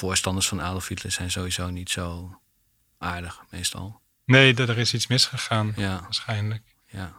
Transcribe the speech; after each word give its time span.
voorstanders 0.00 0.48
van 0.48 0.60
Adolf 0.62 0.88
Hitler 0.88 1.12
zijn 1.12 1.30
sowieso 1.30 1.70
niet 1.70 1.90
zo 1.90 2.38
aardig, 2.98 3.40
meestal. 3.50 4.00
Nee, 4.24 4.54
er 4.54 4.78
is 4.78 4.94
iets 4.94 5.06
misgegaan, 5.06 5.72
Ja, 5.76 6.00
waarschijnlijk. 6.02 6.62
ja. 6.86 7.12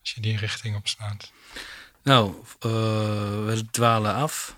Als 0.00 0.10
je 0.14 0.20
die 0.20 0.36
richting 0.36 0.76
opslaat. 0.76 1.32
Nou, 2.02 2.34
eh, 2.60 2.70
we 2.70 3.64
dwalen 3.70 4.14
af. 4.14 4.56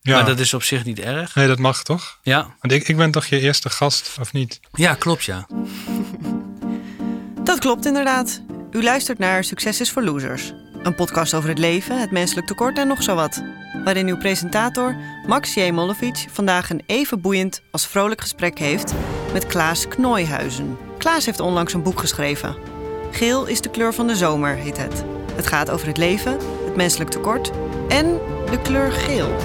Ja, 0.00 0.16
Maar 0.16 0.26
dat 0.26 0.38
is 0.38 0.54
op 0.54 0.62
zich 0.62 0.84
niet 0.84 0.98
erg. 0.98 1.34
nee, 1.34 1.46
dat 1.46 1.58
mag 1.58 1.82
toch? 1.82 2.18
Ja, 2.22 2.56
Want 2.60 2.72
ik, 2.72 2.88
ik 2.88 2.96
ben 2.96 3.10
toch 3.10 3.26
je 3.26 3.40
eerste 3.40 3.70
gast, 3.70 4.16
of 4.20 4.32
niet? 4.32 4.60
ja 4.72 4.94
klopt 4.94 5.24
ja. 5.24 5.46
Dat 7.44 7.58
klopt 7.58 7.86
inderdaad. 7.86 8.42
U 8.70 8.82
luistert 8.82 9.18
naar 9.18 9.44
Succes 9.44 9.80
is 9.80 9.90
voor 9.90 10.02
Losers. 10.02 10.52
Een 10.86 10.94
podcast 10.94 11.34
over 11.34 11.48
het 11.48 11.58
leven, 11.58 12.00
het 12.00 12.10
menselijk 12.10 12.46
tekort 12.46 12.78
en 12.78 12.86
nog 12.86 13.02
zo 13.02 13.14
wat. 13.14 13.42
Waarin 13.84 14.08
uw 14.08 14.16
presentator 14.16 14.96
Max 15.26 15.54
J. 15.54 15.70
Mollevic 15.70 16.26
vandaag 16.30 16.70
een 16.70 16.82
even 16.86 17.20
boeiend 17.20 17.62
als 17.70 17.86
vrolijk 17.86 18.20
gesprek 18.20 18.58
heeft 18.58 18.94
met 19.32 19.46
Klaas 19.46 19.88
Knooihuizen. 19.88 20.76
Klaas 20.98 21.26
heeft 21.26 21.40
onlangs 21.40 21.72
een 21.72 21.82
boek 21.82 22.00
geschreven. 22.00 22.56
Geel 23.10 23.46
is 23.46 23.60
de 23.60 23.70
kleur 23.70 23.94
van 23.94 24.06
de 24.06 24.16
zomer, 24.16 24.54
heet 24.54 24.76
het. 24.76 25.04
Het 25.32 25.46
gaat 25.46 25.70
over 25.70 25.86
het 25.86 25.96
leven, 25.96 26.32
het 26.64 26.76
menselijk 26.76 27.10
tekort 27.10 27.50
en 27.88 28.06
de 28.50 28.58
kleur 28.62 28.92
geel. 28.92 29.36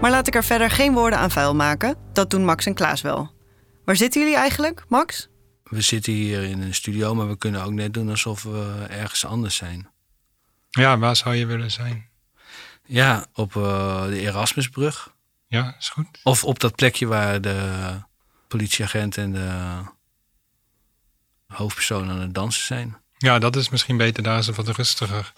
Maar 0.00 0.10
laat 0.10 0.26
ik 0.26 0.34
er 0.34 0.44
verder 0.44 0.70
geen 0.70 0.92
woorden 0.92 1.18
aan 1.18 1.30
vuil 1.30 1.54
maken. 1.54 1.96
Dat 2.12 2.30
doen 2.30 2.44
Max 2.44 2.66
en 2.66 2.74
Klaas 2.74 3.00
wel. 3.00 3.30
Waar 3.84 3.96
zitten 3.96 4.20
jullie 4.20 4.36
eigenlijk, 4.36 4.84
Max? 4.88 5.28
We 5.62 5.80
zitten 5.80 6.12
hier 6.12 6.42
in 6.42 6.62
een 6.62 6.74
studio, 6.74 7.14
maar 7.14 7.28
we 7.28 7.38
kunnen 7.38 7.64
ook 7.64 7.72
net 7.72 7.94
doen 7.94 8.10
alsof 8.10 8.42
we 8.42 8.86
ergens 8.88 9.24
anders 9.24 9.56
zijn. 9.56 9.96
Ja, 10.70 10.98
waar 10.98 11.16
zou 11.16 11.34
je 11.34 11.46
willen 11.46 11.70
zijn? 11.70 12.06
Ja, 12.84 13.26
op 13.34 13.56
eh, 13.56 14.04
de 14.06 14.20
Erasmusbrug. 14.20 15.12
Ja, 15.46 15.74
is 15.78 15.88
goed. 15.88 16.06
Of 16.22 16.44
op 16.44 16.60
dat 16.60 16.74
plekje 16.74 17.06
waar 17.06 17.40
de 17.40 17.82
politieagent 18.48 19.16
en 19.16 19.32
de 19.32 19.50
hoofdpersoon 21.46 22.10
aan 22.10 22.20
het 22.20 22.34
dansen 22.34 22.64
zijn. 22.64 22.96
Ja, 23.18 23.38
dat 23.38 23.56
is 23.56 23.68
misschien 23.68 23.96
beter. 23.96 24.22
Daar 24.22 24.38
is 24.38 24.46
het 24.46 24.56
wat 24.56 24.68
rustiger. 24.68 25.32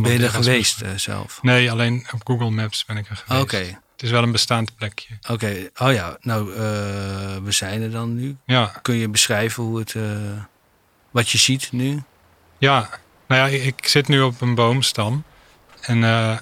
Ben 0.00 0.12
je 0.12 0.22
er 0.22 0.30
geweest 0.30 0.80
eh, 0.80 0.90
zelf? 0.96 1.42
Nee, 1.42 1.70
alleen 1.70 2.06
op 2.14 2.20
Google 2.26 2.50
Maps 2.50 2.84
ben 2.84 2.96
ik 2.96 3.08
er 3.08 3.16
geweest. 3.16 3.42
Oké, 3.42 3.56
Het 3.92 4.02
is 4.02 4.10
wel 4.10 4.22
een 4.22 4.32
bestaand 4.32 4.76
plekje. 4.76 5.18
oké. 5.30 5.70
Oh 5.76 5.92
ja, 5.92 6.16
nou, 6.20 6.52
eh, 6.54 6.58
we 7.42 7.52
zijn 7.52 7.82
er 7.82 7.90
dan 7.90 8.14
nu. 8.14 8.36
Ja, 8.44 8.66
Kun 8.82 8.94
je 8.94 9.08
beschrijven 9.08 9.62
hoe 9.62 9.78
het, 9.78 9.94
wat 11.10 11.30
je 11.30 11.38
ziet 11.38 11.72
nu? 11.72 12.02
ja. 12.58 12.88
Nou 13.28 13.50
ja, 13.50 13.58
ik, 13.58 13.88
zit 13.88 14.08
nu 14.08 14.20
op 14.20 14.40
een 14.40 14.54
boomstam. 14.54 15.24
En 15.80 16.04
eh, 16.04 16.38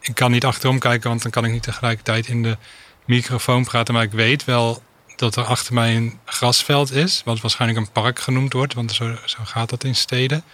ik 0.00 0.14
kan 0.14 0.30
niet 0.30 0.44
achterom 0.44 0.78
kijken, 0.78 1.08
want 1.08 1.22
dan 1.22 1.30
kan 1.30 1.44
ik 1.44 1.52
niet 1.52 1.62
tegelijkertijd 1.62 2.26
in 2.28 2.42
de 2.42 2.56
microfoon 3.04 3.64
praten. 3.64 3.94
Maar 3.94 4.02
ik 4.02 4.12
weet 4.12 4.44
wel 4.44 4.82
dat 5.16 5.36
er 5.36 5.44
achter 5.44 5.74
mij 5.74 5.96
een 5.96 6.18
grasveld 6.24 6.92
is. 6.92 7.22
Wat 7.24 7.40
waarschijnlijk 7.40 7.80
een 7.80 7.92
park 7.92 8.18
genoemd 8.18 8.52
wordt, 8.52 8.74
want 8.74 8.92
zo, 8.92 9.16
zo 9.24 9.38
gaat 9.44 9.70
dat 9.70 9.84
in 9.84 9.94
steden. 9.94 10.44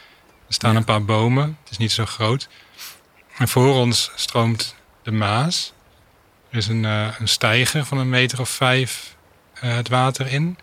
Er 0.49 0.55
staan 0.55 0.73
Ja. 0.73 0.77
een 0.79 0.85
paar 0.85 1.05
bomen, 1.05 1.59
het 1.63 1.71
is 1.71 1.77
niet 1.77 1.93
zo 1.93 2.07
groot. 2.07 2.49
En 3.39 3.49
voor 3.49 3.75
ons 3.75 4.11
stroomt 4.15 4.75
de 5.03 5.13
Maas. 5.13 5.73
Er 6.51 6.57
is 6.57 6.67
een, 6.67 6.85
eh, 6.85 7.07
een 7.19 7.29
steiger 7.29 7.85
van 7.85 7.99
een 7.99 8.09
meter 8.09 8.41
of 8.41 8.49
vijf 8.49 9.17
eh, 9.55 9.75
het 9.75 9.89
water 9.89 10.27
in. 10.27 10.59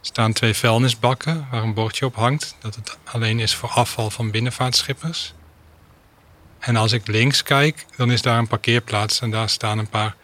Er 0.00 0.06
staan 0.06 0.32
twee 0.32 0.54
vuilnisbakken 0.54 1.46
waar 1.50 1.62
een 1.62 1.74
bordje 1.74 2.06
op 2.06 2.14
hangt 2.14 2.56
dat 2.60 2.74
het 2.74 2.98
alleen 3.04 3.40
is 3.40 3.54
voor 3.54 3.68
afval 3.68 4.10
van 4.10 4.30
binnenvaartschippers. 4.30 5.34
En 6.58 6.76
als 6.76 6.92
ik 6.92 7.06
links 7.06 7.42
kijk, 7.42 7.86
dan 7.96 8.10
is 8.10 8.22
daar 8.22 8.38
een 8.38 8.46
parkeerplaats 8.46 9.20
en 9.20 9.30
daar 9.30 9.48
staan 9.48 9.78
een 9.78 9.88
paar 9.88 10.16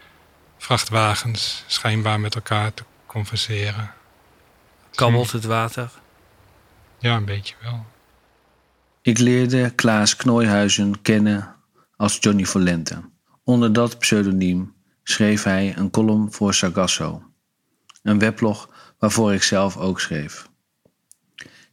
vrachtwagens 0.59 1.65
schijnbaar 1.67 2.21
met 2.21 2.35
elkaar 2.35 2.75
te 2.75 2.83
converseren. 3.07 3.95
Kabbelt 4.95 5.33
het 5.33 5.45
water? 5.45 5.91
Ja, 6.99 7.17
een 7.17 7.25
beetje 7.25 7.55
wel. 7.63 7.87
Ik 9.03 9.19
leerde 9.19 9.71
Klaas 9.71 10.17
Knooihuizen 10.17 11.03
kennen 11.03 11.55
als 11.97 12.19
Johnny 12.21 12.45
Volente. 12.45 13.11
Onder 13.45 13.73
dat 13.73 13.99
pseudoniem 13.99 14.75
schreef 15.03 15.43
hij 15.43 15.77
een 15.77 15.91
column 15.91 16.33
voor 16.33 16.55
Sargasso, 16.55 17.23
een 18.03 18.19
weblog 18.19 18.69
waarvoor 19.05 19.35
ik 19.35 19.43
zelf 19.43 19.77
ook 19.77 20.01
schreef. 20.01 20.49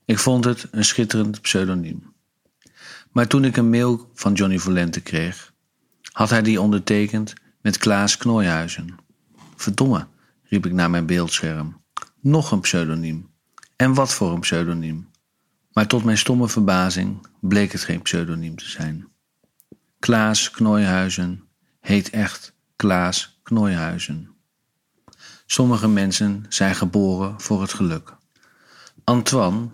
Ik 0.06 0.20
vond 0.20 0.46
het 0.46 0.68
een 0.72 0.86
schitterend 0.86 1.42
pseudoniem. 1.42 2.14
Maar 3.12 3.28
toen 3.28 3.46
ik 3.46 3.58
een 3.58 3.70
mail 3.70 4.10
van 4.14 4.34
Johnny 4.34 4.58
Volente 4.58 5.02
kreeg, 5.02 5.54
had 6.12 6.30
hij 6.30 6.42
die 6.42 6.62
ondertekend 6.62 7.34
met 7.62 7.78
Klaas 7.78 8.18
Knooihuizen. 8.18 8.96
Verdomme, 9.56 10.08
riep 10.44 10.66
ik 10.66 10.72
naar 10.72 10.90
mijn 10.90 11.06
beeldscherm. 11.06 11.82
Nog 12.22 12.52
een 12.52 12.60
pseudoniem. 12.60 13.30
En 13.76 13.94
wat 13.94 14.14
voor 14.14 14.34
een 14.34 14.40
pseudoniem? 14.40 15.10
Maar 15.74 15.88
tot 15.88 16.04
mijn 16.04 16.18
stomme 16.18 16.50
verbazing 16.50 17.28
bleek 17.40 17.72
het 17.72 17.84
geen 17.84 18.02
pseudoniem 18.02 18.56
te 18.56 18.70
zijn. 18.70 19.08
Klaas 20.00 20.52
Knooihuizen 20.52 21.44
heet 21.80 22.10
echt 22.10 22.54
Klaas 22.76 23.40
Knooihuizen. 23.44 24.30
Sommige 25.52 25.88
mensen 25.88 26.46
zijn 26.50 26.76
geboren 26.76 27.42
voor 27.42 27.62
het 27.62 27.74
geluk. 27.74 28.16
Antoine, 29.04 29.70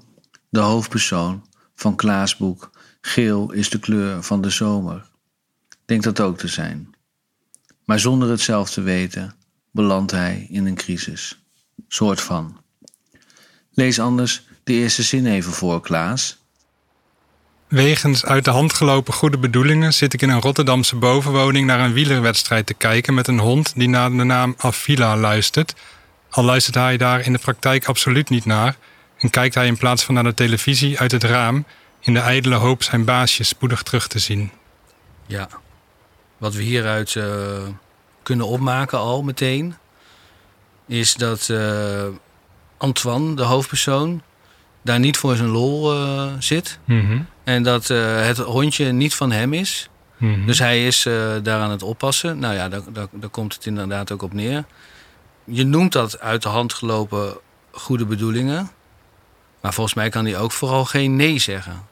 de 0.50 0.60
hoofdpersoon 0.60 1.46
van 1.76 1.96
Klaas' 1.96 2.38
boek 2.38 2.72
Geel 3.02 3.52
is 3.52 3.70
de 3.70 3.80
kleur 3.80 4.24
van 4.24 4.42
de 4.42 4.50
zomer, 4.50 5.10
denkt 5.86 6.04
dat 6.04 6.20
ook 6.20 6.38
te 6.38 6.48
zijn. 6.48 6.90
Maar 7.86 8.00
zonder 8.00 8.30
het 8.30 8.42
zelf 8.42 8.70
te 8.70 8.82
weten, 8.82 9.36
belandt 9.72 10.12
hij 10.12 10.48
in 10.50 10.66
een 10.66 10.76
crisis. 10.76 11.44
Soort 11.88 12.22
van. 12.22 12.62
Lees 13.72 14.00
anders 14.00 14.48
de 14.64 14.74
eerste 14.74 15.04
zin 15.04 15.26
even 15.26 15.52
voor, 15.52 15.82
Klaas. 15.82 16.37
Wegens 17.68 18.26
uit 18.26 18.46
de 18.46 18.52
hand 18.52 18.74
gelopen 18.74 19.14
goede 19.14 19.38
bedoelingen 19.38 19.94
zit 19.94 20.14
ik 20.14 20.22
in 20.22 20.30
een 20.30 20.42
Rotterdamse 20.42 20.96
bovenwoning 20.96 21.66
naar 21.66 21.80
een 21.80 21.94
wielerwedstrijd 21.94 22.66
te 22.66 22.74
kijken 22.74 23.14
met 23.14 23.28
een 23.28 23.40
hond 23.40 23.74
die 23.76 23.90
naar 23.90 24.10
de 24.10 24.24
naam 24.24 24.56
Avila 24.58 25.18
luistert. 25.18 25.76
Al 26.30 26.44
luistert 26.44 26.76
hij 26.76 26.98
daar 26.98 27.26
in 27.26 27.34
de 27.34 27.40
praktijk 27.40 27.86
absoluut 27.86 28.30
niet 28.30 28.46
naar 28.46 28.78
en 29.18 29.30
kijkt 29.30 29.56
hij 29.56 29.68
in 29.68 29.78
plaats 29.78 30.04
van 30.04 30.14
naar 30.14 30.24
de 30.24 30.34
televisie 30.34 31.00
uit 31.00 31.12
het 31.12 31.24
raam 31.24 31.66
in 32.00 32.14
de 32.14 32.20
ijdele 32.20 32.56
hoop 32.56 32.84
zijn 32.84 33.06
baasje 33.06 33.44
spoedig 33.44 33.84
terug 33.84 34.08
te 34.08 34.20
zien. 34.20 34.52
Ja. 35.26 35.50
Wat 36.38 36.54
we 36.54 36.62
hieruit 36.62 37.16
eh, 37.16 37.26
kunnen 38.24 38.48
opmaken 38.48 38.98
al 38.98 39.24
meteen... 39.24 39.76
is 40.86 41.14
dat 41.14 41.50
eh, 41.50 42.08
Antoine, 42.78 43.36
de 43.36 43.44
hoofdpersoon... 43.44 44.22
daar 44.82 45.00
niet 45.00 45.18
voor 45.18 45.36
zijn 45.36 45.50
lol 45.50 45.94
eh, 45.94 46.32
zit. 46.40 46.80
Mhm. 46.86 47.20
En 47.48 47.64
dat 47.64 47.90
eh, 47.90 48.26
het 48.26 48.38
hondje 48.38 48.92
niet 48.92 49.16
van 49.16 49.32
hem 49.32 49.54
is. 49.54 49.90
Mhm. 50.18 50.46
Dus 50.46 50.60
hij 50.60 50.88
is 50.88 51.06
eh, 51.06 51.14
daar 51.44 51.62
aan 51.62 51.72
het 51.72 51.84
oppassen. 51.84 52.40
Nou 52.40 52.54
ja, 52.54 52.70
daar, 52.70 52.82
daar, 52.94 53.08
daar 53.12 53.30
komt 53.30 53.54
het 53.54 53.66
inderdaad 53.66 54.12
ook 54.12 54.22
op 54.22 54.34
neer. 54.34 54.66
Je 55.44 55.64
noemt 55.64 55.92
dat 55.92 56.20
uit 56.20 56.42
de 56.42 56.50
hand 56.50 56.74
gelopen 56.74 57.38
goede 57.72 58.06
bedoelingen. 58.06 58.72
Maar 59.62 59.74
volgens 59.74 59.96
mij 59.96 60.10
kan 60.10 60.26
hij 60.26 60.38
ook 60.38 60.52
vooral 60.52 60.86
geen 60.86 61.16
nee 61.16 61.40
zeggen. 61.40 61.86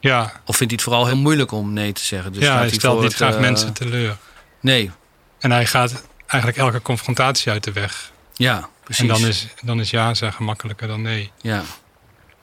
ja, 0.00 0.22
Of 0.44 0.56
vindt 0.56 0.72
hij 0.72 0.72
het 0.72 0.82
vooral 0.82 1.06
heel 1.06 1.16
moeilijk 1.16 1.52
om 1.52 1.72
nee 1.72 1.92
te 1.92 2.04
zeggen. 2.04 2.32
Dus 2.32 2.42
ja 2.42 2.56
hij 2.56 2.70
stelt 2.70 2.94
niet 3.00 3.04
het, 3.04 3.14
graag 3.14 3.34
eh, 3.34 3.40
mensen 3.40 3.72
teleur. 3.72 4.16
Nee, 4.60 4.90
En 5.38 5.50
hij 5.50 5.66
gaat 5.66 6.04
eigenlijk 6.26 6.60
elke 6.60 6.82
confrontatie 6.82 7.52
uit 7.52 7.64
de 7.64 7.72
weg. 7.72 8.12
ja, 8.34 8.68
precies. 8.84 9.02
En 9.02 9.08
dan 9.08 9.26
is, 9.26 9.46
dan 9.62 9.80
is 9.80 9.90
ja 9.90 10.14
zeggen 10.14 10.44
makkelijker 10.44 10.88
dan 10.88 11.02
nee. 11.02 11.30
Ja, 11.40 11.62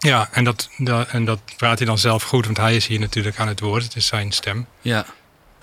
Ja, 0.03 0.29
en 0.31 0.43
dat, 0.43 0.69
dat, 0.77 1.07
en 1.07 1.25
dat 1.25 1.39
praat 1.57 1.77
hij 1.77 1.87
dan 1.87 1.97
zelf 1.97 2.23
goed, 2.23 2.45
want 2.45 2.57
hij 2.57 2.75
is 2.75 2.87
hier 2.87 2.99
natuurlijk 2.99 3.39
aan 3.39 3.47
het 3.47 3.59
woord. 3.59 3.83
Het 3.83 3.95
is 3.95 4.05
zijn 4.07 4.31
stem. 4.31 4.67
ja. 4.81 5.05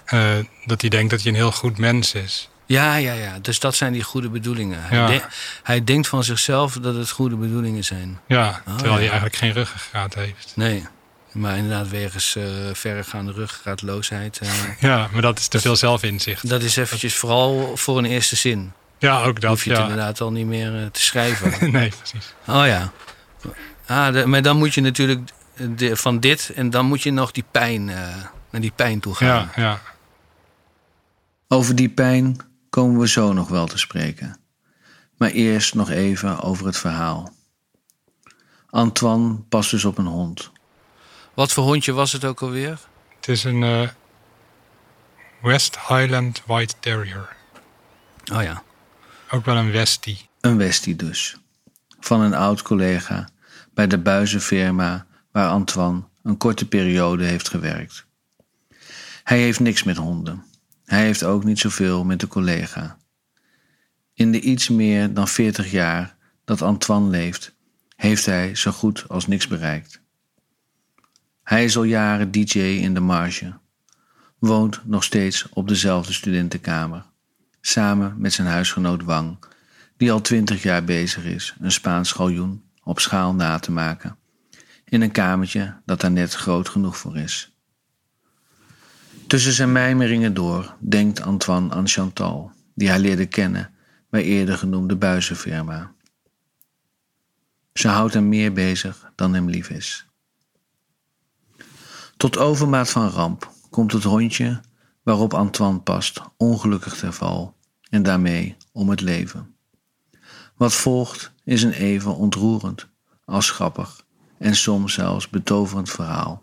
Eh, 0.05 0.31
dat 0.65 0.81
hij 0.81 0.91
denkt 0.91 1.11
dat 1.11 1.21
hij 1.23 1.29
een 1.31 1.37
heel 1.37 1.53
goed 1.53 1.79
mens 1.79 2.15
is. 2.15 2.49
Ja, 2.67 2.95
ja, 2.97 3.13
ja. 3.13 3.39
Dus 3.39 3.61
dat 3.61 3.75
zijn 3.75 3.93
die 3.93 4.03
goede 4.03 4.29
bedoelingen. 4.29 4.79
Hij, 4.83 4.99
Ja. 4.99 5.07
de- 5.07 5.23
hij 5.63 5.85
denkt 5.85 6.09
van 6.09 6.25
zichzelf 6.25 6.73
dat 6.75 6.95
het 6.95 7.11
goede 7.11 7.37
bedoelingen 7.37 7.85
zijn. 7.85 8.21
Ja, 8.27 8.63
terwijl 8.65 8.87
ja. 8.89 8.95
hij 8.99 9.05
eigenlijk 9.05 9.37
geen 9.37 9.53
ruggengraat 9.53 10.15
heeft. 10.15 10.53
Nee. 10.57 10.87
Maar 11.33 11.57
inderdaad, 11.57 11.89
wegens 11.89 12.37
eh 12.37 12.43
verregaande 12.73 13.33
ruggraatloosheid. 13.33 14.39
eh, 14.39 14.49
Ja, 14.91 15.09
maar 15.13 15.23
dat 15.23 15.39
is 15.39 15.49
te 15.49 15.61
veel 15.61 15.77
zelfinzicht. 15.77 16.49
dat 16.49 16.63
is 16.63 16.77
eventjes 16.77 17.15
vooral 17.15 17.77
voor 17.77 17.99
een 17.99 18.05
eerste 18.05 18.37
zin. 18.37 18.73
Ja, 18.99 19.23
ook 19.23 19.41
dat. 19.41 19.51
hoef 19.51 19.65
je 19.65 19.71
het 19.71 19.79
Ja. 19.79 19.85
inderdaad 19.85 20.21
al 20.21 20.33
niet 20.33 20.47
meer 20.47 20.89
te 20.93 21.01
schrijven. 21.01 21.71
nee, 21.73 21.93
precies. 21.99 22.35
oh 22.47 22.67
ja. 22.67 22.93
Ah, 23.91 24.13
de- 24.13 24.27
maar 24.27 24.43
dan 24.43 24.57
moet 24.57 24.75
je 24.75 24.81
natuurlijk 24.81 25.31
de- 25.77 25.97
van 25.97 26.21
dit 26.21 26.51
en 26.55 26.71
dan 26.71 26.87
moet 26.87 27.03
je 27.03 27.11
nog 27.11 27.31
die 27.31 27.45
pijn, 27.51 27.89
eh, 27.89 28.25
naar 28.51 28.61
die 28.61 28.73
pijn 28.77 29.01
toe 29.01 29.15
gaan. 29.15 29.51
Ja, 29.57 29.63
ja. 29.63 29.81
Over 31.49 31.75
die 31.77 31.89
pijn 31.89 32.37
komen 32.69 33.01
we 33.01 33.09
zo 33.09 33.33
nog 33.33 33.49
wel 33.49 33.67
te 33.67 33.79
spreken. 33.79 34.37
Maar 35.17 35.31
eerst 35.31 35.75
nog 35.75 35.91
even 35.91 36.41
over 36.41 36.67
het 36.67 36.77
verhaal. 36.77 37.33
Antoine 38.71 39.35
past 39.49 39.71
dus 39.71 39.85
op 39.85 39.99
een 39.99 40.07
hond. 40.07 40.51
Wat 41.35 41.53
voor 41.53 41.65
hondje 41.65 41.93
was 41.93 42.13
het 42.13 42.25
ook 42.25 42.41
alweer? 42.43 42.79
Het 43.17 43.29
is 43.29 43.45
een 43.45 43.63
eh, 43.63 43.89
West 45.43 45.79
Highland 45.89 46.43
White 46.47 46.75
Terrier. 46.81 47.37
Oh 48.33 48.43
ja. 48.43 48.63
ook 49.31 49.45
wel 49.45 49.57
een 49.57 49.71
Westie. 49.71 50.29
Een 50.41 50.57
Westie 50.57 50.97
dus. 50.97 51.37
Van 52.01 52.21
een 52.21 52.35
oud 52.35 52.63
collega 52.63 53.29
bij 53.75 53.87
de 53.87 53.99
buizenfirma 53.99 55.07
waar 55.31 55.49
Antoine 55.49 56.03
een 56.23 56.37
korte 56.37 56.69
periode 56.69 57.25
heeft 57.25 57.49
gewerkt. 57.49 58.07
Hij 59.23 59.39
heeft 59.39 59.61
niks 59.61 59.83
met 59.83 59.97
honden. 59.97 60.45
Hij 60.85 61.03
heeft 61.03 61.25
ook 61.25 61.45
niet 61.45 61.59
zoveel 61.59 62.05
met 62.05 62.21
de 62.21 62.27
collega. 62.27 62.99
In 64.15 64.33
de 64.33 64.41
iets 64.41 64.69
meer 64.69 65.15
dan 65.15 65.29
40 65.29 65.71
jaar 65.71 66.17
dat 66.45 66.63
Antoine 66.63 67.09
leeft, 67.09 67.55
heeft 67.97 68.27
hij 68.27 68.55
zo 68.55 68.71
goed 68.71 69.09
als 69.09 69.27
niks 69.27 69.47
bereikt. 69.47 70.01
Hij 71.43 71.65
is 71.65 71.77
al 71.77 71.83
jaren 71.83 72.31
DJ 72.31 72.59
in 72.59 72.95
de 72.95 73.01
marge, 73.01 73.59
woont 74.39 74.81
nog 74.85 75.05
steeds 75.05 75.49
op 75.51 75.69
dezelfde 75.69 76.13
studentenkamer, 76.13 77.05
samen 77.61 78.15
met 78.19 78.33
zijn 78.33 78.49
huisgenoot 78.49 79.03
Wang, 79.03 79.39
die 79.97 80.13
al 80.13 80.21
twintig 80.21 80.63
jaar 80.63 80.85
bezig 80.85 81.25
is 81.25 81.55
een 81.61 81.73
Spaans 81.73 82.13
galjoen 82.13 82.70
op 82.83 83.01
schaal 83.01 83.35
na 83.35 83.59
te 83.59 83.73
maken, 83.73 84.19
in 84.85 85.01
een 85.01 85.13
kamertje 85.13 85.81
dat 85.85 86.01
daar 86.01 86.11
net 86.11 86.35
groot 86.35 86.69
genoeg 86.69 86.97
voor 86.97 87.17
is. 87.17 87.55
Tussen 89.27 89.53
zijn 89.53 89.73
mijmeringen 89.73 90.35
door 90.35 90.75
denkt 90.79 91.21
Antoine 91.21 91.75
aan 91.75 91.89
Chantal, 91.89 92.53
die 92.75 92.89
hij 92.89 92.99
leerde 92.99 93.27
kennen 93.27 93.71
bij 94.09 94.23
eerder 94.23 94.59
genoemde 94.59 94.97
buizenfirma. 94.97 95.93
Ze 97.73 97.89
houdt 97.89 98.15
hem 98.15 98.29
meer 98.29 98.53
bezig 98.53 99.13
dan 99.15 99.35
hem 99.35 99.49
lief 99.49 99.71
is. 99.71 100.07
Tot 102.17 102.39
overmaat 102.39 102.91
van 102.91 103.09
ramp 103.09 103.53
komt 103.71 103.93
het 103.93 104.03
hondje 104.03 104.61
waarop 105.03 105.35
Antoine 105.35 105.81
past 105.81 106.21
ongelukkig 106.37 106.97
ter 106.97 107.13
val 107.13 107.57
en 107.91 108.03
daarmee 108.03 108.57
om 108.73 108.89
het 108.89 109.01
leven. 109.01 109.55
Wat 110.61 110.75
volgt 110.75 111.33
is 111.45 111.63
een 111.63 111.73
even 111.73 112.17
ontroerend 112.17 112.89
als 113.25 113.51
grappig 113.51 114.05
en 114.39 114.57
soms 114.57 114.95
zelfs 114.95 115.29
betoverend 115.29 115.91
verhaal 115.91 116.43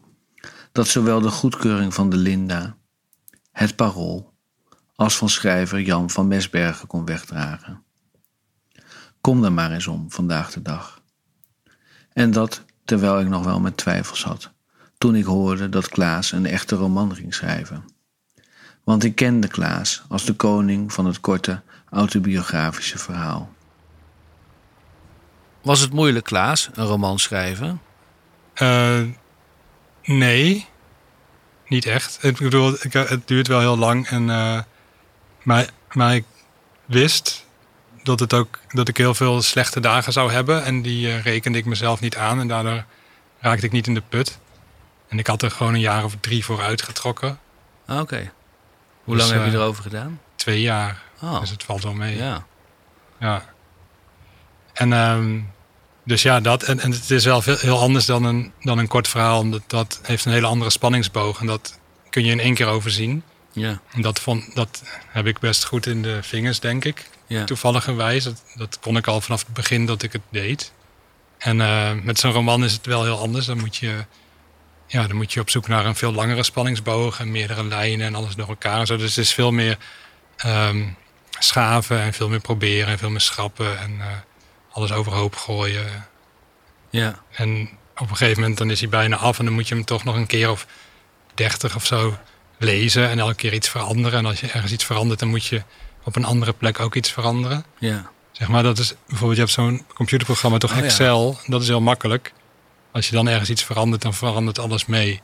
dat 0.72 0.88
zowel 0.88 1.22
de 1.22 1.30
goedkeuring 1.30 1.94
van 1.94 2.10
de 2.10 2.18
Linda, 2.18 2.78
het 3.52 3.76
parool, 3.76 4.34
als 4.96 5.18
van 5.18 5.30
schrijver 5.30 5.82
Jan 5.82 6.10
van 6.10 6.28
Mesbergen 6.28 6.88
kon 6.88 7.06
wegdragen. 7.06 7.84
Kom 9.22 9.44
er 9.44 9.52
maar 9.52 9.72
eens 9.72 9.88
om 9.88 10.12
vandaag 10.12 10.52
de 10.52 10.62
dag. 10.62 11.02
En 12.14 12.32
dat 12.32 12.64
terwijl 12.86 13.20
ik 13.20 13.28
nog 13.28 13.44
wel 13.44 13.60
met 13.60 13.78
twijfels 13.78 14.24
had, 14.24 14.52
toen 14.98 15.16
ik 15.16 15.26
hoorde 15.26 15.70
dat 15.70 15.90
Klaas 15.90 16.32
een 16.32 16.46
echte 16.46 16.76
roman 16.76 17.16
ging 17.16 17.34
schrijven. 17.34 17.86
Want 18.84 19.04
ik 19.04 19.16
kende 19.16 19.48
Klaas 19.48 20.04
als 20.08 20.26
de 20.26 20.34
koning 20.34 20.94
van 20.94 21.06
het 21.06 21.20
korte 21.20 21.62
autobiografische 21.90 22.98
verhaal. 22.98 23.56
Was 25.68 25.80
het 25.80 25.94
moeilijk, 25.94 26.26
Klaas, 26.26 26.70
een 26.74 26.86
roman 26.86 27.20
schrijven? 27.20 27.82
Uh, 28.62 29.02
nee, 30.04 30.68
niet 31.68 31.86
echt. 31.86 32.24
Ik 32.24 32.38
bedoel, 32.38 32.76
het 32.92 33.28
duurt 33.28 33.48
wel 33.48 33.60
heel 33.60 33.78
lang. 33.78 34.08
En, 34.08 34.28
uh, 34.28 34.60
maar, 35.44 35.70
maar 35.92 36.16
ik 36.16 36.26
wist 36.86 37.46
dat, 38.04 38.20
het 38.20 38.34
ook, 38.34 38.60
dat 38.68 38.88
ik 38.88 38.98
heel 38.98 39.14
veel 39.14 39.42
slechte 39.42 39.80
dagen 39.80 40.14
zou 40.14 40.32
hebben. 40.32 40.64
En 40.64 40.82
die 40.82 41.08
uh, 41.08 41.22
rekende 41.22 41.58
ik 41.58 41.66
mezelf 41.66 42.00
niet 42.00 42.18
aan. 42.18 42.40
En 42.40 42.48
daardoor 42.48 42.84
raakte 43.40 43.66
ik 43.66 43.72
niet 43.72 43.88
in 43.88 43.94
de 43.94 44.04
put. 44.10 44.40
En 45.08 45.20
ik 45.20 45.28
had 45.28 45.42
er 45.42 45.52
gewoon 45.52 45.74
een 45.74 45.80
jaar 45.80 46.04
of 46.04 46.16
drie 46.20 46.46
voor 46.46 46.62
uitgetrokken. 46.62 47.40
Ah, 47.86 48.00
oké. 48.00 48.32
Hoe 49.04 49.16
dus, 49.16 49.30
lang 49.30 49.42
heb 49.42 49.52
je 49.52 49.58
erover 49.58 49.84
gedaan? 49.84 50.22
Twee 50.36 50.62
jaar. 50.62 51.02
Oh. 51.22 51.40
Dus 51.40 51.50
het 51.50 51.64
valt 51.64 51.84
wel 51.84 51.94
mee. 51.94 52.18
Ja. 52.18 52.46
Ja. 53.20 53.44
En 54.74 54.92
um, 54.92 55.56
dus 56.08 56.22
ja, 56.22 56.40
dat. 56.40 56.64
En, 56.64 56.80
en 56.80 56.92
het 56.92 57.12
is 57.12 57.26
wel 57.26 57.42
veel, 57.42 57.58
heel 57.58 57.80
anders 57.80 58.06
dan 58.06 58.24
een, 58.24 58.52
dan 58.60 58.78
een 58.78 58.88
kort 58.88 59.08
verhaal. 59.08 59.40
Omdat 59.40 59.62
dat 59.68 60.00
heeft 60.04 60.26
een 60.26 60.32
hele 60.32 60.48
andere 60.48 60.70
spanningsboog. 60.70 61.40
En 61.40 61.46
dat 61.46 61.80
kun 62.10 62.26
je 62.26 62.32
in 62.32 62.40
één 62.40 62.54
keer 62.54 62.68
overzien. 62.68 63.24
Ja. 63.52 63.82
En 63.92 64.02
dat, 64.02 64.20
vond, 64.20 64.56
dat 64.56 64.84
heb 65.08 65.26
ik 65.26 65.40
best 65.40 65.66
goed 65.66 65.86
in 65.86 66.02
de 66.02 66.20
vingers, 66.24 66.60
denk 66.60 66.86
ik. 66.86 67.10
Ja. 67.28 67.44
Toevalligerwijs. 67.44 68.24
Dat, 68.24 68.44
dat 68.56 68.80
kon 68.80 68.98
ik 68.98 69.08
al 69.08 69.22
vanaf 69.22 69.40
het 69.46 69.54
begin 69.54 69.86
dat 69.86 70.04
ik 70.04 70.12
het 70.12 70.22
deed. 70.30 70.72
En 71.38 71.60
uh, 71.60 71.92
met 72.04 72.20
zo'n 72.20 72.32
roman 72.32 72.64
is 72.64 72.74
het 72.74 72.86
wel 72.86 73.04
heel 73.04 73.20
anders. 73.20 73.46
Dan 73.46 73.60
moet, 73.60 73.76
je, 73.76 74.06
ja, 74.88 75.08
dan 75.08 75.16
moet 75.16 75.34
je 75.34 75.40
op 75.40 75.50
zoek 75.50 75.68
naar 75.68 75.86
een 75.86 75.96
veel 75.96 76.12
langere 76.12 76.44
spanningsboog. 76.44 77.20
En 77.20 77.32
meerdere 77.32 77.64
lijnen 77.64 78.08
en 78.08 78.16
alles 78.16 78.36
door 78.36 78.48
elkaar. 78.48 78.80
En 78.80 78.86
zo. 78.86 78.98
Dus 78.98 79.16
het 79.16 79.26
is 79.26 79.34
veel 79.34 79.52
meer 79.52 79.78
um, 80.46 80.98
schaven 81.40 82.02
en 82.02 82.14
veel 82.14 82.30
meer 82.30 82.40
proberen 82.40 82.88
en 82.88 82.98
veel 82.98 83.10
meer 83.10 83.22
schrappen. 83.22 83.80
En 83.80 83.92
uh, 83.92 84.06
alles 84.78 84.92
overhoop 84.92 85.36
gooien. 85.36 86.08
Ja. 86.90 87.20
En 87.32 87.70
op 87.96 88.10
een 88.10 88.18
gegeven 88.18 88.40
moment 88.40 88.58
dan 88.58 88.72
is 88.72 88.80
hij 88.80 88.90
bijna 88.90 89.16
af 89.16 89.40
en 89.40 89.46
dan 89.46 89.54
moet 89.54 89.68
je 89.68 89.76
hem 89.76 89.86
toch 89.86 90.04
nog 90.04 90.16
een 90.16 90.26
keer 90.26 90.50
of 90.50 90.68
dertig 91.34 91.76
of 91.76 91.86
zo 91.86 92.18
lezen 92.58 93.10
en 93.10 93.20
elke 93.20 93.36
keer 93.36 93.54
iets 93.54 93.70
veranderen. 93.70 94.20
En 94.20 94.26
als 94.26 94.40
je 94.40 94.48
ergens 94.48 94.72
iets 94.72 94.86
verandert, 94.86 95.20
dan 95.20 95.30
moet 95.30 95.46
je 95.46 95.64
op 96.04 96.16
een 96.16 96.26
andere 96.26 96.54
plek 96.54 96.80
ook 96.80 96.96
iets 96.96 97.12
veranderen. 97.12 97.66
Ja. 97.78 98.12
Zeg 98.32 98.48
maar, 98.48 98.64
dat 98.64 98.78
is 98.78 98.94
bijvoorbeeld, 99.08 99.36
je 99.36 99.44
hebt 99.44 99.54
zo'n 99.54 99.86
computerprogramma, 99.94 100.58
toch 100.58 100.72
Oh, 100.72 100.78
ja. 100.78 100.84
Excel, 100.84 101.40
dat 101.46 101.62
is 101.62 101.68
heel 101.68 101.82
makkelijk. 101.82 102.34
Als 102.92 103.08
je 103.10 103.16
dan 103.16 103.28
ergens 103.28 103.50
iets 103.50 103.64
verandert, 103.64 104.02
dan 104.02 104.14
verandert 104.14 104.60
alles 104.60 104.86
mee. 104.86 105.22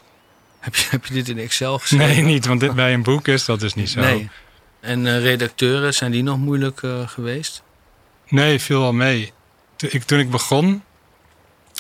Heb 0.60 0.76
je, 0.76 0.86
heb 0.90 1.06
je 1.06 1.14
dit 1.14 1.30
in 1.30 1.38
Excel 1.38 1.80
geschreven? 1.80 2.08
Nee, 2.08 2.24
niet, 2.24 2.46
want 2.46 2.60
dit, 2.60 2.76
bij 2.76 2.94
een 2.94 3.04
boek 3.04 3.28
is 3.28 3.46
dat 3.46 3.60
dus 3.60 3.74
niet 3.74 3.90
zo. 3.90 4.00
Nee. 4.00 4.30
En 4.80 5.06
uh, 5.06 5.20
redacteuren, 5.20 5.94
zijn 5.94 6.12
die 6.12 6.24
nog 6.24 6.38
moeilijk 6.38 6.82
uh, 6.82 7.08
geweest? 7.08 7.64
Nee, 8.28 8.60
viel 8.60 8.80
wel 8.80 8.94
mee. 8.94 9.34
Toen 9.76 9.90
ik, 9.92 10.04
toen 10.04 10.20
ik 10.20 10.30
begon, 10.30 10.84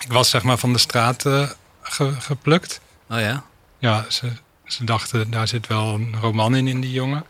ik 0.03 0.11
was 0.11 0.29
zeg 0.29 0.43
maar 0.43 0.57
van 0.57 0.73
de 0.73 0.79
straat 0.79 1.25
uh, 1.25 1.49
ge, 1.81 2.11
geplukt. 2.19 2.81
Oh 3.09 3.19
ja? 3.19 3.43
Ja, 3.79 4.05
ze, 4.09 4.31
ze 4.65 4.83
dachten, 4.83 5.31
daar 5.31 5.47
zit 5.47 5.67
wel 5.67 5.93
een 5.93 6.15
roman 6.21 6.55
in, 6.55 6.67
in 6.67 6.81
die 6.81 6.91
jongen. 6.91 7.25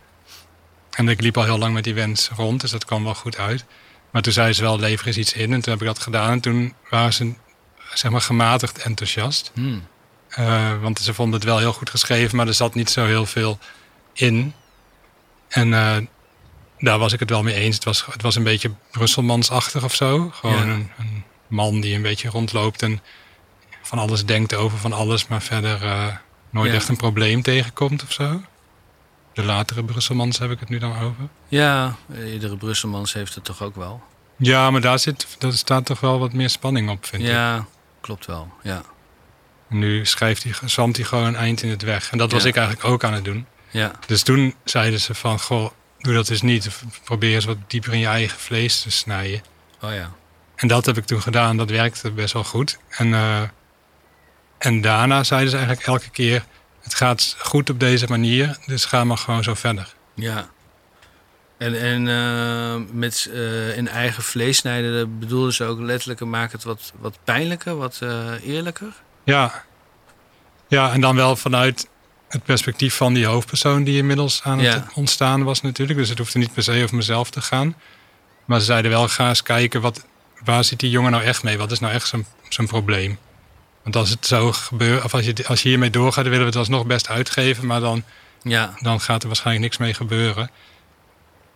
En 0.89 1.09
ik 1.09 1.21
liep 1.21 1.37
al 1.37 1.43
heel 1.43 1.57
lang 1.57 1.73
met 1.73 1.83
die 1.83 1.93
wens 1.93 2.29
rond, 2.35 2.61
dus 2.61 2.71
dat 2.71 2.85
kwam 2.85 3.03
wel 3.03 3.15
goed 3.15 3.37
uit. 3.37 3.65
Maar 4.11 4.21
toen 4.21 4.33
zei 4.33 4.53
ze 4.53 4.61
wel, 4.61 4.79
lever 4.79 5.07
eens 5.07 5.17
iets 5.17 5.33
in. 5.33 5.53
En 5.53 5.61
toen 5.61 5.71
heb 5.71 5.81
ik 5.81 5.87
dat 5.87 5.99
gedaan. 5.99 6.31
En 6.31 6.39
toen 6.39 6.73
waren 6.89 7.13
ze, 7.13 7.33
zeg 7.93 8.11
maar, 8.11 8.21
gematigd 8.21 8.77
enthousiast. 8.77 9.51
Hmm. 9.53 9.87
Uh, 10.39 10.81
want 10.81 10.99
ze 10.99 11.13
vonden 11.13 11.39
het 11.39 11.49
wel 11.49 11.57
heel 11.57 11.73
goed 11.73 11.89
geschreven, 11.89 12.37
maar 12.37 12.47
er 12.47 12.53
zat 12.53 12.75
niet 12.75 12.89
zo 12.89 13.05
heel 13.05 13.25
veel 13.25 13.59
in. 14.13 14.53
En 15.47 15.67
uh, 15.67 15.97
daar 16.83 16.99
was 16.99 17.13
ik 17.13 17.19
het 17.19 17.29
wel 17.29 17.43
mee 17.43 17.55
eens. 17.55 17.75
Het 17.75 17.83
was, 17.83 18.05
het 18.05 18.21
was 18.21 18.35
een 18.35 18.43
beetje 18.43 18.71
Brusselmansachtig 18.91 19.83
of 19.83 19.95
zo. 19.95 20.29
Gewoon 20.33 20.67
ja. 20.67 20.73
een, 20.73 20.91
een, 20.97 21.23
man 21.47 21.81
die 21.81 21.95
een 21.95 22.01
beetje 22.01 22.29
rondloopt 22.29 22.81
en 22.81 23.01
van 23.81 23.99
alles 23.99 24.25
denkt 24.25 24.53
over 24.53 24.77
van 24.77 24.93
alles, 24.93 25.27
maar 25.27 25.41
verder 25.41 25.83
uh, 25.83 26.07
nooit 26.49 26.69
ja. 26.69 26.75
echt 26.75 26.89
een 26.89 26.95
probleem 26.95 27.41
tegenkomt 27.41 28.03
of 28.03 28.11
zo. 28.11 28.41
De 29.33 29.43
latere 29.43 29.83
Brusselmans 29.83 30.39
heb 30.39 30.51
ik 30.51 30.59
het 30.59 30.69
nu 30.69 30.79
dan 30.79 30.99
over. 30.99 31.27
Ja, 31.47 31.95
iedere 32.25 32.57
Brusselmans 32.57 33.13
heeft 33.13 33.35
het 33.35 33.43
toch 33.43 33.61
ook 33.61 33.75
wel. 33.75 34.03
Ja, 34.37 34.71
maar 34.71 34.81
daar, 34.81 34.99
zit, 34.99 35.27
daar 35.39 35.53
staat 35.53 35.85
toch 35.85 35.99
wel 35.99 36.19
wat 36.19 36.33
meer 36.33 36.49
spanning 36.49 36.89
op, 36.89 37.05
vind 37.05 37.21
ja, 37.21 37.27
ik. 37.29 37.35
Ja, 37.35 37.65
klopt 38.01 38.25
wel, 38.25 38.51
ja. 38.63 38.81
En 39.69 39.79
nu 39.79 40.05
schrijft 40.05 40.43
hij, 40.43 40.53
zwamt 40.65 40.95
hij 40.95 41.05
gewoon 41.05 41.25
een 41.25 41.35
eind 41.35 41.63
in 41.63 41.69
het 41.69 41.81
weg. 41.81 42.11
En 42.11 42.17
dat 42.17 42.31
was 42.31 42.45
ik 42.45 42.55
eigenlijk 42.55 42.87
ook 42.87 43.03
aan 43.03 43.13
het 43.13 43.25
doen. 43.25 43.45
Ja. 43.69 43.91
Dus 44.07 44.23
toen 44.23 44.55
zeiden 44.63 44.99
ze 44.99 45.13
van, 45.13 45.39
goh, 45.39 45.71
doe 46.03 46.13
dat 46.13 46.29
eens 46.29 46.41
niet. 46.41 46.69
Probeer 47.03 47.35
eens 47.35 47.45
wat 47.45 47.57
dieper 47.67 47.93
in 47.93 47.99
je 47.99 48.07
eigen 48.07 48.39
vlees 48.39 48.81
te 48.81 48.91
snijden. 48.91 49.41
Oh 49.81 49.93
ja. 49.93 50.11
En 50.55 50.67
dat 50.67 50.85
heb 50.85 50.97
ik 50.97 51.05
toen 51.05 51.21
gedaan. 51.21 51.57
Dat 51.57 51.69
werkte 51.69 52.11
best 52.11 52.33
wel 52.33 52.43
goed. 52.43 52.77
En, 52.89 53.07
uh, 53.07 53.41
en 54.57 54.81
daarna 54.81 55.23
zeiden 55.23 55.49
ze 55.49 55.57
eigenlijk 55.57 55.87
elke 55.87 56.09
keer... 56.09 56.45
het 56.81 56.95
gaat 56.95 57.35
goed 57.39 57.69
op 57.69 57.79
deze 57.79 58.05
manier, 58.09 58.57
dus 58.65 58.85
ga 58.85 59.03
maar 59.03 59.17
gewoon 59.17 59.43
zo 59.43 59.53
verder. 59.53 59.93
Ja. 60.13 60.49
En, 61.57 61.79
en 61.79 62.05
uh, 62.05 62.91
met 62.91 63.29
uh, 63.31 63.77
in 63.77 63.87
eigen 63.87 64.23
vlees 64.23 64.57
snijden 64.57 65.19
bedoelden 65.19 65.53
ze 65.53 65.63
ook 65.63 65.79
letterlijk... 65.79 66.19
maak 66.19 66.51
het 66.51 66.63
wat, 66.63 66.93
wat 66.99 67.17
pijnlijker, 67.23 67.77
wat 67.77 68.01
eerlijker? 68.43 68.93
Ja. 69.23 69.63
Ja, 70.67 70.91
en 70.91 71.01
dan 71.01 71.15
wel 71.15 71.35
vanuit 71.35 71.87
het 72.33 72.43
perspectief 72.43 72.95
van 72.95 73.13
die 73.13 73.25
hoofdpersoon 73.25 73.83
die 73.83 73.97
inmiddels 73.97 74.41
aan 74.43 74.59
het 74.59 74.73
ja. 74.73 74.87
ontstaan 74.93 75.43
was 75.43 75.61
natuurlijk. 75.61 75.99
Dus 75.99 76.09
het 76.09 76.17
hoefde 76.17 76.39
niet 76.39 76.53
per 76.53 76.63
se 76.63 76.83
over 76.83 76.95
mezelf 76.95 77.29
te 77.29 77.41
gaan. 77.41 77.75
Maar 78.45 78.59
ze 78.59 78.65
zeiden 78.65 78.91
wel, 78.91 79.07
ga 79.07 79.27
eens 79.27 79.43
kijken, 79.43 79.81
wat, 79.81 80.05
waar 80.43 80.63
zit 80.63 80.79
die 80.79 80.89
jongen 80.89 81.11
nou 81.11 81.23
echt 81.23 81.43
mee? 81.43 81.57
Wat 81.57 81.71
is 81.71 81.79
nou 81.79 81.93
echt 81.93 82.07
zijn, 82.07 82.25
zijn 82.49 82.67
probleem? 82.67 83.17
Want 83.83 83.95
als 83.95 84.09
het 84.09 84.25
zo 84.25 84.51
gebeurt, 84.51 85.03
of 85.03 85.13
als 85.13 85.25
je, 85.25 85.35
als 85.47 85.61
je 85.61 85.69
hiermee 85.69 85.89
doorgaat, 85.89 86.23
dan 86.23 86.33
willen 86.33 86.39
we 86.39 86.51
het 86.51 86.55
alsnog 86.55 86.85
best 86.85 87.09
uitgeven. 87.09 87.65
Maar 87.65 87.79
dan, 87.79 88.03
ja. 88.41 88.73
dan 88.81 89.01
gaat 89.01 89.21
er 89.21 89.27
waarschijnlijk 89.27 89.65
niks 89.65 89.77
mee 89.77 89.93
gebeuren. 89.93 90.43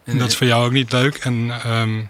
En, 0.04 0.14
en 0.14 0.18
dat 0.18 0.28
is 0.28 0.36
voor 0.36 0.48
jou 0.48 0.66
ook 0.66 0.72
niet 0.72 0.92
leuk. 0.92 1.16
En 1.16 1.72
um, 1.72 2.10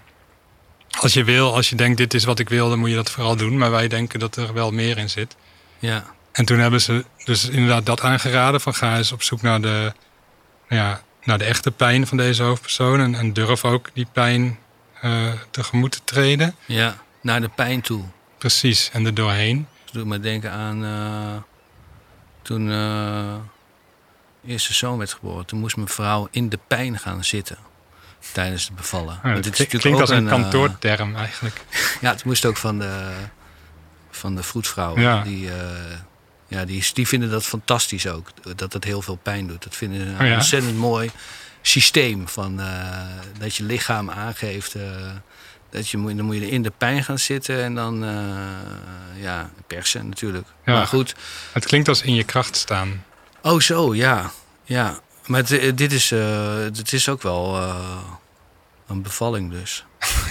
als 0.99 1.13
je 1.13 1.23
wil, 1.23 1.55
als 1.55 1.69
je 1.69 1.75
denkt 1.75 1.97
dit 1.97 2.13
is 2.13 2.23
wat 2.23 2.39
ik 2.39 2.49
wil, 2.49 2.69
dan 2.69 2.79
moet 2.79 2.89
je 2.89 2.95
dat 2.95 3.11
vooral 3.11 3.35
doen. 3.35 3.57
Maar 3.57 3.71
wij 3.71 3.87
denken 3.87 4.19
dat 4.19 4.35
er 4.35 4.53
wel 4.53 4.71
meer 4.71 4.97
in 4.97 5.09
zit. 5.09 5.35
Ja. 5.79 6.15
En 6.37 6.45
toen 6.45 6.59
hebben 6.59 6.81
ze 6.81 7.05
dus 7.23 7.49
inderdaad 7.49 7.85
dat 7.85 8.01
aangeraden 8.01 8.61
van 8.61 8.75
ga 8.75 8.97
eens 8.97 9.11
op 9.11 9.23
zoek 9.23 9.41
naar 9.41 9.61
de, 9.61 9.93
ja, 10.69 11.01
naar 11.23 11.37
de 11.37 11.43
echte 11.43 11.71
pijn 11.71 12.07
van 12.07 12.17
deze 12.17 12.43
hoofdpersoon. 12.43 12.99
En, 12.99 13.15
en 13.15 13.33
durf 13.33 13.65
ook 13.65 13.89
die 13.93 14.07
pijn 14.11 14.59
eh, 15.01 15.31
tegemoet 15.51 15.91
te 15.91 15.99
treden. 16.03 16.55
Ja, 16.65 16.97
naar 17.21 17.41
de 17.41 17.49
pijn 17.49 17.81
toe. 17.81 18.03
Precies, 18.37 18.89
en 18.93 19.05
er 19.05 19.13
doorheen. 19.13 19.67
Dat 19.85 19.93
doet 19.93 20.05
me 20.05 20.19
denken 20.19 20.51
aan 20.51 20.83
uh, 20.83 21.35
toen 22.41 22.67
uh, 22.67 23.35
eerste 24.45 24.73
zoon 24.73 24.97
werd 24.97 25.13
geboren. 25.13 25.45
Toen 25.45 25.59
moest 25.59 25.75
mijn 25.75 25.87
vrouw 25.87 26.27
in 26.31 26.49
de 26.49 26.59
pijn 26.67 26.99
gaan 26.99 27.23
zitten 27.23 27.57
tijdens 28.31 28.65
het 28.65 28.75
bevallen. 28.75 29.19
Ja, 29.23 29.29
het 29.29 29.49
klinkt, 29.49 29.77
klinkt 29.77 29.99
als 29.99 30.09
een, 30.09 30.17
een 30.17 30.29
kantoorterm 30.29 31.15
eigenlijk. 31.15 31.65
ja, 32.01 32.11
het 32.11 32.25
moest 32.25 32.45
ook 32.45 32.57
van 32.57 32.79
de, 32.79 33.11
van 34.09 34.35
de 34.35 34.43
vroedvrouwen. 34.43 35.01
Ja. 35.01 35.23
Die, 35.23 35.49
ja, 36.47 36.65
die, 36.65 36.89
die 36.93 37.07
vinden 37.07 37.29
dat 37.29 37.45
fantastisch 37.45 38.07
ook. 38.07 38.29
Dat 38.55 38.73
het 38.73 38.83
heel 38.83 39.01
veel 39.01 39.19
pijn 39.21 39.47
doet. 39.47 39.63
Dat 39.63 39.75
vinden 39.75 39.99
ze 39.99 40.05
een 40.05 40.21
Oh 40.21 40.27
ja. 40.27 40.33
ontzettend 40.33 40.77
mooi 40.77 41.11
systeem. 41.61 42.27
Van, 42.27 42.61
dat 43.39 43.55
je 43.55 43.63
lichaam 43.63 44.09
aangeeft 44.09 44.75
dat 45.69 45.89
je 45.89 46.15
dan 46.15 46.25
moet 46.25 46.35
je 46.35 46.49
in 46.49 46.63
de 46.63 46.71
pijn 46.77 47.03
gaan 47.03 47.19
zitten 47.19 47.63
en 47.63 47.75
dan 47.75 48.03
uh, 48.03 48.11
ja, 49.19 49.49
persen 49.67 50.09
natuurlijk. 50.09 50.47
Ja, 50.65 50.73
maar 50.73 50.87
goed. 50.87 51.15
Het 51.51 51.65
klinkt 51.65 51.87
als 51.87 52.01
in 52.01 52.15
je 52.15 52.23
kracht 52.23 52.55
staan. 52.55 53.03
Oh, 53.41 53.59
zo, 53.59 53.95
ja. 53.95 54.31
ja. 54.63 54.99
Maar 55.25 55.43
het, 55.47 55.77
dit, 55.77 55.91
is, 55.91 56.07
dit 56.71 56.93
is 56.93 57.09
ook 57.09 57.21
wel 57.21 57.55
een 58.87 59.01
bevalling 59.01 59.51
dus. 59.51 59.85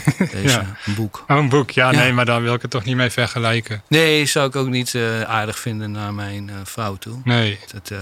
Deze, 0.32 0.48
ja. 0.48 0.76
een 0.84 0.94
boek. 0.94 1.25
Oh, 1.28 1.36
een 1.36 1.48
boek. 1.48 1.70
Ja, 1.70 1.90
Ja. 1.90 1.98
nee, 1.98 2.12
maar 2.12 2.25
daar 2.25 2.42
wil 2.42 2.54
ik 2.54 2.62
het 2.62 2.70
toch 2.70 2.84
niet 2.84 2.96
mee 2.96 3.10
vergelijken. 3.10 3.82
Nee, 3.88 4.26
zou 4.26 4.48
ik 4.48 4.56
ook 4.56 4.68
niet 4.68 4.92
uh, 4.92 5.22
aardig 5.22 5.58
vinden 5.58 5.90
naar 5.90 6.14
mijn 6.14 6.50
vrouw 6.64 6.96
toe. 6.96 7.20
Nee. 7.25 7.58
Het 7.70 7.92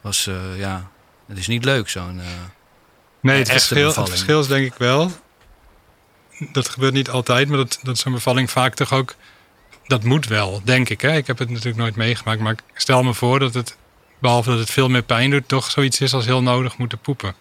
was, 0.00 0.30
ja, 0.56 0.90
het 1.26 1.38
is 1.38 1.46
niet 1.46 1.64
leuk 1.64 1.88
zo'n... 1.88 2.20
nee, 3.20 3.38
het 3.38 3.50
verschil, 3.50 3.94
het 3.94 4.08
verschil 4.08 4.40
is 4.40 4.46
denk 4.46 4.66
ik 4.66 4.74
wel... 4.74 5.10
Dat 6.52 6.68
gebeurt 6.68 6.92
niet 6.92 7.10
altijd, 7.10 7.48
maar 7.48 7.56
dat, 7.56 7.78
dat 7.82 7.98
zo'n 7.98 8.12
bevalling 8.12 8.50
vaak 8.50 8.74
toch 8.74 8.92
ook... 8.92 9.14
Dat 9.86 10.04
moet 10.04 10.26
wel, 10.26 10.60
denk 10.64 10.88
ik. 10.88 11.00
Hè? 11.00 11.16
Ik 11.16 11.26
heb 11.26 11.38
het 11.38 11.48
natuurlijk 11.48 11.76
nooit 11.76 11.96
meegemaakt, 11.96 12.40
maar 12.40 12.52
ik 12.52 12.62
stel 12.74 13.02
me 13.02 13.14
voor 13.14 13.38
dat 13.38 13.54
het... 13.54 13.76
Behalve 14.18 14.50
dat 14.50 14.58
het 14.58 14.70
veel 14.70 14.88
meer 14.88 15.02
pijn 15.02 15.30
doet, 15.30 15.48
toch 15.48 15.70
zoiets 15.70 16.00
is 16.00 16.14
als 16.14 16.24
heel 16.24 16.42
nodig 16.42 16.78
moeten 16.78 16.98
poepen. 16.98 17.34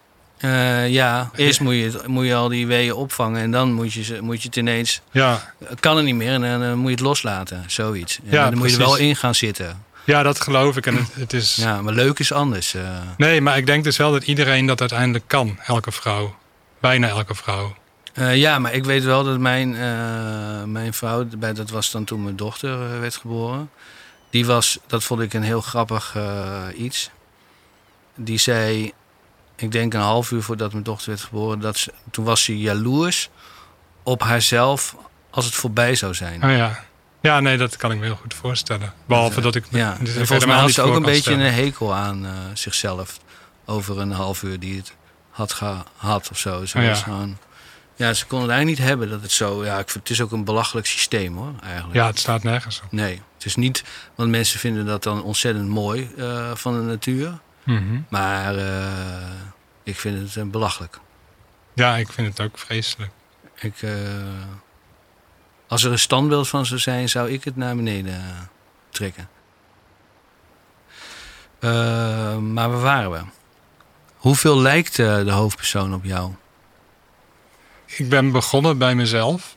Uh, 0.45 0.89
ja, 0.89 1.29
eerst 1.35 1.59
moet 1.59 1.73
je, 1.73 2.01
moet 2.05 2.25
je 2.25 2.35
al 2.35 2.47
die 2.49 2.67
weeën 2.67 2.93
opvangen 2.93 3.41
en 3.41 3.51
dan 3.51 3.73
moet 3.73 3.93
je, 3.93 4.17
moet 4.21 4.41
je 4.41 4.47
het 4.47 4.55
ineens... 4.57 5.01
Ja, 5.11 5.53
Kan 5.79 5.95
het 5.95 6.05
niet 6.05 6.15
meer 6.15 6.33
en 6.33 6.41
dan 6.41 6.63
uh, 6.63 6.73
moet 6.73 6.85
je 6.85 6.91
het 6.95 6.99
loslaten, 6.99 7.63
zoiets. 7.67 8.17
En 8.25 8.31
Ja, 8.31 8.49
dan 8.49 8.57
moet 8.57 8.69
je 8.69 8.73
er 8.77 8.81
wel 8.81 8.95
in 8.97 9.15
gaan 9.15 9.35
zitten. 9.35 9.83
ja 10.03 10.23
dat 10.23 10.41
geloof 10.41 10.77
ik. 10.77 10.85
En 10.85 10.95
het, 10.95 11.13
het 11.13 11.33
is... 11.33 11.55
Ja, 11.55 11.81
maar 11.81 11.93
leuk 11.93 12.19
is 12.19 12.31
anders. 12.31 12.73
eh. 12.73 12.81
Nee, 13.17 13.41
maar 13.41 13.57
ik 13.57 13.65
denk 13.65 13.83
dus 13.83 13.97
wel 13.97 14.11
dat 14.11 14.23
iedereen 14.23 14.65
dat 14.65 14.79
uiteindelijk 14.79 15.27
kan. 15.27 15.59
Elke 15.65 15.91
vrouw. 15.91 16.35
Bijna 16.79 17.07
elke 17.07 17.35
vrouw. 17.35 17.75
Eh, 18.13 18.35
ja, 18.37 18.59
maar 18.59 18.73
ik 18.73 18.85
weet 18.85 19.03
wel 19.03 19.23
dat 19.23 19.39
mijn, 19.39 19.75
eh, 19.75 20.63
mijn 20.63 20.93
vrouw, 20.93 21.25
bij- 21.37 21.53
dat 21.53 21.69
was 21.69 21.91
dan 21.91 22.03
toen 22.03 22.23
mijn 22.23 22.35
dochter 22.35 22.71
eh, 22.93 22.99
werd 22.99 23.15
geboren. 23.15 23.69
Die 24.29 24.45
was, 24.45 24.79
dat 24.87 25.03
vond 25.03 25.21
ik 25.21 25.33
een 25.33 25.43
heel 25.43 25.61
grappig 25.61 26.13
eh, 26.15 26.61
iets. 26.77 27.09
Die 28.15 28.37
zei, 28.37 28.91
ik 29.63 29.71
denk 29.71 29.93
een 29.93 29.99
half 29.99 30.31
uur 30.31 30.41
voordat 30.41 30.71
mijn 30.71 30.83
dochter 30.83 31.09
werd 31.09 31.21
geboren, 31.21 31.59
dat 31.59 31.77
ze, 31.77 31.93
toen 32.11 32.25
was 32.25 32.43
ze 32.43 32.59
jaloers 32.59 33.29
op 34.03 34.21
haarzelf 34.21 34.95
als 35.29 35.45
het 35.45 35.53
voorbij 35.53 35.95
zou 35.95 36.13
zijn. 36.13 36.43
Oh 36.43 36.51
ja. 36.51 36.83
Ja, 37.21 37.39
nee, 37.39 37.57
dat 37.57 37.77
kan 37.77 37.91
ik 37.91 37.97
me 37.97 38.05
heel 38.05 38.15
goed 38.15 38.33
voorstellen. 38.33 38.93
Behalve 39.05 39.41
dat 39.41 39.55
ik... 39.55 39.65
Ja, 39.69 39.97
dus 39.99 40.15
ik 40.15 40.25
volgens 40.25 40.45
mij 40.45 40.57
had 40.57 40.71
ze 40.71 40.81
ook 40.81 40.95
een 40.95 41.01
beetje 41.01 41.21
stellen. 41.21 41.45
een 41.45 41.53
hekel 41.53 41.93
aan 41.93 42.25
eh, 42.25 42.31
zichzelf. 42.53 43.19
Over 43.65 43.99
een 43.99 44.11
half 44.11 44.43
uur 44.43 44.59
die 44.59 44.77
het 44.77 44.93
had 45.29 45.53
gehad 45.53 46.29
of 46.31 46.37
zo. 46.37 46.65
Ze 46.65 46.77
Oh 46.77 46.83
ja. 46.83 46.93
gewoon, 46.93 47.37
ja, 47.95 48.13
ze 48.13 48.25
kon 48.25 48.41
het 48.41 48.49
eigenlijk 48.49 48.79
niet 48.79 48.87
hebben 48.89 49.09
dat 49.09 49.21
het 49.21 49.31
zo... 49.31 49.65
Ja, 49.65 49.79
ik 49.79 49.89
vind, 49.89 50.07
het 50.07 50.17
is 50.17 50.21
ook 50.21 50.31
een 50.31 50.43
belachelijk 50.43 50.87
systeem 50.87 51.37
hoor, 51.37 51.53
eigenlijk. 51.63 51.95
Ja, 51.95 52.05
het 52.05 52.19
staat 52.19 52.43
nergens 52.43 52.81
op. 52.83 52.91
Nee, 52.91 53.21
het 53.35 53.45
is 53.45 53.55
niet... 53.55 53.83
Want 54.15 54.29
mensen 54.29 54.59
vinden 54.59 54.85
dat 54.85 55.03
dan 55.03 55.23
ontzettend 55.23 55.67
mooi 55.67 56.11
eh, 56.17 56.51
van 56.55 56.73
de 56.73 56.81
natuur. 56.81 57.39
Mhm. 57.65 58.01
Maar 58.09 58.55
eh, 58.55 59.29
ik 59.83 59.99
vind 59.99 60.19
het 60.19 60.35
eh, 60.35 60.43
belachelijk. 60.51 60.99
Ja, 61.73 61.95
ik 61.97 62.11
vind 62.11 62.27
het 62.37 62.39
ook 62.47 62.57
vreselijk. 62.57 63.11
Ik, 63.55 63.81
eh, 63.81 63.91
als 65.67 65.83
er 65.83 65.91
een 65.91 65.99
standbeeld 65.99 66.47
van 66.49 66.65
zou 66.65 66.79
zijn, 66.79 67.09
zou 67.09 67.29
ik 67.31 67.43
het 67.43 67.55
naar 67.55 67.75
beneden 67.75 68.49
trekken. 68.89 69.29
Maar 72.53 72.69
waar 72.69 72.79
waren 72.81 73.11
we? 73.11 73.21
Hoeveel 74.15 74.57
lijkt 74.61 74.95
de 74.95 75.31
hoofdpersoon 75.31 75.93
op 75.93 76.03
jou? 76.03 76.31
Ik 77.85 78.09
ben 78.09 78.31
begonnen 78.31 78.77
bij 78.77 78.95
mezelf 78.95 79.55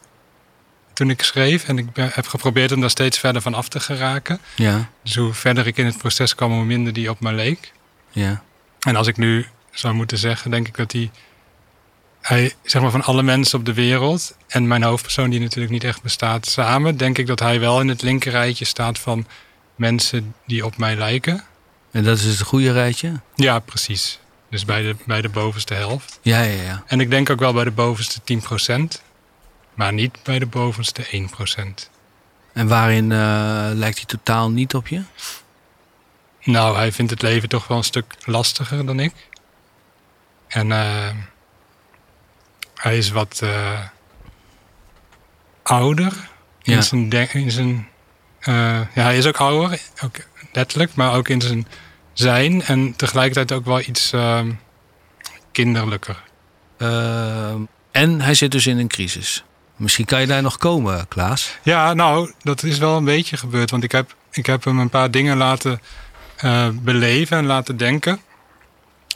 toen 0.93 1.11
ik 1.11 1.23
schreef. 1.23 1.65
En 1.69 1.79
ik 1.79 1.93
ben- 1.93 2.11
heb 2.13 2.27
geprobeerd 2.27 2.73
om 2.73 2.81
daar 2.81 2.91
steeds 2.91 3.19
verder 3.19 3.43
van 3.43 3.55
af 3.55 3.69
te 3.69 3.81
geraken. 3.81 4.41
Ja, 4.57 4.89
Dus 5.03 5.17
hoe 5.17 5.33
verder 5.33 5.67
ik 5.67 5.77
in 5.77 5.87
het 5.87 5.99
proces 5.99 6.35
kwam, 6.35 6.53
hoe 6.53 6.65
minder 6.65 6.93
die 6.93 7.11
op 7.11 7.21
me 7.21 7.33
leek. 7.33 7.73
Ja, 8.17 8.43
En 8.81 8.97
als 8.97 9.07
ik 9.07 9.17
nu 9.17 9.47
zou 9.71 9.95
moeten 9.95 10.19
zeggen, 10.19 10.51
denk 10.51 10.69
ik 10.69 10.77
dat 10.77 10.93
hij, 10.93 11.11
hij, 12.21 12.55
zeg 12.63 12.83
maar 12.83 12.91
van 12.91 13.03
alle 13.03 13.23
mensen 13.23 13.59
op 13.59 13.65
de 13.65 13.75
wereld 13.75 14.37
en 14.47 14.67
mijn 14.67 14.83
hoofdpersoon 14.83 15.31
die 15.31 15.41
natuurlijk 15.41 15.73
niet 15.73 15.85
echt 15.85 16.03
bestaat 16.03 16.47
samen, 16.47 16.97
denk 16.97 17.19
ik 17.19 17.27
dat 17.27 17.41
hij 17.41 17.61
wel 17.61 17.81
in 17.81 17.89
het 17.89 18.03
linkerrijtje 18.03 18.65
staat 18.65 18.99
van 18.99 19.27
mensen 19.75 20.35
die 20.47 20.65
op 20.65 20.77
mij 20.77 20.97
lijken. 20.97 21.45
En 21.91 22.05
dat 22.05 22.19
is 22.19 22.25
het 22.25 22.41
goede 22.41 22.73
rijtje? 22.73 23.21
Ja, 23.35 23.59
precies. 23.59 24.21
Dus 24.51 24.65
bij 24.65 24.83
de, 24.83 24.97
bij 25.07 25.21
de 25.21 25.29
bovenste 25.29 25.75
helft. 25.75 26.19
Ja, 26.23 26.43
ja, 26.43 26.63
ja. 26.63 26.83
En 26.87 27.01
ik 27.01 27.11
denk 27.11 27.31
ook 27.31 27.41
wel 27.41 27.53
bij 27.53 27.65
de 27.65 27.71
bovenste 27.71 28.21
10%, 29.01 29.03
maar 29.75 29.93
niet 29.93 30.19
bij 30.23 30.39
de 30.39 30.47
bovenste 30.47 31.29
1%. 31.87 31.91
En 32.53 32.69
waarin 32.69 33.13
eh, 33.13 33.19
lijkt 33.73 33.97
hij 33.97 34.07
totaal 34.07 34.51
niet 34.51 34.75
op 34.75 34.89
je? 34.89 35.03
Nou, 36.47 36.77
hij 36.77 36.93
vindt 36.93 37.11
het 37.11 37.23
leven 37.23 37.49
toch 37.49 37.67
wel 37.67 37.77
een 37.77 37.85
stuk 37.85 38.15
lastiger 38.25 38.87
dan 38.87 39.01
ik. 39.01 39.13
En 40.49 40.73
eh, 40.73 41.11
hij 42.75 42.97
is 42.99 43.11
wat 43.11 43.41
eh, 43.43 43.81
ouder 45.63 46.13
in 46.63 46.73
Ja. 46.75 46.81
zijn... 46.81 47.13
In 47.33 47.51
zijn 47.51 47.89
eh, 48.41 48.55
ja, 48.95 49.03
hij 49.03 49.17
is 49.19 49.27
ook 49.27 49.37
ouder, 49.37 49.81
ook 50.05 50.17
letterlijk, 50.53 50.95
maar 50.95 51.15
ook 51.15 51.29
in 51.29 51.41
zijn 51.41 51.67
zijn. 52.13 52.63
En 52.63 52.97
tegelijkertijd 52.97 53.53
ook 53.53 53.65
wel 53.65 53.81
iets 53.81 54.13
eh, 54.13 54.41
kinderlijker. 55.53 56.23
En 57.91 58.21
hij 58.21 58.35
zit 58.35 58.51
dus 58.51 58.67
in 58.67 58.79
een 58.79 58.89
crisis. 58.89 59.45
Misschien 59.77 60.05
kan 60.05 60.21
je 60.21 60.27
daar 60.27 60.43
nog 60.43 60.57
komen, 60.57 61.09
Klaas. 61.09 61.59
Ja, 61.63 61.95
nou, 61.95 62.33
dat 62.43 62.63
is 62.63 62.79
wel 62.79 62.97
een 62.97 63.05
beetje 63.05 63.37
gebeurd. 63.37 63.71
Want 63.71 63.85
ik 63.85 63.93
heb, 63.93 64.15
ik 64.31 64.47
heb 64.47 64.65
hem 64.65 64.79
een 64.79 64.89
paar 64.89 65.11
dingen 65.11 65.37
laten 65.37 65.81
eh, 66.37 66.69
beleven 66.73 67.37
en 67.37 67.47
laten 67.47 67.77
denken. 67.77 68.21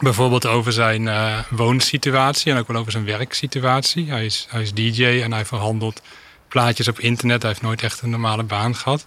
Bijvoorbeeld 0.00 0.46
over 0.46 0.72
zijn 0.72 1.08
eh, 1.08 1.38
woonsituatie 1.50 2.52
en 2.52 2.58
ook 2.58 2.68
wel 2.68 2.76
over 2.76 2.92
zijn 2.92 3.04
werksituatie. 3.04 4.10
Hij 4.10 4.24
is, 4.24 4.46
hij 4.50 4.62
is 4.62 4.74
DJ 4.74 5.04
en 5.04 5.32
hij 5.32 5.44
verhandelt 5.44 6.02
plaatjes 6.48 6.88
op 6.88 6.98
internet. 6.98 7.42
Hij 7.42 7.50
heeft 7.50 7.62
nooit 7.62 7.82
echt 7.82 8.02
een 8.02 8.10
normale 8.10 8.42
baan 8.42 8.76
gehad. 8.76 9.06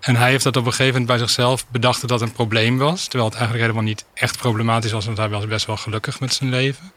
En 0.00 0.16
hij 0.16 0.30
heeft 0.30 0.44
dat 0.44 0.56
op 0.56 0.64
een 0.66 0.70
gegeven 0.70 1.00
moment 1.00 1.18
bij 1.18 1.18
zichzelf 1.26 1.66
bedacht 1.68 2.00
dat 2.00 2.10
dat 2.10 2.20
een 2.20 2.32
probleem 2.32 2.78
was. 2.78 3.02
Terwijl 3.02 3.24
het 3.24 3.38
eigenlijk 3.38 3.68
helemaal 3.68 3.88
niet 3.88 4.04
echt 4.14 4.38
problematisch 4.38 4.92
was, 4.92 5.06
want 5.06 5.18
hij 5.18 5.28
was 5.28 5.46
best 5.46 5.66
wel 5.66 5.76
gelukkig 5.76 6.20
met 6.20 6.34
zijn 6.34 6.50
leven. 6.50 6.92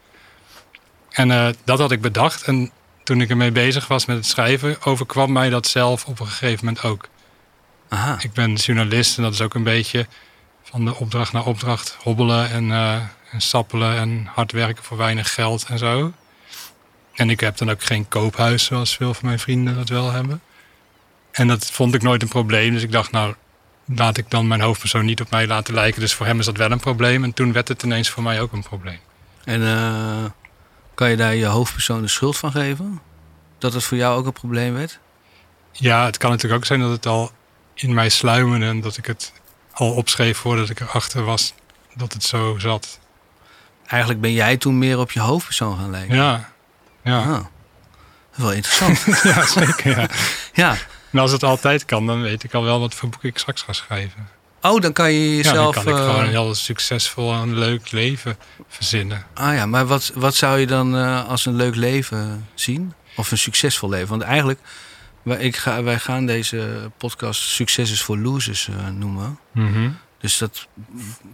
En 1.09 1.31
eh, 1.31 1.47
dat 1.63 1.79
had 1.79 1.91
ik 1.91 2.01
bedacht. 2.01 2.43
En 2.43 2.71
toen 3.03 3.21
ik 3.21 3.29
ermee 3.29 3.51
bezig 3.51 3.87
was 3.87 4.05
met 4.05 4.15
het 4.15 4.25
schrijven, 4.25 4.77
overkwam 4.83 5.31
mij 5.31 5.49
dat 5.49 5.67
zelf 5.67 6.05
op 6.05 6.19
een 6.19 6.27
gegeven 6.27 6.65
moment 6.65 6.83
ook. 6.83 7.07
Aha. 7.89 8.17
Ik 8.19 8.33
ben 8.33 8.53
journalist 8.53 9.17
en 9.17 9.23
dat 9.23 9.33
is 9.33 9.41
ook 9.41 9.53
een 9.53 9.63
beetje 9.63 10.07
van 10.71 10.85
de 10.85 10.95
opdracht 10.95 11.33
naar 11.33 11.45
opdracht 11.45 11.97
hobbelen 12.01 12.49
en, 12.49 12.71
eh, 12.71 12.95
en 13.31 13.41
sappelen 13.41 13.97
en 13.97 14.29
hard 14.33 14.51
werken 14.51 14.83
voor 14.83 14.97
weinig 14.97 15.33
geld 15.33 15.65
en 15.67 15.77
zo. 15.77 16.13
En 17.13 17.29
ik 17.29 17.39
heb 17.39 17.57
dan 17.57 17.71
ook 17.71 17.83
geen 17.83 18.07
koophuis 18.07 18.63
zoals 18.63 18.95
veel 18.95 19.13
van 19.13 19.25
mijn 19.25 19.39
vrienden 19.39 19.75
dat 19.75 19.89
wel 19.89 20.11
hebben. 20.11 20.41
En 21.31 21.47
dat 21.47 21.71
vond 21.71 21.95
ik 21.95 22.01
nooit 22.01 22.21
een 22.21 22.27
probleem. 22.27 22.73
Dus 22.73 22.83
ik 22.83 22.91
dacht, 22.91 23.11
nou, 23.11 23.35
laat 23.85 24.17
ik 24.17 24.29
dan 24.29 24.47
mijn 24.47 24.61
hoofdpersoon 24.61 25.05
niet 25.05 25.21
op 25.21 25.29
mij 25.29 25.47
laten 25.47 25.73
lijken. 25.73 26.01
Dus 26.01 26.13
voor 26.13 26.25
hem 26.25 26.39
is 26.39 26.45
dat 26.45 26.57
wel 26.57 26.71
een 26.71 26.79
probleem. 26.79 27.23
En 27.23 27.33
toen 27.33 27.53
werd 27.53 27.67
het 27.67 27.83
ineens 27.83 28.09
voor 28.09 28.23
mij 28.23 28.41
ook 28.41 28.51
een 28.51 28.63
probleem. 28.63 28.99
En 29.43 29.63
eh, 29.63 30.25
kan 30.93 31.09
je 31.09 31.17
daar 31.17 31.35
je 31.35 31.45
hoofdpersoon 31.45 32.01
de 32.01 32.07
schuld 32.07 32.37
van 32.37 32.51
geven? 32.51 33.01
Dat 33.57 33.73
het 33.73 33.83
voor 33.83 33.97
jou 33.97 34.17
ook 34.17 34.25
een 34.25 34.33
probleem 34.33 34.73
werd? 34.73 34.99
Ja, 35.71 36.05
het 36.05 36.17
kan 36.17 36.29
natuurlijk 36.29 36.61
ook 36.61 36.67
zijn 36.67 36.79
dat 36.79 36.91
het 36.91 37.05
al 37.05 37.31
in 37.73 37.93
mij 37.93 38.09
sluimerde 38.09 38.65
en 38.65 38.81
dat 38.81 38.97
ik 38.97 39.05
het 39.05 39.33
al 39.73 39.91
opschreef 39.91 40.37
voordat 40.37 40.69
ik 40.69 40.79
erachter 40.79 41.23
was 41.23 41.53
dat 41.95 42.13
het 42.13 42.23
zo 42.23 42.55
zat. 42.59 42.99
Eigenlijk 43.87 44.21
ben 44.21 44.33
jij 44.33 44.57
toen 44.57 44.77
meer 44.77 44.99
op 44.99 45.11
je 45.11 45.19
hoofdpersoon 45.19 45.77
gaan 45.77 45.91
lijken. 45.91 46.15
Ja, 46.15 46.49
ja, 47.03 47.25
dat 47.25 47.45
is 48.35 48.43
wel 48.43 48.51
interessant. 48.53 49.05
ja 49.33 49.45
zeker. 49.45 49.99
Ja. 49.99 50.07
ja, 50.63 50.77
En 51.11 51.19
als 51.19 51.31
het 51.31 51.43
altijd 51.43 51.85
kan, 51.85 52.05
dan 52.05 52.21
weet 52.21 52.43
ik 52.43 52.53
al 52.53 52.63
wel 52.63 52.79
wat 52.79 52.93
voor 52.93 53.09
boek 53.09 53.23
ik 53.23 53.37
straks 53.37 53.61
ga 53.61 53.73
schrijven. 53.73 54.27
Oh, 54.61 54.81
dan 54.81 54.93
kan 54.93 55.13
je 55.13 55.29
Ja, 55.29 55.35
jezelf... 55.35 55.75
dan 55.75 55.83
kan 55.83 55.93
ik 55.93 55.99
eh, 55.99 56.05
gewoon 56.05 56.23
een 56.23 56.29
heel 56.29 56.55
succesvol 56.55 57.33
en 57.33 57.57
leuk 57.57 57.91
leven 57.91 58.37
verzinnen. 58.67 59.25
Ah 59.33 59.53
ja, 59.55 59.65
maar 59.65 59.85
wat, 59.85 60.11
wat 60.15 60.35
zou 60.35 60.59
je 60.59 60.67
dan 60.67 60.97
eh, 60.97 61.27
als 61.27 61.45
een 61.45 61.55
leuk 61.55 61.75
leven 61.75 62.47
zien? 62.53 62.93
Of 63.15 63.31
een 63.31 63.37
succesvol 63.37 63.89
leven? 63.89 64.07
Want 64.07 64.21
eigenlijk, 64.21 64.59
wij, 65.23 65.37
ik 65.37 65.55
ga, 65.55 65.83
wij 65.83 65.99
gaan 65.99 66.25
deze 66.25 66.91
podcast 66.97 67.41
Succes 67.41 67.91
is 67.91 68.01
voor 68.01 68.17
Losers 68.17 68.67
eh, 68.67 68.87
noemen. 68.87 69.39
Mhm. 69.51 69.89
Dus 70.19 70.37
dat 70.37 70.67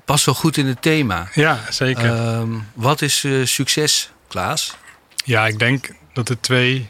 past 0.06 0.26
wel 0.26 0.36
goed 0.36 0.58
in 0.58 0.66
het 0.66 0.82
thema. 0.82 1.30
Ja, 1.34 1.60
zeker. 1.70 2.16
Ehm, 2.16 2.50
wat 2.74 3.02
is 3.02 3.24
eh, 3.24 3.46
succes, 3.46 4.12
Klaas? 4.28 4.76
Ja, 5.24 5.48
ik 5.48 5.60
denk 5.60 5.90
dat 6.14 6.30
er, 6.30 6.40
twee, 6.40 6.90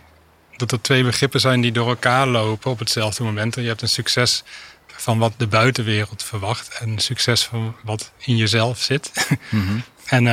dat 0.55 0.71
er 0.71 0.81
twee 0.81 1.03
begrippen 1.03 1.39
zijn 1.39 1.61
die 1.61 1.71
door 1.71 1.87
elkaar 1.87 2.27
lopen 2.27 2.71
op 2.71 2.79
hetzelfde 2.79 3.23
moment. 3.23 3.55
Je 3.55 3.61
hebt 3.61 3.81
een 3.81 3.89
succes 3.89 4.43
van 4.87 5.17
wat 5.17 5.33
de 5.37 5.47
buitenwereld 5.47 6.23
verwacht 6.23 6.77
en 6.79 6.89
een 6.89 6.99
succes 6.99 7.43
van 7.43 7.75
wat 7.83 8.11
in 8.17 8.37
jezelf 8.37 8.81
zit. 8.81 9.11
Mhm. 9.49 9.77
En 10.07 10.27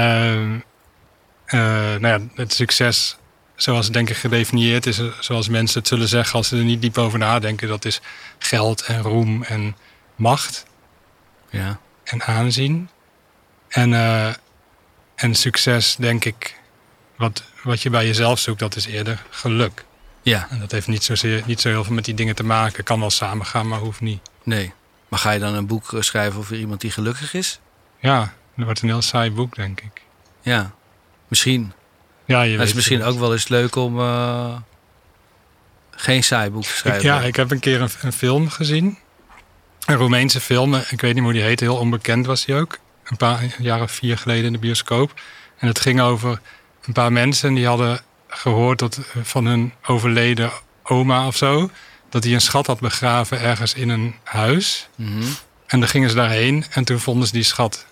eh, 1.45 1.61
nou 2.01 2.07
ja, 2.07 2.21
het 2.35 2.53
succes, 2.53 3.17
zoals 3.57 3.85
het 3.85 3.95
denk 3.95 4.11
ik 4.11 4.17
gedefinieerd 4.17 4.87
is, 4.87 5.01
zoals 5.21 5.49
mensen 5.49 5.79
het 5.79 5.89
zullen 5.89 6.09
zeggen 6.09 6.35
als 6.37 6.49
ze 6.49 6.57
er 6.57 6.65
niet 6.65 6.81
diep 6.83 6.99
over 6.99 7.19
nadenken, 7.19 7.69
dat 7.69 7.85
is 7.85 8.01
geld 8.39 8.83
en 8.83 9.03
roem 9.03 9.43
en 9.43 9.77
macht 10.17 10.65
Ja. 11.51 11.79
en 12.05 12.23
aanzien. 12.23 12.89
En, 13.69 13.95
eh, 13.95 14.35
en 15.15 15.35
succes, 15.35 15.97
denk 15.97 16.25
ik, 16.25 16.59
wat, 17.17 17.43
wat 17.63 17.83
je 17.83 17.91
bij 17.91 18.07
jezelf 18.07 18.39
zoekt, 18.39 18.59
dat 18.59 18.77
is 18.77 18.87
eerder 18.87 19.23
geluk. 19.31 19.85
ja, 20.23 20.47
En 20.51 20.59
dat 20.59 20.71
heeft 20.71 20.87
niet, 20.87 21.05
zozeer, 21.05 21.43
niet 21.47 21.61
zo 21.61 21.69
heel 21.69 21.85
veel 21.85 21.95
met 21.95 22.05
die 22.05 22.15
dingen 22.15 22.35
te 22.35 22.45
maken. 22.45 22.85
Kan 22.85 23.01
wel 23.01 23.11
samengaan, 23.11 23.69
maar 23.69 23.79
hoeft 23.79 24.01
niet. 24.01 24.21
nee. 24.43 24.73
Maar 25.09 25.19
ga 25.23 25.31
je 25.31 25.39
dan 25.39 25.55
een 25.55 25.67
boek 25.67 25.93
eh, 25.93 26.01
schrijven 26.01 26.39
over 26.39 26.57
iemand 26.57 26.81
die 26.81 26.91
gelukkig 26.91 27.35
is? 27.35 27.61
Ja, 27.99 28.19
dat 28.57 28.65
wordt 28.65 28.81
een 28.83 28.89
heel 28.89 29.03
saai 29.03 29.31
boek, 29.31 29.55
denk 29.55 29.81
ik. 29.81 30.03
Ja, 30.41 30.71
misschien. 31.29 31.73
Ja, 32.25 32.43
je 32.43 32.49
Het 32.51 32.59
weet 32.59 32.69
is 32.69 32.75
misschien 32.75 33.01
het. 33.01 33.09
ook 33.09 33.19
wel 33.19 33.33
eens 33.33 33.49
leuk 33.49 33.77
om 33.77 33.99
eh, 34.01 34.57
geen 35.91 36.25
saai 36.25 36.51
boek 36.51 36.63
te 36.63 36.69
Ik, 36.69 36.75
schrijven. 36.75 37.05
ja, 37.05 37.21
ik 37.21 37.37
heb 37.37 37.51
een 37.51 37.59
keer 37.59 37.81
een, 37.81 37.91
een 38.03 38.13
film 38.13 38.49
gezien. 38.51 38.99
Een 39.87 39.97
Roemeense 39.97 40.41
film. 40.41 40.75
Ik 40.75 41.01
weet 41.01 41.15
niet 41.15 41.23
hoe 41.23 41.33
die 41.33 41.43
heet. 41.43 41.61
Heel 41.61 41.77
onbekend 41.77 42.27
was 42.27 42.45
die 42.45 42.55
ook. 42.55 42.79
Een 43.05 43.17
paar 43.17 43.41
jaren 43.59 43.89
vier 43.89 44.19
geleden 44.19 44.45
in 44.45 44.53
de 44.53 44.59
bioscoop. 44.59 45.21
En 45.59 45.67
het 45.69 45.81
ging 45.81 46.01
over 46.01 46.41
een 46.85 46.93
paar 46.93 47.13
mensen 47.13 47.55
die 47.55 47.67
hadden 47.67 48.01
gehoord 48.29 48.79
dat, 48.79 48.97
eh, 48.99 49.23
van 49.23 49.45
hun 49.47 49.73
overleden 49.87 50.51
oma 50.83 51.27
of 51.27 51.37
zo. 51.37 51.71
Dat 52.09 52.25
hij 52.25 52.33
een 52.33 52.41
schat 52.41 52.67
had 52.67 52.81
begraven 52.81 53.41
ergens 53.41 53.75
in 53.75 53.89
een 53.89 54.15
huis. 54.25 54.89
Mhm. 54.97 55.23
En 55.67 55.81
dan 55.81 55.89
gingen 55.89 56.09
ze 56.11 56.15
daarheen 56.17 56.65
en 56.71 56.85
toen 56.85 56.99
vonden 57.01 57.27
ze 57.27 57.33
die 57.33 57.43
schat. 57.43 57.87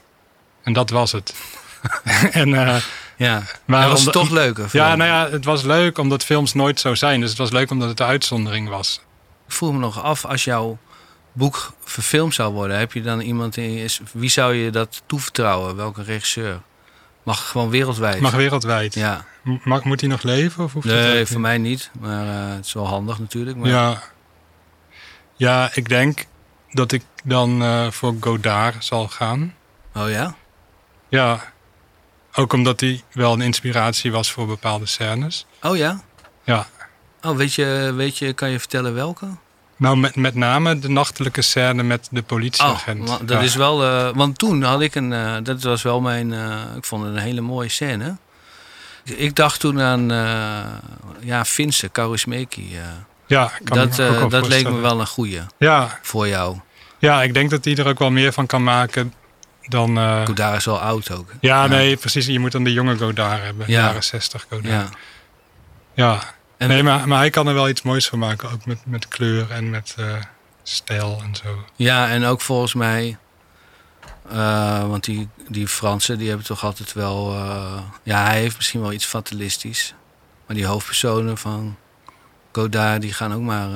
En 0.63 0.73
dat 0.73 0.91
was 0.91 1.13
het. 1.13 1.35
en, 2.33 2.55
eh, 2.55 2.77
Ja, 3.23 3.43
maar 3.65 3.89
dat 3.89 3.91
was 3.91 4.13
toch 4.13 4.31
leuker. 4.31 4.69
Ja, 4.73 4.97
nou 4.97 5.11
ja, 5.11 5.31
het 5.31 5.45
was 5.45 5.63
leuk 5.63 5.99
omdat 5.99 6.25
films 6.25 6.55
nooit 6.55 6.81
zo 6.81 6.95
zijn. 6.95 7.21
Dus 7.21 7.29
het 7.29 7.39
was 7.39 7.51
leuk 7.51 7.71
omdat 7.71 7.89
het 7.89 7.97
de 7.97 8.05
uitzondering 8.05 8.69
was. 8.69 9.01
Ik 9.47 9.53
vroeg 9.53 9.73
me 9.73 9.79
nog 9.79 10.03
af, 10.03 10.25
als 10.25 10.45
jouw 10.45 10.79
boek 11.33 11.73
verfilmd 11.85 12.35
zou 12.35 12.53
worden, 12.53 12.79
heb 12.79 12.93
je 12.93 13.03
dan 13.03 13.21
iemand 13.21 13.57
in 13.57 13.73
je... 13.73 13.97
Wie 14.13 14.31
zou 14.31 14.55
je 14.55 14.71
dat 14.71 15.03
toevertrouwen? 15.07 15.77
Welke 15.77 16.03
regisseur? 16.03 16.61
Mag 17.23 17.49
gewoon 17.49 17.71
wereldwijd? 17.71 18.21
Mag 18.21 18.35
wereldwijd. 18.35 18.95
Ja, 18.95 19.25
Mag, 19.65 19.85
moet 19.85 20.01
hij 20.01 20.11
nog 20.11 20.23
leven? 20.23 20.65
Of 20.65 20.73
hoeft 20.73 20.87
nee, 20.87 21.27
voor 21.27 21.41
mij 21.41 21.59
niet. 21.59 21.91
Maar 22.01 22.27
eh, 22.27 22.55
het 22.57 22.67
is 22.67 22.73
wel 22.73 22.87
handig 22.87 23.19
natuurlijk. 23.19 23.57
Maar... 23.57 23.69
Ja. 23.69 24.03
ja, 25.37 25.71
ik 25.75 25.89
denk 25.89 26.27
dat 26.71 26.93
ik 26.93 27.03
dan 27.25 27.63
eh, 27.63 27.91
voor 27.91 28.15
Godard 28.21 28.85
zal 28.85 29.09
gaan. 29.09 29.55
Oh 29.95 30.11
ja? 30.11 30.35
Ja, 31.09 31.52
ook 32.35 32.53
omdat 32.53 32.81
hij 32.81 33.03
wel 33.13 33.33
een 33.33 33.41
inspiratie 33.41 34.13
was 34.13 34.31
voor 34.33 34.47
bepaalde 34.47 34.87
scènes. 34.87 35.47
Oh 35.63 35.77
ja? 35.77 36.01
Ja. 36.45 36.67
Oh, 37.23 37.37
weet 37.37 37.55
je, 37.55 37.93
weet 37.97 38.19
je, 38.19 38.33
kan 38.33 38.51
je 38.51 38.59
vertellen 38.59 38.95
welke? 38.95 39.27
Nou, 39.77 39.97
met, 39.97 40.17
met 40.17 40.35
name 40.35 40.79
de 40.79 40.89
nachtelijke 40.89 41.43
scène 41.43 41.83
met 41.83 42.09
de 42.11 42.21
Oh, 42.21 42.27
politieagent. 42.27 43.09
wa- 43.09 43.19
dat 43.19 43.31
Ja. 43.39 43.41
is 43.41 43.55
wel... 43.55 43.85
eh, 43.85 44.15
want 44.15 44.39
toen 44.39 44.63
had 44.63 44.81
ik 44.81 44.95
een... 44.95 45.13
eh, 45.13 45.37
dat 45.43 45.63
was 45.63 45.83
wel 45.83 46.01
mijn... 46.01 46.33
eh, 46.33 46.61
ik 46.77 46.85
vond 46.85 47.05
het 47.05 47.13
een 47.15 47.21
hele 47.21 47.41
mooie 47.41 47.69
scène. 47.69 48.17
Ik, 49.05 49.37
dacht 49.37 49.61
toen 49.61 49.81
aan... 49.81 50.09
ja, 51.21 51.45
Finse, 51.45 51.89
Kaurismäki. 51.89 52.77
Ja, 53.27 53.53
kan 53.65 53.77
dat 53.79 53.97
me 53.97 54.09
ook 54.09 54.19
wel 54.19 54.29
dat 54.29 54.49
leek 54.49 54.71
me 54.71 54.79
wel 54.81 55.01
een 55.01 55.07
goeie 55.07 55.41
Ja, 55.59 55.99
voor 56.03 56.29
jou. 56.29 56.57
ja, 56.99 57.23
ik 57.23 57.35
denk 57.35 57.51
dat 57.51 57.65
hij 57.65 57.77
er 57.77 57.87
ook 57.89 57.99
wel 57.99 58.11
meer 58.11 58.33
van 58.33 58.47
kan 58.47 58.63
maken 58.63 59.15
dan... 59.69 59.99
eh, 59.99 60.25
Godard 60.27 60.57
is 60.57 60.65
wel 60.65 60.81
oud 60.81 61.11
ook. 61.11 61.31
ja, 61.41 61.67
nee, 61.67 61.97
precies. 61.97 62.27
Je 62.27 62.39
moet 62.39 62.53
dan 62.53 62.65
de 62.65 62.73
jonge 62.73 62.97
Godard 62.97 63.43
hebben. 63.43 63.71
Ja. 63.71 63.81
Jaren 63.87 64.05
60 64.05 64.47
Godard. 64.49 64.67
Ja. 64.75 64.89
Ja. 65.95 66.23
En- 66.57 66.69
nee, 66.69 66.83
maar, 66.83 67.09
maar 67.09 67.19
hij 67.19 67.31
kan 67.31 67.47
er 67.49 67.55
wel 67.55 67.69
iets 67.69 67.83
moois 67.83 68.09
van 68.09 68.19
maken. 68.19 68.51
Ook 68.51 68.67
met, 68.67 68.79
met 68.87 69.09
kleur 69.09 69.51
en 69.51 69.71
met 69.71 69.95
eh, 69.99 70.15
stijl 70.63 71.21
en 71.25 71.35
zo. 71.37 71.65
Ja, 71.77 72.09
en 72.09 72.25
ook 72.25 72.41
volgens 72.41 72.75
mij... 72.75 73.17
eh, 74.31 74.87
want 74.87 75.05
die, 75.05 75.29
die 75.49 75.69
Fransen, 75.69 76.19
die 76.19 76.29
hebben 76.29 76.47
toch 76.47 76.65
altijd 76.65 76.93
wel... 76.93 77.35
ja, 78.03 78.25
hij 78.27 78.39
heeft 78.41 78.57
misschien 78.57 78.81
wel 78.81 78.93
iets 78.93 79.05
fatalistisch. 79.05 79.95
Maar 80.47 80.57
die 80.57 80.67
hoofdpersonen 80.67 81.39
van 81.39 81.77
Godard, 82.53 83.01
die 83.01 83.13
gaan 83.13 83.35
ook 83.35 83.41
maar... 83.43 83.69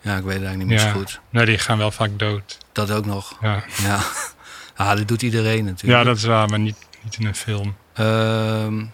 ja, 0.00 0.16
ik 0.16 0.22
weet 0.24 0.34
het 0.34 0.44
eigenlijk 0.44 0.56
niet 0.56 0.66
meer 0.66 0.78
zo 0.78 0.90
goed. 0.90 1.20
Nee, 1.30 1.44
die 1.46 1.58
gaan 1.58 1.78
wel 1.78 1.90
vaak 1.90 2.18
dood. 2.18 2.58
Dat 2.72 2.90
ook 2.90 3.06
nog. 3.06 3.36
Ja, 3.40 3.64
Ja, 3.82 3.98
ah, 4.88 4.96
dat 4.96 5.08
doet 5.08 5.22
iedereen 5.22 5.64
natuurlijk. 5.64 5.98
ja 5.98 6.04
dat 6.04 6.16
is 6.16 6.24
waar, 6.24 6.48
maar 6.48 6.58
niet, 6.58 6.76
niet 7.02 7.16
in 7.18 7.26
een 7.26 7.34
film. 7.34 7.76
Ehm, 7.94 8.84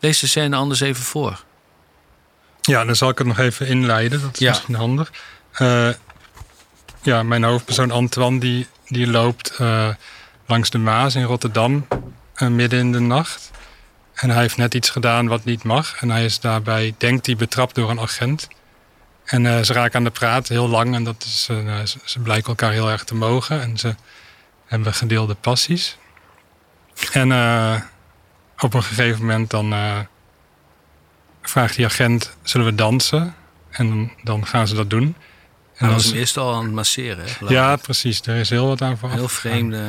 lees 0.00 0.20
de 0.20 0.26
scène 0.26 0.56
anders 0.56 0.80
even 0.80 1.02
voor. 1.02 1.44
Ja, 2.60 2.84
dan 2.84 2.96
zal 2.96 3.08
ik 3.10 3.18
het 3.18 3.26
nog 3.26 3.38
even 3.38 3.66
inleiden. 3.66 4.20
Dat 4.20 4.32
is 4.32 4.38
Ja. 4.38 4.48
misschien 4.48 4.74
handig. 4.74 5.12
Eh, 5.52 5.88
ja, 7.02 7.22
mijn 7.22 7.42
hoofdpersoon 7.44 7.90
Antoine, 7.90 8.40
die, 8.40 8.66
die 8.88 9.06
loopt 9.06 9.50
eh, 9.56 9.88
langs 10.46 10.70
de 10.70 10.78
Maas 10.78 11.14
in 11.14 11.22
Rotterdam 11.22 11.86
eh, 12.34 12.48
midden 12.48 12.78
in 12.78 12.92
de 12.92 13.00
nacht. 13.00 13.50
En 14.14 14.30
hij 14.30 14.40
heeft 14.40 14.56
net 14.56 14.74
iets 14.74 14.90
gedaan 14.90 15.26
wat 15.28 15.44
niet 15.44 15.62
mag. 15.62 15.96
En 16.00 16.10
hij 16.10 16.24
is 16.24 16.40
daarbij, 16.40 16.94
denkt 16.98 17.26
hij, 17.26 17.36
betrapt 17.36 17.74
door 17.74 17.90
een 17.90 18.00
agent. 18.00 18.48
En 19.24 19.66
ze 19.66 19.72
raken 19.72 19.98
aan 19.98 20.04
de 20.04 20.10
praat 20.10 20.48
heel 20.48 20.68
lang. 20.68 20.94
En 20.94 21.04
dat 21.04 21.24
is, 21.26 21.42
ze, 21.44 21.84
ze 22.04 22.18
blijken 22.18 22.48
elkaar 22.48 22.72
heel 22.72 22.90
erg 22.90 23.04
te 23.04 23.14
mogen. 23.14 23.60
En 23.62 23.78
ze 23.78 23.94
hebben 24.68 24.94
gedeelde 24.94 25.34
passies. 25.34 25.98
En 27.12 27.32
eh, 27.32 27.74
op 28.58 28.74
een 28.74 28.82
gegeven 28.82 29.20
moment 29.20 29.50
dan... 29.50 29.72
eh, 29.72 29.98
vraagt 31.42 31.76
die 31.76 31.84
agent, 31.84 32.36
zullen 32.42 32.66
we 32.66 32.74
dansen? 32.74 33.34
En 33.70 34.12
dan, 34.22 34.46
gaan 34.46 34.68
ze 34.68 34.74
dat 34.74 34.90
doen. 34.90 35.02
En 35.02 35.14
dan 35.86 35.88
was 35.92 36.04
is- 36.04 36.10
hem 36.10 36.18
eerst 36.18 36.36
al 36.36 36.54
aan 36.54 36.64
het 36.64 36.72
masseren. 36.72 37.24
Hè, 37.38 37.46
ja, 37.48 37.76
precies. 37.76 38.20
Er 38.26 38.36
is 38.36 38.50
heel 38.50 38.66
wat 38.66 38.82
aan 38.82 38.98
vooraf. 38.98 39.16
Heel 39.16 39.28
vreemde... 39.28 39.82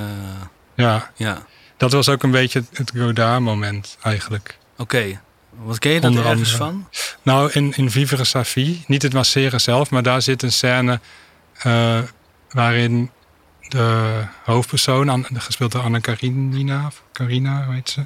Ja, 0.76 1.12
Ja, 1.16 1.46
dat 1.78 1.92
was 1.92 2.10
ook 2.10 2.24
een 2.24 2.32
beetje 2.32 2.64
het- 2.74 2.92
Godard-moment 2.98 3.98
eigenlijk. 4.02 4.58
oké. 4.78 5.20
Wat 5.64 5.80
ken 5.80 5.92
je 5.92 6.02
Onder 6.02 6.26
ergens 6.26 6.56
van? 6.56 6.88
Nou, 7.22 7.52
in, 7.52 7.74
in 7.76 7.92
Vivere 7.92 8.24
Sa 8.24 8.46
Vie, 8.46 8.84
niet 8.88 9.02
het 9.02 9.14
masseren 9.14 9.62
zelf, 9.62 9.90
maar 9.90 10.04
daar 10.04 10.22
zit 10.22 10.42
een 10.44 10.52
scène 10.52 11.00
eh, 11.58 12.00
waarin 12.50 13.12
de 13.72 14.22
hoofdpersoon, 14.44 15.10
An- 15.10 15.26
gespeeld 15.34 15.72
door 15.72 15.82
Anna 15.82 16.00
Karinina, 16.00 16.86
of 16.86 17.04
Carina, 17.14 17.66
hoe 17.66 17.74
heet 17.74 17.90
ze? 17.90 18.02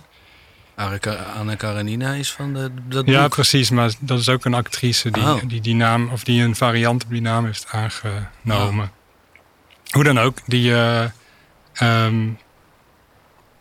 Anne 1.37 1.55
Karenina 1.55 2.13
is 2.13 2.31
van 2.31 2.53
de, 2.53 2.71
dat 2.89 3.05
Ja, 3.07 3.21
boek. 3.21 3.29
precies, 3.29 3.69
maar 3.69 3.91
dat 3.99 4.19
is 4.19 4.29
ook 4.29 4.45
een 4.45 4.53
actrice 4.53 5.11
die, 5.11 5.23
Oh. 5.23 5.41
die 5.47 5.61
die 5.61 5.75
naam, 5.75 6.09
of 6.11 6.23
die 6.23 6.41
een 6.43 6.55
variant 6.55 7.03
op 7.03 7.09
die 7.09 7.21
naam 7.21 7.45
heeft 7.45 7.67
aangenomen. 7.71 8.91
Hoe 9.91 10.03
dan 10.03 10.19
ook, 10.19 10.37
die, 10.45 10.73
eh, 10.73 11.03
ehm, 11.73 12.27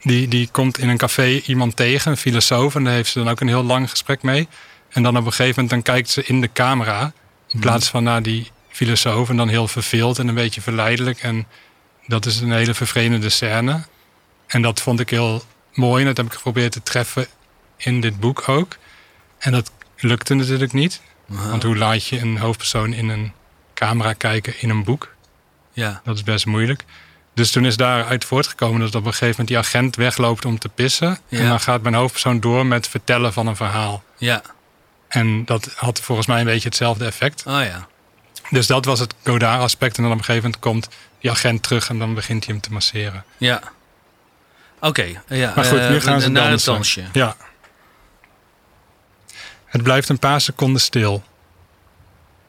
die, 0.00 0.28
die 0.28 0.48
komt 0.52 0.78
in 0.78 0.88
een 0.88 0.96
café 0.96 1.26
iemand 1.46 1.76
tegen, 1.76 2.10
een 2.10 2.16
filosoof, 2.16 2.74
en 2.74 2.84
daar 2.84 2.92
heeft 2.92 3.10
ze 3.12 3.18
dan 3.18 3.28
ook 3.28 3.40
een 3.40 3.48
heel 3.48 3.62
lang 3.64 3.90
gesprek 3.90 4.22
mee. 4.22 4.48
En 4.88 5.02
dan 5.02 5.16
op 5.16 5.24
een 5.26 5.32
gegeven 5.32 5.62
moment 5.62 5.70
dan 5.70 5.94
kijkt 5.94 6.10
ze 6.10 6.24
in 6.24 6.40
de 6.40 6.50
camera, 6.52 7.12
in 7.48 7.60
plaats 7.60 7.88
van 7.88 8.02
naar 8.02 8.22
die 8.22 8.50
filosoof, 8.68 9.28
en 9.28 9.36
dan 9.36 9.48
heel 9.48 9.68
verveeld 9.68 10.18
en 10.18 10.28
een 10.28 10.34
beetje 10.34 10.60
verleidelijk. 10.60 11.18
En 11.22 11.46
dat 12.06 12.26
is 12.26 12.40
een 12.40 12.52
hele 12.52 12.74
vervreemdende 12.74 13.28
scène. 13.28 13.82
En 14.46 14.62
dat 14.62 14.80
vond 14.80 15.00
ik 15.00 15.10
heel 15.10 15.42
mooi 15.72 16.00
en 16.00 16.06
dat 16.06 16.16
heb 16.16 16.26
ik 16.26 16.32
geprobeerd 16.32 16.72
te 16.72 16.82
treffen 16.82 17.26
in 17.76 18.00
dit 18.00 18.20
boek 18.20 18.48
ook. 18.48 18.76
En 19.38 19.52
dat 19.52 19.70
lukte 19.96 20.34
natuurlijk 20.34 20.72
niet. 20.72 21.00
Want 21.26 21.62
hoe 21.62 21.76
laat 21.76 22.06
je 22.06 22.18
een 22.20 22.38
hoofdpersoon 22.38 22.92
in 22.92 23.08
een 23.08 23.32
camera 23.74 24.12
kijken 24.12 24.54
in 24.60 24.70
een 24.70 24.84
boek? 24.84 25.14
Ja, 25.72 26.00
Dat 26.04 26.16
is 26.16 26.22
best 26.22 26.46
moeilijk. 26.46 26.84
Dus 27.34 27.50
toen 27.50 27.64
is 27.64 27.76
daaruit 27.76 28.24
voortgekomen 28.24 28.80
dat 28.80 28.88
op 28.94 29.04
een 29.04 29.10
gegeven 29.10 29.28
moment 29.30 29.48
die 29.48 29.58
agent 29.58 29.96
wegloopt 29.96 30.44
om 30.44 30.58
te 30.58 30.68
pissen. 30.68 31.18
Ja. 31.28 31.38
En 31.38 31.48
dan 31.48 31.60
gaat 31.60 31.82
mijn 31.82 31.94
hoofdpersoon 31.94 32.40
door 32.40 32.66
met 32.66 32.88
vertellen 32.88 33.32
van 33.32 33.46
een 33.46 33.56
verhaal. 33.56 34.02
ja. 34.18 34.42
En 35.08 35.44
dat 35.44 35.72
had 35.76 36.00
volgens 36.00 36.26
mij 36.26 36.40
een 36.40 36.46
beetje 36.46 36.68
hetzelfde 36.68 37.04
effect. 37.04 37.42
Oh 37.46 37.52
ja. 37.64 37.86
Dus 38.50 38.66
dat 38.66 38.84
was 38.84 38.98
het 39.00 39.14
Godard-aspect. 39.24 39.96
En 39.96 40.02
dan 40.02 40.12
op 40.12 40.18
een 40.18 40.24
gegeven 40.24 40.44
moment 40.50 40.62
komt 40.62 40.88
die 41.22 41.30
agent 41.30 41.62
terug 41.62 41.88
en 41.88 41.98
dan 41.98 42.14
begint 42.14 42.44
hij 42.44 42.54
hem 42.54 42.62
te 42.62 42.72
masseren. 42.72 43.24
Ja. 43.36 43.60
Oké, 44.80 45.22
ja. 45.28 45.52
Maar 45.56 45.64
goed, 45.64 45.88
nu 45.88 45.96
eh, 45.96 46.02
gaan 46.02 46.20
ze 46.20 46.28
naar 46.28 46.50
het 46.50 46.64
dansen. 46.64 46.72
dansje. 46.72 47.04
Ja. 47.12 47.36
Het 49.64 49.82
blijft 49.82 50.08
een 50.08 50.18
paar 50.18 50.40
seconden 50.40 50.80
stil. 50.80 51.22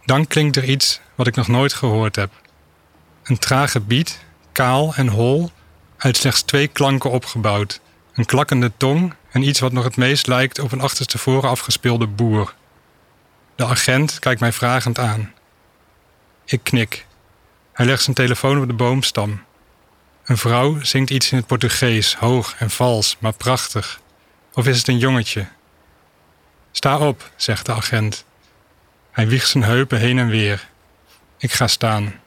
Dan 0.05 0.27
klinkt 0.27 0.55
er 0.55 0.63
iets 0.63 0.99
wat 1.15 1.27
ik 1.27 1.35
nog 1.35 1.47
nooit 1.47 1.73
gehoord 1.73 2.15
heb. 2.15 2.31
Een 3.23 3.37
trage 3.37 3.79
beat, 3.79 4.19
kaal 4.51 4.93
en 4.95 5.07
hol, 5.07 5.51
uit 5.97 6.17
slechts 6.17 6.41
twee 6.41 6.67
klanken 6.67 7.11
opgebouwd. 7.11 7.79
Een 8.13 8.25
klakkende 8.25 8.71
tong 8.77 9.13
en 9.31 9.43
iets 9.43 9.59
wat 9.59 9.71
nog 9.71 9.83
het 9.83 9.97
meest 9.97 10.27
lijkt 10.27 10.59
op 10.59 10.71
een 10.71 10.81
achterstevoren 10.81 11.49
afgespeelde 11.49 12.07
boer. 12.07 12.53
De 13.55 13.65
agent 13.65 14.19
kijkt 14.19 14.39
mij 14.39 14.51
vragend 14.51 14.99
aan. 14.99 15.33
Ik 16.45 16.59
knik. 16.63 17.05
Hij 17.73 17.85
legt 17.85 18.03
zijn 18.03 18.15
telefoon 18.15 18.61
op 18.61 18.67
de 18.67 18.73
boomstam. 18.73 19.43
Een 20.23 20.37
vrouw 20.37 20.83
zingt 20.83 21.09
iets 21.09 21.31
in 21.31 21.37
het 21.37 21.47
Portugees, 21.47 22.15
hoog 22.15 22.55
en 22.57 22.69
vals, 22.69 23.17
maar 23.19 23.33
prachtig. 23.33 23.99
Of 24.53 24.67
is 24.67 24.77
het 24.77 24.87
een 24.87 24.97
jongetje? 24.97 25.47
Sta 26.71 26.97
op, 26.97 27.31
zegt 27.35 27.65
de 27.65 27.73
agent. 27.73 28.25
Hij 29.11 29.27
wiegt 29.27 29.49
zijn 29.49 29.63
heupen 29.63 29.99
heen 29.99 30.19
en 30.19 30.27
weer. 30.27 30.69
Ik 31.37 31.51
ga 31.51 31.67
staan. 31.67 32.19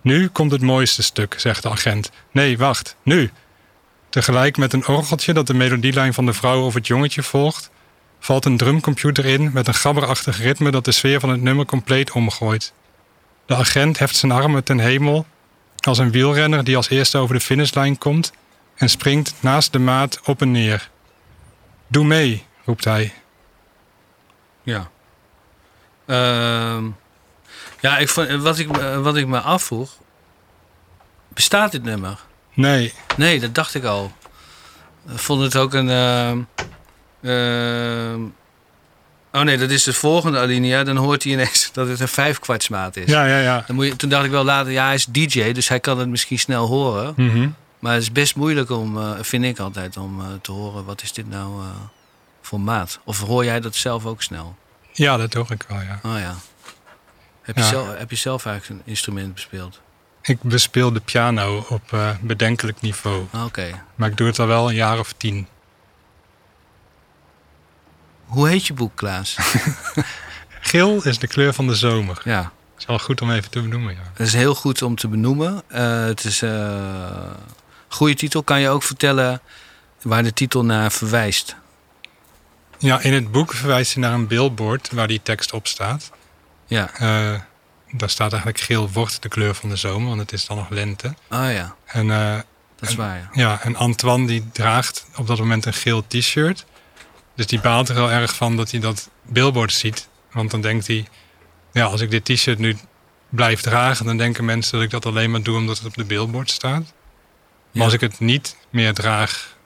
Nu 0.00 0.28
komt 0.28 0.52
het 0.52 0.62
mooiste 0.62 1.02
stuk, 1.02 1.34
zegt 1.38 1.62
de 1.62 1.70
agent. 1.70 2.10
Nee, 2.30 2.58
wacht, 2.58 2.96
nu. 3.02 3.30
Tegelijk 4.08 4.56
met 4.56 4.72
een 4.72 4.86
orgeltje 4.86 5.32
dat 5.32 5.46
de 5.46 5.54
melodielijn 5.54 6.14
van 6.14 6.26
de 6.26 6.32
vrouw 6.32 6.64
of 6.64 6.74
het 6.74 6.86
jongetje 6.86 7.22
volgt, 7.22 7.70
valt 8.20 8.44
een 8.44 8.56
drumcomputer 8.56 9.24
in 9.24 9.50
met 9.52 9.66
een 9.66 9.74
gabberachtig 9.74 10.38
ritme 10.38 10.70
dat 10.70 10.84
de 10.84 10.92
sfeer 10.92 11.20
van 11.20 11.28
het 11.28 11.40
nummer 11.40 11.66
compleet 11.66 12.10
omgooit. 12.10 12.72
De 13.46 13.54
agent 13.56 13.98
heft 13.98 14.16
zijn 14.16 14.32
armen 14.32 14.64
ten 14.64 14.78
hemel 14.78 15.26
als 15.80 15.98
een 15.98 16.10
wielrenner 16.10 16.64
die 16.64 16.76
als 16.76 16.88
eerste 16.88 17.18
over 17.18 17.34
de 17.34 17.40
finishlijn 17.40 17.98
komt 17.98 18.32
en 18.74 18.88
springt 18.88 19.34
naast 19.40 19.72
de 19.72 19.78
maat 19.78 20.20
op 20.24 20.40
en 20.40 20.50
neer. 20.50 20.90
Doe 21.86 22.04
mee, 22.04 22.46
roept 22.64 22.84
hij. 22.84 23.14
Ja. 24.62 24.90
Ehm, 26.06 26.84
ja, 27.80 27.98
ik 27.98 28.08
vond, 28.08 28.30
wat, 28.42 28.58
ik, 28.58 28.70
me- 28.70 29.00
wat 29.00 29.16
ik 29.16 29.26
me 29.26 29.40
afvroeg. 29.40 29.90
Bestaat 31.28 31.72
dit 31.72 31.82
nummer? 31.82 32.18
Nee, 32.54 32.92
Nee, 33.16 33.40
dat 33.40 33.54
dacht 33.54 33.74
ik 33.74 33.84
al. 33.84 34.12
Ik 35.08 35.18
vond 35.18 35.42
het 35.42 35.56
ook 35.56 35.72
een. 35.74 35.88
ehm, 37.22 38.20
oh 39.32 39.42
nee, 39.42 39.58
dat 39.58 39.70
is 39.70 39.82
de 39.82 39.92
volgende 39.92 40.38
alinea. 40.38 40.84
Dan 40.84 40.96
hoort 40.96 41.22
hij 41.22 41.32
ineens 41.32 41.70
dat 41.72 41.88
het 41.88 42.00
een 42.00 42.08
vijfkwartsmaat 42.08 42.96
is. 42.96 43.10
ja, 43.10 43.26
ja, 43.26 43.38
ja. 43.38 43.64
Dan 43.66 43.76
moet 43.76 43.86
je, 43.86 43.96
toen 43.96 44.08
dacht 44.08 44.24
ik 44.24 44.30
wel 44.30 44.44
later, 44.44 44.72
ja, 44.72 44.84
hij 44.84 44.94
is 44.94 45.04
DJ, 45.04 45.52
dus 45.52 45.68
hij 45.68 45.80
kan 45.80 45.98
het 45.98 46.08
misschien 46.08 46.38
snel 46.38 46.66
horen. 46.66 47.12
Mhm. 47.16 47.48
Maar 47.82 47.92
het 47.92 48.02
is 48.02 48.12
best 48.12 48.36
moeilijk 48.36 48.70
om, 48.70 48.98
eh, 48.98 49.10
vind 49.20 49.44
ik 49.44 49.58
altijd, 49.58 49.96
om 49.96 50.20
eh, 50.20 50.26
te 50.42 50.52
horen 50.52 50.84
wat 50.84 51.02
is 51.02 51.12
dit 51.12 51.28
nou 51.28 51.62
eh, 51.62 51.68
voor 52.40 52.60
maat. 52.60 53.00
Of 53.04 53.20
hoor 53.20 53.44
jij 53.44 53.60
dat 53.60 53.74
zelf 53.74 54.06
ook 54.06 54.22
snel? 54.22 54.56
Ja, 54.92 55.16
dat 55.16 55.32
hoor 55.32 55.50
ik 55.50 55.64
wel, 55.68 55.80
ja. 55.80 56.00
Oh 56.02 56.18
ja. 56.18 56.34
Heb 57.42 57.56
je, 57.56 57.62
zelf, 57.62 57.98
heb 57.98 58.10
je 58.10 58.16
zelf 58.16 58.46
eigenlijk 58.46 58.80
een 58.80 58.90
instrument 58.90 59.34
bespeeld? 59.34 59.80
Ik 60.22 60.42
bespeel 60.42 60.92
de 60.92 61.00
piano 61.00 61.66
op 61.68 62.16
bedenkelijk 62.20 62.80
niveau. 62.80 63.24
Oké. 63.44 63.82
Maar 63.94 64.08
ik 64.08 64.16
doe 64.16 64.26
het 64.26 64.38
al 64.38 64.46
wel 64.46 64.68
een 64.68 64.74
jaar 64.74 64.98
of 64.98 65.12
tien. 65.16 65.46
Hoe 68.32 68.48
heet 68.48 68.66
je 68.66 68.72
boek, 68.72 68.96
Klaas? 68.96 69.36
Geel 70.60 71.04
is 71.04 71.18
de 71.18 71.26
kleur 71.26 71.52
van 71.52 71.66
de 71.66 71.74
zomer. 71.74 72.20
ja, 72.24 72.52
is 72.78 72.86
wel 72.86 72.98
goed 72.98 73.20
om 73.20 73.30
even 73.30 73.50
te 73.50 73.60
benoemen, 73.60 73.94
ja. 73.94 74.00
dat 74.16 74.26
is 74.26 74.32
heel 74.32 74.54
goed 74.54 74.82
om 74.82 74.96
te 74.96 75.08
benoemen. 75.08 75.62
Eh, 75.68 76.04
het 76.04 76.24
is 76.24 76.40
een 76.40 77.36
goede 77.88 78.14
titel. 78.14 78.42
Kan 78.42 78.60
je 78.60 78.68
ook 78.68 78.82
vertellen 78.82 79.40
waar 80.02 80.22
de 80.22 80.32
titel 80.32 80.64
naar 80.64 80.92
verwijst? 80.92 81.56
Ja, 82.78 83.00
in 83.00 83.12
het 83.12 83.32
boek 83.32 83.52
verwijst 83.54 83.94
hij 83.94 84.02
naar 84.02 84.12
een 84.12 84.26
billboard 84.26 84.90
waar 84.92 85.08
die 85.08 85.20
tekst 85.22 85.52
op 85.52 85.66
staat. 85.66 86.10
Ja. 86.66 86.90
Eh, 86.94 87.40
daar 87.90 88.10
staat 88.10 88.32
eigenlijk 88.32 88.60
geel 88.60 88.90
wordt 88.90 89.22
de 89.22 89.28
kleur 89.28 89.54
van 89.54 89.68
de 89.68 89.76
zomer, 89.76 90.08
want 90.08 90.20
het 90.20 90.32
is 90.32 90.46
dan 90.46 90.56
nog 90.56 90.68
lente. 90.68 91.14
Ah 91.28 91.52
ja, 91.52 91.74
En, 91.86 92.10
eh, 92.10 92.34
dat 92.76 92.88
is 92.88 92.94
waar. 92.94 93.16
Ja. 93.16 93.28
ja, 93.32 93.60
en 93.62 93.76
Antoine 93.76 94.26
die 94.26 94.48
draagt 94.52 95.06
op 95.16 95.26
dat 95.26 95.38
moment 95.38 95.66
een 95.66 95.74
geel 95.74 96.04
t-shirt. 96.06 96.64
Dus 97.34 97.46
die 97.46 97.60
baalt 97.60 97.88
er 97.88 97.94
heel 97.94 98.10
erg 98.10 98.34
van 98.34 98.56
dat 98.56 98.70
hij 98.70 98.80
dat 98.80 99.10
billboard 99.22 99.72
ziet. 99.72 100.08
Want 100.32 100.50
dan 100.50 100.60
denkt 100.60 100.86
hij, 100.86 101.06
ja, 101.72 101.84
als 101.84 102.00
ik 102.00 102.10
dit 102.10 102.24
t-shirt 102.24 102.58
nu 102.58 102.76
blijf 103.28 103.60
dragen, 103.60 104.06
dan 104.06 104.16
denken 104.16 104.44
mensen 104.44 104.72
dat 104.72 104.82
ik 104.82 104.90
dat 104.90 105.06
alleen 105.06 105.30
maar 105.30 105.42
doe 105.42 105.56
omdat 105.56 105.78
het 105.78 105.86
op 105.86 105.94
de 105.94 106.04
billboard 106.04 106.50
staat. 106.50 106.80
Maar 106.82 106.90
Ja. 107.70 107.84
als 107.84 107.92
ik 107.92 108.00
het 108.00 108.20
niet 108.20 108.56
meer 108.70 108.94
draag, 108.94 109.56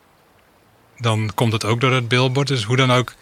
dan 0.98 1.30
komt 1.34 1.52
het 1.52 1.64
ook 1.64 1.80
door 1.80 1.92
het 1.92 2.08
billboard. 2.08 2.48
Dus 2.48 2.62
hoe 2.64 2.76
dan 2.76 2.90
ook 2.92 3.14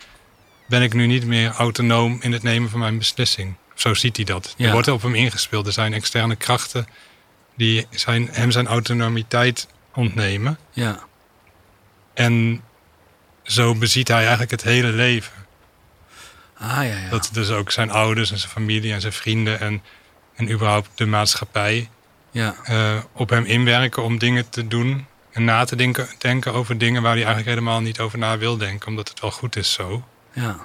ben 0.69 0.83
ik 0.83 0.95
nu 0.95 1.07
niet 1.07 1.27
meer 1.27 1.51
autonoom 1.51 2.19
in 2.21 2.33
het 2.33 2.43
nemen 2.43 2.71
van 2.71 2.79
mijn 2.81 2.99
beslissing. 2.99 3.55
Zo 3.75 3.95
ziet 3.95 4.17
hij 4.17 4.25
dat. 4.25 4.55
Ja. 4.57 4.67
Er 4.67 4.73
wordt 4.73 4.89
op 4.89 5.03
hem 5.03 5.15
ingespeeld. 5.15 5.67
Er 5.67 5.73
zijn 5.73 5.93
externe 5.93 6.37
krachten 6.37 6.87
die 7.57 7.87
zijn, 7.91 8.29
hem 8.33 8.51
zijn 8.51 8.67
autonomiteit 8.67 9.67
ontnemen. 9.95 10.59
Ja. 10.71 10.99
En 12.15 12.63
zo 13.45 13.75
beziet 13.75 14.09
hij 14.09 14.21
eigenlijk 14.21 14.51
het 14.51 14.63
hele 14.63 14.89
leven. 14.89 15.33
Ah 16.59 16.71
ja, 16.71 16.83
ja. 16.83 17.09
Dat 17.11 17.29
dus 17.33 17.51
ook 17.51 17.71
zijn 17.71 17.91
ouders 17.91 18.31
en 18.31 18.39
zijn 18.39 18.51
familie 18.51 18.93
en 18.93 19.01
zijn 19.01 19.13
vrienden 19.13 19.61
en, 19.61 19.83
en 20.35 20.51
überhaupt 20.51 20.89
de 20.95 21.07
maatschappij 21.07 21.89
ja. 22.31 22.55
eh, 22.65 22.99
op 23.13 23.31
hem 23.31 23.45
inwerken 23.45 24.03
om 24.03 24.19
dingen 24.19 24.49
te 24.49 24.69
doen 24.69 25.07
en 25.33 25.45
na 25.45 25.65
te 25.65 25.77
denken, 25.77 26.09
denken 26.19 26.53
over 26.53 26.79
dingen 26.79 27.03
waar 27.03 27.15
hij 27.15 27.25
eigenlijk 27.25 27.49
helemaal 27.57 27.81
niet 27.81 28.01
over 28.01 28.19
na 28.19 28.39
wil 28.39 28.57
denken, 28.57 28.89
omdat 28.89 29.09
het 29.09 29.21
wel 29.21 29.31
goed 29.31 29.57
is 29.57 29.73
zo. 29.73 30.05
ja. 30.33 30.57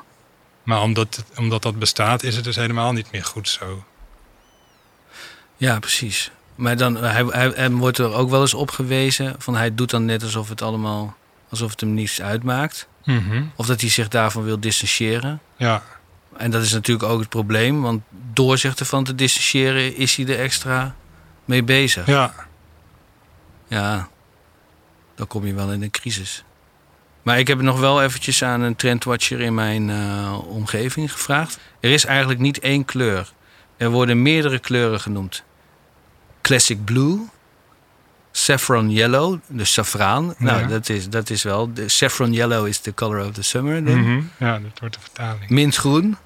Maar 0.64 0.82
omdat, 0.82 1.16
het- 1.16 1.38
omdat 1.40 1.62
dat 1.62 1.80
bestaat, 1.80 2.24
is 2.24 2.36
het 2.36 2.44
dus 2.44 2.56
helemaal 2.56 2.92
niet 2.94 3.12
meer 3.12 3.24
goed 3.24 3.50
zo. 3.50 3.84
Ja, 5.58 5.80
precies. 5.80 6.32
Maar 6.56 6.78
dan, 6.78 6.96
hij, 6.96 7.24
hij, 7.26 7.72
wordt 7.72 7.98
er 7.98 8.14
ook 8.14 8.30
wel 8.30 8.42
eens 8.42 8.54
op 8.54 8.72
gewezen 8.72 9.36
van 9.38 9.56
hij 9.56 9.76
doet 9.76 9.90
dan 9.90 10.06
net 10.06 10.24
alsof 10.24 10.50
het 10.50 10.62
allemaal, 10.62 11.18
alsof 11.50 11.72
het 11.72 11.80
hem 11.80 11.94
niets 11.94 12.22
uitmaakt. 12.22 12.88
Of 13.56 13.66
dat 13.66 13.82
hij 13.82 13.90
zich 13.90 14.08
daarvan 14.08 14.44
wil 14.44 14.60
distancieren. 14.60 15.42
Ja, 15.58 15.84
En 16.38 16.52
dat 16.52 16.62
is 16.64 16.72
natuurlijk 16.74 17.10
ook 17.10 17.20
het 17.20 17.30
probleem, 17.30 17.82
want 17.82 18.02
door 18.34 18.58
zich 18.58 18.76
ervan 18.76 19.04
te 19.04 19.16
distancieren 19.16 19.96
is 19.96 20.16
hij 20.16 20.26
er 20.28 20.40
extra 20.40 20.96
mee 21.46 21.64
bezig. 21.64 22.08
ja, 22.08 22.34
Ja, 23.68 24.08
dan 25.16 25.28
kom 25.28 25.46
je 25.46 25.54
wel 25.54 25.72
in 25.72 25.82
een 25.82 25.92
crisis. 25.92 26.44
Maar 27.22 27.40
ik 27.40 27.48
heb 27.48 27.58
het 27.58 27.66
nog 27.66 27.80
wel 27.80 28.02
eventjes 28.02 28.44
aan 28.44 28.62
een 28.62 28.76
trendwatcher 28.76 29.40
in 29.40 29.54
mijn 29.54 29.90
eh, 29.90 30.40
omgeving 30.48 31.12
gevraagd. 31.12 31.60
Er 31.80 31.92
is 31.92 32.06
eigenlijk 32.06 32.40
niet 32.40 32.60
één 32.60 32.86
kleur. 32.86 33.32
Er 33.78 33.90
worden 33.90 34.22
meerdere 34.22 34.60
kleuren 34.60 35.00
genoemd. 35.00 35.44
Classic 36.42 36.86
Blue, 36.86 37.20
Saffron 38.44 38.90
Yellow, 38.92 39.40
dus 39.48 39.74
saffraan. 39.74 40.34
Nou, 40.38 40.68
dat 40.68 40.90
is, 40.90 41.10
dat 41.10 41.30
is 41.30 41.44
wel... 41.44 41.74
De 41.74 41.90
saffron 41.90 42.34
Yellow 42.34 42.68
is 42.68 42.80
the 42.80 42.94
color 42.94 43.26
of 43.26 43.34
the 43.34 43.44
summer. 43.44 43.82
mhm. 43.82 44.22
ja 44.38 44.60
dat 44.60 44.80
wordt 44.80 44.96
de 44.96 45.02
vertaling. 45.02 45.50
Mintgroen 45.50 46.18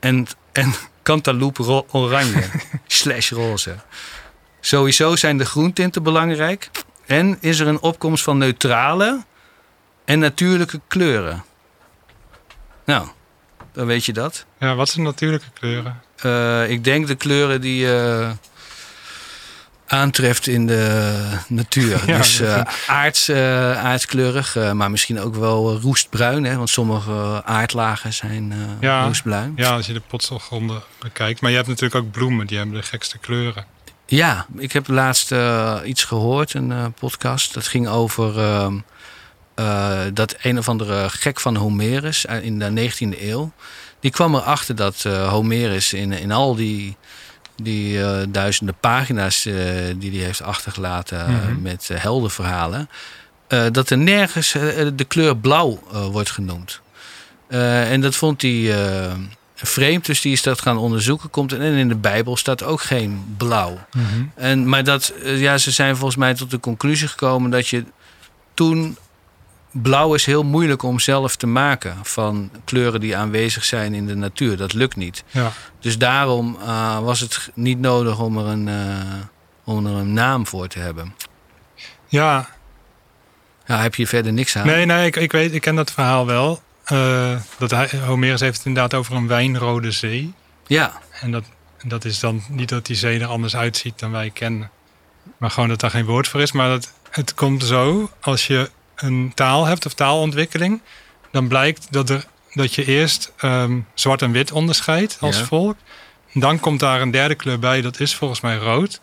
en, 0.00 0.26
en 0.52 0.74
Cantaloupe 1.02 1.84
oranje 1.92 2.44
slash 2.86 3.30
roze. 3.30 3.76
Sowieso 4.60 5.16
zijn 5.16 5.38
de 5.38 5.44
groentinten 5.44 6.02
belangrijk. 6.02 6.70
En 7.06 7.36
is 7.40 7.58
er 7.58 7.66
een 7.66 7.80
opkomst 7.80 8.24
van 8.24 8.38
neutrale 8.38 9.24
en 10.04 10.18
natuurlijke 10.18 10.80
kleuren. 10.86 11.44
Nou, 12.84 13.08
dan 13.72 13.86
weet 13.86 14.04
je 14.04 14.12
dat. 14.12 14.46
Ja, 14.58 14.74
wat 14.74 14.88
zijn 14.88 15.04
natuurlijke 15.04 15.50
kleuren? 15.52 16.02
Eh, 16.16 16.70
ik 16.70 16.84
denk 16.84 17.06
de 17.06 17.14
kleuren 17.14 17.60
die 17.60 17.76
je 17.76 18.30
aantreft 19.88 20.46
in 20.46 20.66
de 20.66 21.20
natuur. 21.48 22.02
Ja, 22.06 22.16
dus 22.16 22.40
eh, 22.40 22.60
aards, 22.86 23.28
eh, 23.28 23.84
aardskleurig, 23.84 24.56
eh, 24.56 24.72
maar 24.72 24.90
misschien 24.90 25.20
ook 25.20 25.34
wel 25.34 25.78
roestbruin. 25.80 26.44
Hè? 26.44 26.56
Want 26.56 26.70
sommige 26.70 27.42
aardlagen 27.44 28.12
zijn 28.12 28.52
Ja. 28.80 29.04
roestbruin. 29.04 29.52
Ja, 29.56 29.70
als 29.70 29.86
je 29.86 29.92
de 29.92 30.02
potselgronden 30.06 30.82
bekijkt. 30.98 31.40
Maar 31.40 31.50
je 31.50 31.56
hebt 31.56 31.68
natuurlijk 31.68 32.04
ook 32.04 32.10
bloemen, 32.10 32.46
die 32.46 32.56
hebben 32.58 32.76
de 32.76 32.82
gekste 32.82 33.18
kleuren. 33.18 33.64
Ja, 34.06 34.46
ik 34.58 34.72
heb 34.72 34.88
laatst 34.88 35.34
iets 35.84 36.04
gehoord, 36.04 36.54
een 36.54 36.92
podcast. 37.00 37.54
Dat 37.54 37.66
ging 37.66 37.88
over 37.88 38.38
ehm, 38.38 38.78
eh, 39.54 39.98
dat 40.14 40.36
een 40.42 40.58
of 40.58 40.68
andere 40.68 41.10
gek 41.10 41.40
van 41.40 41.56
Homerus 41.56 42.24
in 42.24 42.58
de 42.58 42.70
19e 42.70 43.28
eeuw. 43.28 43.52
Die 44.00 44.10
kwam 44.10 44.34
erachter 44.34 44.74
dat 44.74 45.02
Homerus 45.28 45.92
in, 45.92 46.12
in 46.12 46.32
al 46.32 46.54
die, 46.54 46.96
die 47.62 48.02
eh, 48.02 48.18
duizenden 48.28 48.74
pagina's 48.80 49.46
eh, 49.46 49.54
die 49.96 50.10
hij 50.16 50.24
heeft 50.24 50.42
achtergelaten 50.42 51.26
eh, 51.26 51.28
Mhm. 51.28 51.62
met 51.62 51.90
heldenverhalen. 51.92 52.88
dat 53.72 53.90
er 53.90 53.98
nergens 53.98 54.52
de 54.94 55.04
kleur 55.08 55.36
blauw 55.36 55.80
wordt 56.10 56.30
genoemd. 56.30 56.80
En 57.48 58.00
dat 58.00 58.16
vond 58.16 58.42
hij 58.42 58.74
vreemd, 59.54 60.06
dus 60.06 60.20
die 60.20 60.32
is 60.32 60.42
dat 60.42 60.60
gaan 60.60 60.76
onderzoeken. 60.76 61.30
Komt, 61.30 61.52
en 61.52 61.60
in 61.60 61.88
de 61.88 61.94
Bijbel 61.96 62.36
staat 62.36 62.62
ook 62.62 62.80
geen 62.82 63.34
blauw. 63.36 63.78
Mhm. 63.92 64.04
En, 64.34 64.68
maar 64.68 64.84
dat, 64.84 65.12
ja, 65.24 65.58
ze 65.58 65.70
zijn 65.70 65.96
volgens 65.96 66.16
mij 66.18 66.34
tot 66.34 66.50
de 66.50 66.60
conclusie 66.60 67.08
gekomen 67.08 67.50
dat 67.50 67.68
je 67.68 67.84
toen. 68.54 68.96
Blauw 69.72 70.14
is 70.14 70.26
heel 70.26 70.42
moeilijk 70.44 70.82
om 70.82 70.98
zelf 70.98 71.36
te 71.36 71.46
maken 71.46 71.96
van 72.02 72.50
kleuren 72.64 73.00
die 73.00 73.16
aanwezig 73.16 73.64
zijn 73.64 73.94
in 73.94 74.06
de 74.06 74.14
natuur. 74.14 74.56
Dat 74.56 74.72
lukt 74.72 74.96
niet. 74.96 75.24
Ja. 75.30 75.52
Dus 75.80 75.98
daarom 75.98 76.58
eh, 76.60 76.98
was 76.98 77.20
het 77.20 77.50
niet 77.54 77.78
nodig 77.78 78.20
om 78.20 78.38
er, 78.38 78.46
een, 78.46 78.68
eh, 78.68 78.74
om 79.64 79.86
er 79.86 79.92
een 79.92 80.12
naam 80.12 80.46
voor 80.46 80.68
te 80.68 80.78
hebben. 80.78 81.14
ja, 82.06 82.48
Ja, 83.66 83.80
heb 83.80 83.94
je 83.94 84.06
verder 84.06 84.32
niks 84.32 84.56
aan? 84.56 84.66
nee, 84.66 84.86
nee, 84.86 85.06
ik, 85.06 85.16
ik 85.16 85.32
weet, 85.32 85.52
ik 85.54 85.60
ken 85.60 85.74
dat 85.74 85.90
verhaal 85.90 86.26
wel. 86.26 86.62
Eh, 86.84 87.36
dat 87.58 87.70
hij, 87.70 87.90
Homerus 88.06 88.40
heeft 88.40 88.56
het 88.56 88.66
inderdaad 88.66 88.94
over 88.94 89.16
een 89.16 89.26
wijnrode 89.26 89.90
zee. 89.90 90.34
Ja, 90.66 90.92
En 91.20 91.30
dat, 91.30 91.44
dat 91.84 92.04
is 92.04 92.18
dan 92.20 92.42
niet 92.48 92.68
dat 92.68 92.86
die 92.86 92.96
zee 92.96 93.20
er 93.20 93.26
anders 93.26 93.56
uitziet 93.56 93.98
dan 93.98 94.10
wij 94.10 94.30
kennen. 94.30 94.70
Maar 95.36 95.50
gewoon 95.50 95.68
dat 95.68 95.80
daar 95.80 95.90
geen 95.90 96.04
woord 96.04 96.28
voor 96.28 96.40
is. 96.40 96.52
Maar 96.52 96.68
dat, 96.68 96.92
het 97.10 97.34
komt 97.34 97.64
zo, 97.64 98.10
als 98.20 98.46
je 98.46 98.70
een 99.00 99.32
taal 99.34 99.64
hebt 99.66 99.86
of 99.86 99.94
taalontwikkeling... 99.94 100.80
dan 101.30 101.48
blijkt 101.48 101.92
dat, 101.92 102.10
er, 102.10 102.24
dat 102.52 102.74
je 102.74 102.84
eerst 102.84 103.32
ehm, 103.36 103.80
zwart 103.94 104.22
en 104.22 104.32
wit 104.32 104.52
onderscheidt 104.52 105.16
als 105.20 105.38
Ja. 105.38 105.44
volk. 105.44 105.76
Dan 106.32 106.60
komt 106.60 106.80
daar 106.80 107.00
een 107.00 107.10
derde 107.10 107.34
kleur 107.34 107.58
bij, 107.58 107.80
dat 107.80 108.00
is 108.00 108.14
volgens 108.14 108.40
mij 108.40 108.56
rood. 108.56 109.00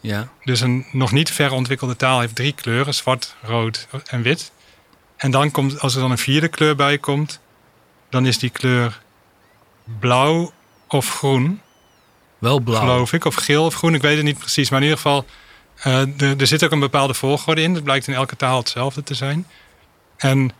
ja, 0.00 0.28
Dus 0.44 0.60
een 0.60 0.86
nog 0.92 1.12
niet 1.12 1.30
ver 1.30 1.52
ontwikkelde 1.52 1.96
taal 1.96 2.20
heeft 2.20 2.34
drie 2.34 2.52
kleuren: 2.52 2.94
zwart, 2.94 3.34
rood 3.42 3.86
en 4.06 4.22
wit. 4.22 4.52
En 5.16 5.30
dan 5.30 5.50
komt, 5.50 5.80
als 5.80 5.94
er 5.94 6.00
dan 6.00 6.10
een 6.10 6.18
vierde 6.18 6.48
kleur 6.48 6.76
bij 6.76 6.98
komt, 6.98 7.40
dan 8.10 8.26
is 8.26 8.38
die 8.38 8.50
kleur 8.50 9.00
blauw 9.98 10.52
of 10.88 11.08
groen, 11.16 11.60
wel 12.38 12.60
blauw. 12.60 12.80
geloof 12.80 13.12
ik. 13.12 13.24
Of 13.24 13.34
geel 13.34 13.64
of 13.64 13.74
groen, 13.74 13.94
ik 13.94 14.02
weet 14.02 14.16
het 14.16 14.24
niet 14.24 14.38
precies. 14.38 14.70
Maar 14.70 14.78
in 14.78 14.84
ieder 14.84 15.00
geval, 15.02 15.24
er, 15.82 16.40
er 16.40 16.46
zit 16.46 16.64
ook 16.64 16.70
een 16.70 16.80
bepaalde 16.80 17.14
volgorde 17.14 17.60
in. 17.62 17.74
Dat 17.74 17.82
blijkt 17.84 18.06
in 18.06 18.14
elke 18.14 18.36
taal 18.36 18.58
hetzelfde 18.58 19.02
te 19.02 19.14
zijn. 19.14 19.46
En 20.16 20.50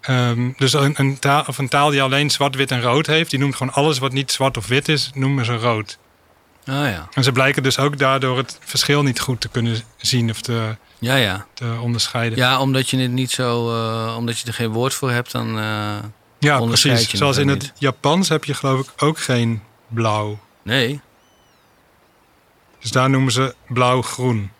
ehm, 0.00 0.50
dus 0.56 0.72
een, 0.72 0.94
een, 0.96 1.18
taal, 1.18 1.44
of 1.46 1.58
een 1.58 1.68
taal 1.68 1.90
die 1.90 2.02
alleen 2.02 2.30
zwart, 2.30 2.54
wit 2.54 2.70
en 2.70 2.82
rood 2.82 3.06
heeft, 3.06 3.30
die 3.30 3.38
noemt 3.38 3.56
gewoon 3.56 3.72
alles 3.72 3.98
wat 3.98 4.12
niet 4.12 4.32
zwart 4.32 4.56
of 4.56 4.66
wit 4.66 4.88
is, 4.88 5.10
noemen 5.14 5.44
ze 5.44 5.56
rood. 5.56 5.98
Ah 6.66 6.74
ja, 6.74 7.08
En 7.14 7.24
ze 7.24 7.32
blijken 7.32 7.62
dus 7.62 7.78
ook 7.78 7.98
daardoor 7.98 8.36
het 8.36 8.58
verschil 8.60 9.02
niet 9.02 9.20
goed 9.20 9.40
te 9.40 9.48
kunnen 9.48 9.80
zien 9.96 10.30
of 10.30 10.40
te, 10.40 10.76
ja, 10.98 11.16
ja. 11.16 11.46
te 11.54 11.76
onderscheiden. 11.80 12.38
Ja, 12.38 12.60
omdat 12.60 12.90
je 12.90 12.96
het 12.98 13.10
niet 13.10 13.30
zo, 13.30 13.74
eh, 13.74 14.14
omdat 14.18 14.38
je 14.38 14.46
er 14.46 14.54
geen 14.54 14.70
woord 14.72 14.94
voor 14.94 15.10
hebt, 15.10 15.32
dan. 15.32 15.58
eh, 15.58 15.96
Ja, 16.38 16.60
precies. 16.60 17.08
Zoals 17.10 17.36
in 17.36 17.48
het 17.48 17.72
Japans 17.78 18.28
heb 18.28 18.44
je 18.44 18.54
geloof 18.54 18.80
ik 18.80 19.02
ook 19.02 19.18
geen 19.18 19.62
blauw. 19.88 20.38
nee. 20.62 21.00
Dus 22.80 22.90
daar 22.90 23.10
noemen 23.10 23.32
ze 23.32 23.54
blauw-groen. 23.68 24.50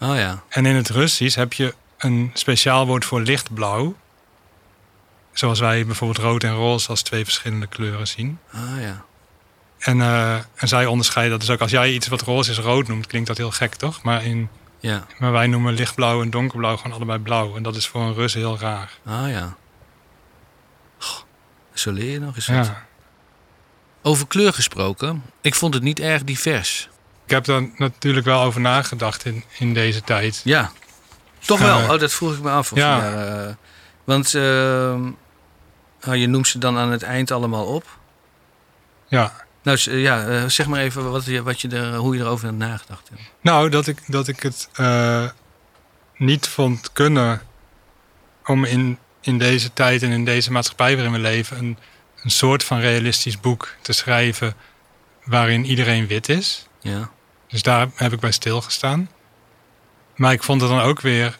Oh 0.00 0.16
ja, 0.16 0.42
En 0.48 0.66
in 0.66 0.74
het 0.76 0.88
Russisch 0.88 1.36
heb 1.36 1.52
je 1.52 1.74
een 1.98 2.30
speciaal 2.34 2.86
woord 2.86 3.04
voor 3.04 3.20
lichtblauw. 3.20 3.96
Zoals 5.32 5.60
wij 5.60 5.86
bijvoorbeeld 5.86 6.26
rood 6.26 6.44
en 6.44 6.54
roze 6.54 6.88
als 6.88 7.02
twee 7.02 7.24
verschillende 7.24 7.66
kleuren 7.66 8.08
zien. 8.08 8.38
ah 8.52 8.80
ja. 8.80 9.04
En, 9.78 10.00
eh, 10.00 10.34
en 10.34 10.68
zij 10.68 10.86
onderscheiden 10.86 11.38
dat 11.38 11.46
dus 11.46 11.56
ook. 11.56 11.60
Als 11.60 11.70
jij 11.70 11.92
iets 11.92 12.08
wat 12.08 12.20
roze 12.20 12.50
is 12.50 12.58
rood 12.58 12.88
noemt, 12.88 13.06
klinkt 13.06 13.28
dat 13.28 13.36
heel 13.36 13.50
gek, 13.50 13.74
toch? 13.74 14.02
Maar, 14.02 14.24
in, 14.24 14.48
Ja, 14.80 15.06
maar 15.18 15.32
wij 15.32 15.46
noemen 15.46 15.74
lichtblauw 15.74 16.22
en 16.22 16.30
donkerblauw 16.30 16.76
gewoon 16.76 16.96
allebei 16.96 17.18
blauw. 17.18 17.56
En 17.56 17.62
dat 17.62 17.76
is 17.76 17.86
voor 17.86 18.02
een 18.02 18.14
Rus 18.14 18.34
heel 18.34 18.58
raar. 18.58 18.90
ah 19.04 19.28
ja. 19.30 19.56
Goh, 20.98 21.20
zo 21.72 21.90
leer 21.90 22.10
je 22.10 22.20
nog 22.20 22.36
eens 22.36 22.46
wat. 22.46 22.66
Ja. 22.66 22.86
Over 24.02 24.26
kleur 24.26 24.52
gesproken, 24.52 25.22
ik 25.40 25.54
vond 25.54 25.74
het 25.74 25.82
niet 25.82 26.00
erg 26.00 26.24
divers. 26.24 26.88
Ik 27.30 27.36
heb 27.36 27.44
daar 27.44 27.68
natuurlijk 27.76 28.26
wel 28.26 28.42
over 28.42 28.60
nagedacht 28.60 29.24
in, 29.24 29.44
in 29.58 29.74
deze 29.74 30.02
tijd. 30.02 30.40
Ja, 30.44 30.72
toch 31.38 31.60
Eh, 31.60 31.64
wel. 31.64 31.94
Oh, 31.94 32.00
dat 32.00 32.12
vroeg 32.12 32.34
ik 32.34 32.42
me 32.42 32.50
af. 32.50 32.72
Of 32.72 32.78
ja. 32.78 33.12
eh, 33.46 33.54
want 34.04 34.34
ehm, 34.34 35.10
oh, 36.06 36.14
je 36.16 36.26
noemt 36.26 36.48
ze 36.48 36.58
dan 36.58 36.78
aan 36.78 36.90
het 36.90 37.02
eind 37.02 37.30
allemaal 37.30 37.64
op. 37.66 37.98
Ja. 39.08 39.32
Nou, 39.62 39.78
ja, 39.98 40.26
eh, 40.26 40.44
zeg 40.46 40.66
maar 40.66 40.80
even 40.80 41.10
wat 41.10 41.24
je, 41.24 41.42
wat 41.42 41.60
je 41.60 41.68
er, 41.68 41.94
hoe 41.94 42.14
je 42.16 42.20
erover 42.20 42.46
hebt 42.46 42.58
nagedacht. 42.58 43.08
hebt. 43.08 43.20
Nou, 43.40 43.68
dat 43.68 43.86
ik, 43.86 43.98
dat 44.06 44.28
ik 44.28 44.42
het 44.42 44.68
eh, 44.72 45.28
niet 46.16 46.48
vond 46.48 46.92
kunnen 46.92 47.42
om 48.44 48.64
in, 48.64 48.98
in 49.20 49.38
deze 49.38 49.72
tijd 49.72 50.02
en 50.02 50.10
in 50.10 50.24
deze 50.24 50.52
maatschappij 50.52 50.94
waarin 50.94 51.12
we 51.12 51.18
leven 51.18 51.58
een, 51.58 51.78
een 52.22 52.30
soort 52.30 52.64
van 52.64 52.80
realistisch 52.80 53.40
boek 53.40 53.74
te 53.82 53.92
schrijven 53.92 54.54
waarin 55.24 55.64
iedereen 55.64 56.06
wit 56.06 56.28
is. 56.28 56.66
Ja, 56.80 57.10
Dus 57.50 57.62
daar 57.62 57.88
heb 57.94 58.12
ik 58.12 58.20
bij 58.20 58.32
stilgestaan. 58.32 59.10
Maar 60.16 60.32
ik 60.32 60.42
vond 60.42 60.60
het 60.60 60.70
dan 60.70 60.80
ook 60.80 61.00
weer 61.00 61.38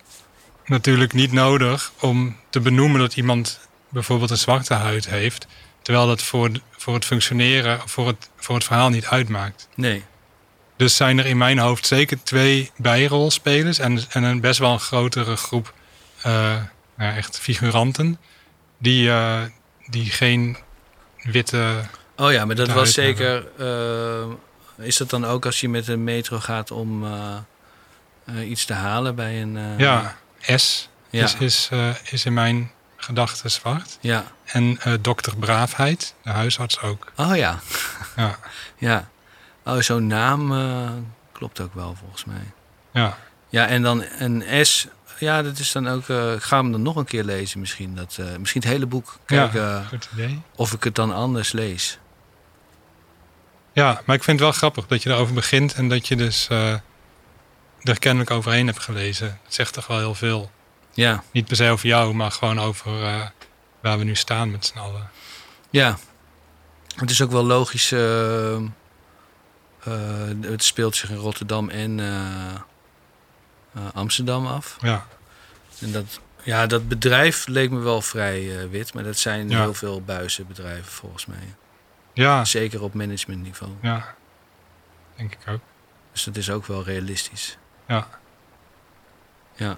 natuurlijk 0.64 1.12
niet 1.12 1.32
nodig 1.32 1.92
om 2.00 2.36
te 2.50 2.60
benoemen 2.60 3.00
dat 3.00 3.16
iemand 3.16 3.60
bijvoorbeeld 3.88 4.30
een 4.30 4.36
zwarte 4.36 4.74
huid 4.74 5.08
heeft, 5.08 5.46
terwijl 5.82 6.06
dat 6.06 6.22
voor, 6.22 6.50
voor 6.70 6.94
het 6.94 7.04
functioneren, 7.04 7.80
voor 7.88 8.06
het, 8.06 8.30
voor 8.36 8.54
het 8.54 8.64
verhaal 8.64 8.88
niet 8.88 9.06
uitmaakt. 9.06 9.68
nee. 9.74 10.04
Dus 10.76 10.96
zijn 10.96 11.18
er 11.18 11.26
in 11.26 11.36
mijn 11.38 11.58
hoofd 11.58 11.86
zeker 11.86 12.22
twee 12.22 12.70
bijrolspelers 12.76 13.78
en, 13.78 14.00
en 14.10 14.22
een 14.22 14.40
best 14.40 14.58
wel 14.58 14.72
een 14.72 14.80
grotere 14.80 15.36
groep 15.36 15.74
eh, 16.22 16.56
nou, 16.96 17.16
echt 17.16 17.38
figuranten 17.38 18.18
die, 18.78 19.10
eh, 19.10 19.42
die 19.86 20.10
geen 20.10 20.56
witte. 21.22 21.80
Oh 22.16 22.32
ja, 22.32 22.44
maar 22.44 22.56
dat 22.56 22.72
was 22.72 22.92
zeker. 22.92 23.46
eh, 23.58 24.26
is 24.80 24.96
dat 24.96 25.10
dan 25.10 25.24
ook 25.24 25.46
als 25.46 25.60
je 25.60 25.68
met 25.68 25.84
de 25.84 25.96
metro 25.96 26.38
gaat 26.40 26.70
om 26.70 27.04
eh, 27.04 27.36
eh, 28.24 28.50
iets 28.50 28.64
te 28.64 28.72
halen 28.72 29.14
bij 29.14 29.42
een. 29.42 29.56
eh, 29.56 29.78
ja, 29.78 30.16
S 30.56 30.88
ja, 31.10 31.24
is, 31.24 31.34
is, 31.34 31.68
is 32.10 32.24
in 32.24 32.34
mijn 32.34 32.70
gedachten 32.96 33.50
zwart. 33.50 33.98
ja. 34.00 34.24
En 34.44 34.78
dokter 35.00 35.36
Braafheid, 35.36 36.14
de 36.22 36.30
huisarts 36.30 36.80
ook. 36.80 37.12
Oh 37.16 37.36
ja, 37.36 37.58
Ja, 38.16 38.38
ja. 38.78 39.08
Oh, 39.64 39.78
zo'n 39.80 40.06
naam 40.06 40.52
klopt 41.32 41.60
ook 41.60 41.74
wel 41.74 41.94
volgens 41.98 42.24
mij. 42.24 42.52
ja. 42.90 43.18
Ja, 43.48 43.66
en 43.66 43.82
dan 43.82 44.04
een 44.18 44.66
S. 44.66 44.86
Ja, 45.18 45.42
dat 45.42 45.58
is 45.58 45.72
dan 45.72 45.88
ook. 45.88 46.08
eh, 46.08 46.32
ik 46.32 46.42
ga 46.42 46.56
hem 46.56 46.72
dan 46.72 46.82
nog 46.82 46.96
een 46.96 47.04
keer 47.04 47.24
lezen 47.24 47.60
misschien. 47.60 47.94
Dat, 47.94 48.18
misschien 48.38 48.60
het 48.60 48.70
hele 48.70 48.86
boek 48.86 49.16
kijken 49.24 49.60
ja 49.62 49.82
goed 49.88 50.08
idee. 50.12 50.40
of 50.56 50.72
ik 50.72 50.84
het 50.84 50.94
dan 50.94 51.12
anders 51.14 51.52
lees. 51.52 51.98
Ja, 53.72 54.02
maar 54.04 54.16
ik 54.16 54.22
vind 54.22 54.38
het 54.40 54.48
wel 54.48 54.56
grappig 54.58 54.86
dat 54.86 55.02
je 55.02 55.10
erover 55.10 55.34
begint 55.34 55.74
en 55.74 55.88
dat 55.88 56.08
je 56.08 56.16
dus 56.16 56.48
eh, 56.48 56.72
er 57.82 57.98
kennelijk 57.98 58.30
overheen 58.30 58.66
hebt 58.66 58.78
gelezen. 58.82 59.38
Het 59.44 59.54
zegt 59.54 59.72
toch 59.72 59.86
wel 59.86 59.98
heel 59.98 60.14
veel. 60.14 60.50
Ja, 60.94 61.22
Niet 61.32 61.46
per 61.46 61.56
se 61.56 61.70
over 61.70 61.86
jou, 61.86 62.14
maar 62.14 62.30
gewoon 62.32 62.60
over 62.60 63.02
eh, 63.04 63.26
waar 63.80 63.98
we 63.98 64.04
nu 64.04 64.14
staan 64.14 64.50
met 64.50 64.66
z'n 64.66 64.78
allen. 64.78 65.10
ja. 65.70 65.98
Het 66.96 67.10
is 67.10 67.22
ook 67.22 67.30
wel 67.30 67.44
logisch. 67.44 67.92
eh, 67.92 68.58
het 70.40 70.64
speelt 70.64 70.96
zich 70.96 71.10
in 71.10 71.16
Rotterdam 71.16 71.68
en 71.68 72.00
Amsterdam 73.94 74.46
af. 74.46 74.76
Ja, 74.80 75.06
En 75.80 75.92
dat, 75.92 76.20
ja, 76.42 76.66
dat 76.66 76.88
bedrijf 76.88 77.46
leek 77.46 77.70
me 77.70 77.78
wel 77.78 78.02
vrij 78.02 78.68
wit, 78.70 78.94
maar 78.94 79.04
dat 79.04 79.18
zijn 79.18 79.48
Ja. 79.48 79.60
heel 79.60 79.74
veel 79.74 80.02
buizenbedrijven 80.02 80.92
volgens 80.92 81.26
mij. 81.26 81.54
Ja, 82.20 82.44
Zeker 82.44 82.82
op 82.82 82.94
managementniveau. 82.94 83.72
ja. 83.82 84.14
Denk 85.16 85.32
ik 85.32 85.38
ook. 85.48 85.60
Dus 86.12 86.24
dat 86.24 86.36
is 86.36 86.50
ook 86.50 86.66
wel 86.66 86.84
realistisch. 86.84 87.58
Ja. 87.88 88.06
Ja. 89.54 89.76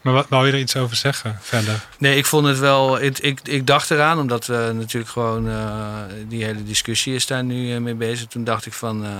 Maar 0.00 0.12
wat, 0.12 0.28
wou 0.28 0.46
je 0.46 0.52
er 0.52 0.58
iets 0.58 0.76
over 0.76 0.96
zeggen 0.96 1.38
verder? 1.40 1.86
Nee, 1.98 2.16
ik 2.16 2.26
vond 2.26 2.46
het 2.46 2.58
wel. 2.58 3.00
Ik, 3.02 3.18
ik, 3.18 3.40
ik 3.42 3.66
dacht 3.66 3.90
eraan, 3.90 4.18
omdat 4.18 4.46
we 4.46 4.70
natuurlijk 4.74 5.12
gewoon. 5.12 5.48
eh, 5.48 5.98
die 6.28 6.44
hele 6.44 6.62
discussie 6.62 7.14
is 7.14 7.26
daar 7.26 7.44
nu 7.44 7.74
eh, 7.74 7.80
mee 7.80 7.94
bezig. 7.94 8.26
Toen 8.26 8.44
dacht 8.44 8.66
ik 8.66 8.72
van. 8.72 9.04
eh, 9.04 9.10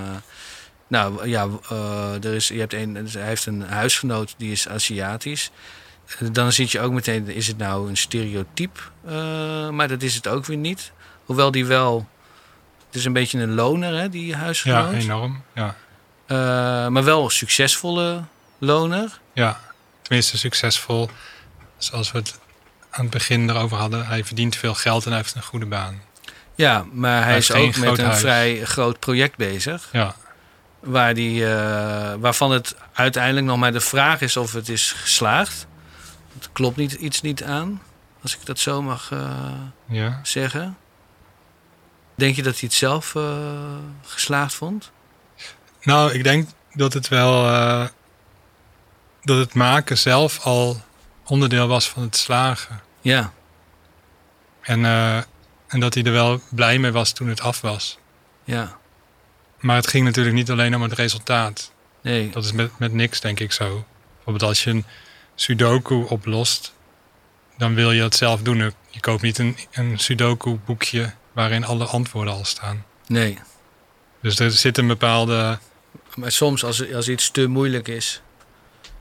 nou 0.87 1.29
ja, 1.29 1.49
er 2.23 2.35
is, 2.35 2.49
je 2.49 2.59
hebt 2.59 2.73
een, 2.73 2.93
dus 2.95 3.15
hij 3.15 3.27
heeft 3.27 3.47
een 3.47 3.63
huisgenoot 3.63 4.35
die 4.39 4.53
is 4.53 4.69
Aziatisch. 4.69 5.51
Dan 6.33 6.53
zit 6.53 6.71
je 6.71 6.81
ook 6.81 6.93
meteen, 6.93 7.29
is 7.29 7.47
het 7.47 7.59
nou 7.59 7.89
een 7.89 7.97
stereotype? 7.97 8.81
Maar 9.71 9.89
dat 9.89 10.03
is 10.03 10.15
het 10.15 10.29
ook 10.29 10.47
weer 10.47 10.57
niet. 10.57 10.93
Hoewel 11.31 11.51
die 11.51 11.67
wel. 11.67 12.09
Het 12.87 12.95
is 12.95 13.05
een 13.05 13.13
beetje 13.13 13.39
een 13.39 13.55
loner, 13.55 13.99
hè, 14.01 14.09
die 14.09 14.27
Ja, 14.27 14.37
huisgenoot. 14.39 14.93
enorm. 14.93 15.43
Ja. 15.55 15.75
Eh, 16.27 16.37
maar 16.89 17.05
wel 17.05 17.25
een 17.25 17.31
succesvolle 17.31 18.23
loner. 18.59 19.21
ja, 19.33 19.61
tenminste 20.03 20.39
succesvol. 20.39 21.11
Zoals 21.79 22.13
we 22.13 22.19
het 22.19 22.39
aan 22.91 23.01
het 23.03 23.11
begin 23.11 23.51
erover 23.51 23.77
hadden. 23.77 24.07
Hij 24.07 24.25
verdient 24.25 24.57
veel 24.57 24.75
geld 24.75 25.05
en 25.05 25.11
hij 25.11 25.19
heeft 25.21 25.35
een 25.35 25.43
goede 25.43 25.67
baan. 25.67 26.03
Ja, 26.55 26.85
maar 26.93 27.19
hij, 27.23 27.29
Hij 27.29 27.37
is 27.37 27.53
ook 27.53 27.77
met 27.77 27.99
een 27.99 28.05
huis. 28.05 28.21
vrij 28.21 28.65
groot 28.65 28.99
project 28.99 29.37
bezig. 29.37 29.89
Ja, 29.93 30.15
Waar 30.81 31.15
die, 31.15 31.47
eh, 31.55 32.15
waarvan 32.19 32.51
het 32.51 32.75
uiteindelijk 32.93 33.47
nog 33.47 33.57
maar 33.59 33.73
de 33.73 33.81
vraag 33.81 34.21
is 34.21 34.37
of 34.37 34.53
het 34.53 34.69
is 34.69 34.93
geslaagd. 34.93 35.67
Het 36.39 36.49
klopt 36.53 36.77
niet, 36.77 36.93
iets 36.93 37.21
niet 37.21 37.43
aan. 37.45 37.83
Als 38.23 38.35
ik 38.37 38.47
dat 38.47 38.59
zo 38.59 38.83
mag 38.83 39.09
eh, 39.13 39.31
Ja. 39.89 40.21
zeggen. 40.23 40.77
Denk 42.21 42.37
je 42.37 42.43
dat 42.43 42.53
hij 42.53 42.63
het 42.69 42.73
zelf 42.73 43.15
eh, 43.15 43.39
geslaagd 44.03 44.55
vond? 44.55 44.91
Nou, 45.83 46.13
ik 46.13 46.25
denk 46.25 46.49
dat 46.73 46.93
het 46.93 47.09
wel. 47.09 47.47
eh, 47.47 47.87
dat 49.23 49.39
het 49.39 49.55
maken 49.55 49.99
zelf 49.99 50.39
al 50.41 50.81
onderdeel 51.27 51.67
was 51.69 51.89
van 51.89 52.03
het 52.03 52.17
slagen. 52.17 52.81
Ja, 53.01 53.33
En, 54.61 54.85
eh, 54.85 55.17
en 55.69 55.81
dat 55.81 55.95
hij 55.95 56.03
er 56.03 56.13
wel 56.13 56.41
blij 56.51 56.79
mee 56.79 56.91
was 56.93 57.13
toen 57.13 57.29
het 57.29 57.41
af 57.41 57.61
was. 57.61 57.99
ja. 58.45 58.79
Maar 59.59 59.77
het 59.77 59.87
ging 59.87 60.05
natuurlijk 60.05 60.35
niet 60.37 60.51
alleen 60.51 60.75
om 60.75 60.83
het 60.83 60.93
resultaat. 60.93 61.73
Nee, 62.03 62.31
Dat 62.31 62.45
is 62.45 62.53
met, 62.53 62.79
met 62.79 62.93
niks, 62.93 63.21
denk 63.21 63.41
ik 63.41 63.53
zo. 63.53 63.85
Bijvoorbeeld 64.15 64.49
als 64.49 64.65
je 64.65 64.71
een 64.71 64.85
Sudoku 65.35 65.95
oplost, 66.09 66.73
dan 67.57 67.75
wil 67.75 67.93
je 67.93 68.03
het 68.03 68.15
zelf 68.15 68.43
doen. 68.43 68.73
Je 68.91 69.01
koopt 69.01 69.23
niet 69.23 69.39
een, 69.39 69.57
een 69.73 69.99
Sudoku-boekje 69.99 71.13
waarin 71.33 71.65
alle 71.65 71.85
antwoorden 71.85 72.35
al 72.35 72.45
staan. 72.45 72.85
nee. 73.07 73.39
Dus 74.23 74.39
er 74.39 74.51
zit 74.51 74.79
een 74.79 74.87
bepaalde. 74.87 75.59
Maar 76.15 76.33
soms 76.33 76.65
als, 76.65 76.93
als 76.93 77.09
iets 77.09 77.31
te 77.31 77.47
moeilijk 77.47 77.89
is, 77.89 78.21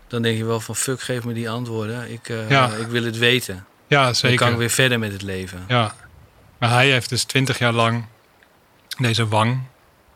dan 0.07 0.21
denk 0.21 0.37
je 0.37 0.45
wel 0.45 0.59
van 0.59 0.75
fuck, 0.75 1.01
geef 1.01 1.23
me 1.23 1.33
die 1.33 1.49
antwoorden. 1.49 2.11
Ik, 2.11 2.29
eh, 2.29 2.49
Ja. 2.49 2.69
ik 2.73 2.87
wil 2.87 3.03
het 3.03 3.17
weten. 3.17 3.65
Ja, 3.87 4.03
Dan 4.03 4.15
zeker. 4.15 4.37
kan 4.37 4.51
ik 4.51 4.57
weer 4.57 4.69
verder 4.69 4.99
met 4.99 5.11
het 5.11 5.21
leven. 5.21 5.63
Ja. 5.67 5.95
Maar 6.57 6.69
hij 6.69 6.91
heeft 6.91 7.09
dus 7.09 7.23
twintig 7.23 7.57
jaar 7.59 7.73
lang 7.73 8.05
deze 8.97 9.27
Wang. 9.27 9.61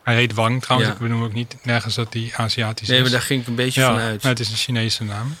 Hij 0.02 0.14
heet 0.14 0.34
Wang 0.34 0.62
trouwens. 0.62 0.90
Ja. 0.90 0.96
Ik 0.96 1.02
benoem 1.02 1.22
ook 1.24 1.32
niet 1.32 1.56
nergens 1.62 1.94
dat 1.94 2.12
hij 2.12 2.32
Aziatisch 2.36 2.88
Nee, 2.88 2.96
is. 2.96 3.02
maar 3.02 3.12
daar 3.12 3.22
ging 3.22 3.40
ik 3.40 3.46
een 3.46 3.54
beetje 3.54 3.80
ja, 3.80 3.86
van 3.86 3.98
uit. 3.98 4.22
maar 4.22 4.30
het 4.30 4.40
is 4.40 4.50
een 4.50 4.56
Chinese 4.56 5.04
naam. 5.04 5.36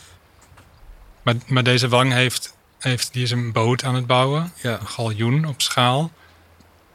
Maar, 1.22 1.34
maar 1.46 1.62
deze 1.62 1.88
Wang 1.88 2.12
heeft, 2.12 2.54
heeft, 2.78 3.12
die 3.12 3.22
is 3.22 3.30
een 3.30 3.52
boot 3.52 3.84
aan 3.84 3.94
het 3.94 4.06
bouwen. 4.06 4.52
Ja, 4.62 4.78
Een 4.80 4.86
galjoen 4.86 5.44
op 5.44 5.62
schaal. 5.62 6.10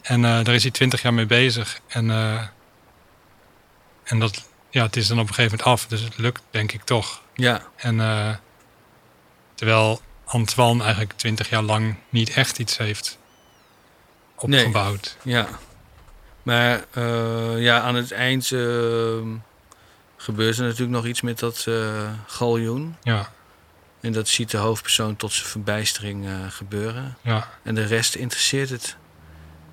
En 0.10 0.26
eh, 0.26 0.43
daar 0.43 0.56
is 0.56 0.62
hij 0.62 0.72
twintig 0.72 1.02
jaar 1.02 1.13
mee 1.13 1.26
bezig. 1.26 1.80
En, 1.88 2.10
eh, 2.12 2.41
en 4.04 4.19
dat, 4.19 4.50
ja, 4.69 4.84
het 4.84 4.95
is 4.95 5.08
dan 5.08 5.19
op 5.19 5.28
een 5.28 5.34
gegeven 5.34 5.58
moment 5.58 5.82
af. 5.82 5.88
Dus 5.88 6.02
het 6.02 6.17
lukt 6.17 6.41
denk 6.50 6.72
ik 6.72 6.84
toch. 6.84 7.22
ja, 7.36 7.62
En 7.76 8.00
eh, 8.00 8.36
terwijl 9.56 10.02
Antoine 10.26 10.82
eigenlijk 10.84 11.13
twintig 11.13 11.50
jaar 11.50 11.62
lang 11.62 11.95
niet 12.10 12.30
echt 12.30 12.60
iets 12.60 12.78
heeft 12.78 13.17
Nee. 14.41 14.60
opgebouwd. 14.65 15.17
ja. 15.24 15.48
Maar 16.43 16.86
ja, 17.60 17.80
aan 17.82 17.95
het 17.95 18.12
eind 18.12 18.48
gebeurt 20.17 20.58
er 20.58 20.63
natuurlijk 20.63 20.91
nog 20.91 21.06
iets 21.06 21.22
met 21.22 21.39
dat 21.39 21.67
galjoen. 22.28 22.95
Ja, 23.04 23.32
En 24.02 24.12
dat 24.12 24.28
ziet 24.28 24.52
de 24.52 24.58
hoofdpersoon 24.58 25.15
tot 25.15 25.34
zijn 25.34 25.48
verbijstering 25.48 26.28
gebeuren. 26.50 27.17
ja. 27.22 27.48
En 27.63 27.76
de 27.76 27.86
rest 27.86 28.15
interesseert 28.15 28.69
het 28.69 28.95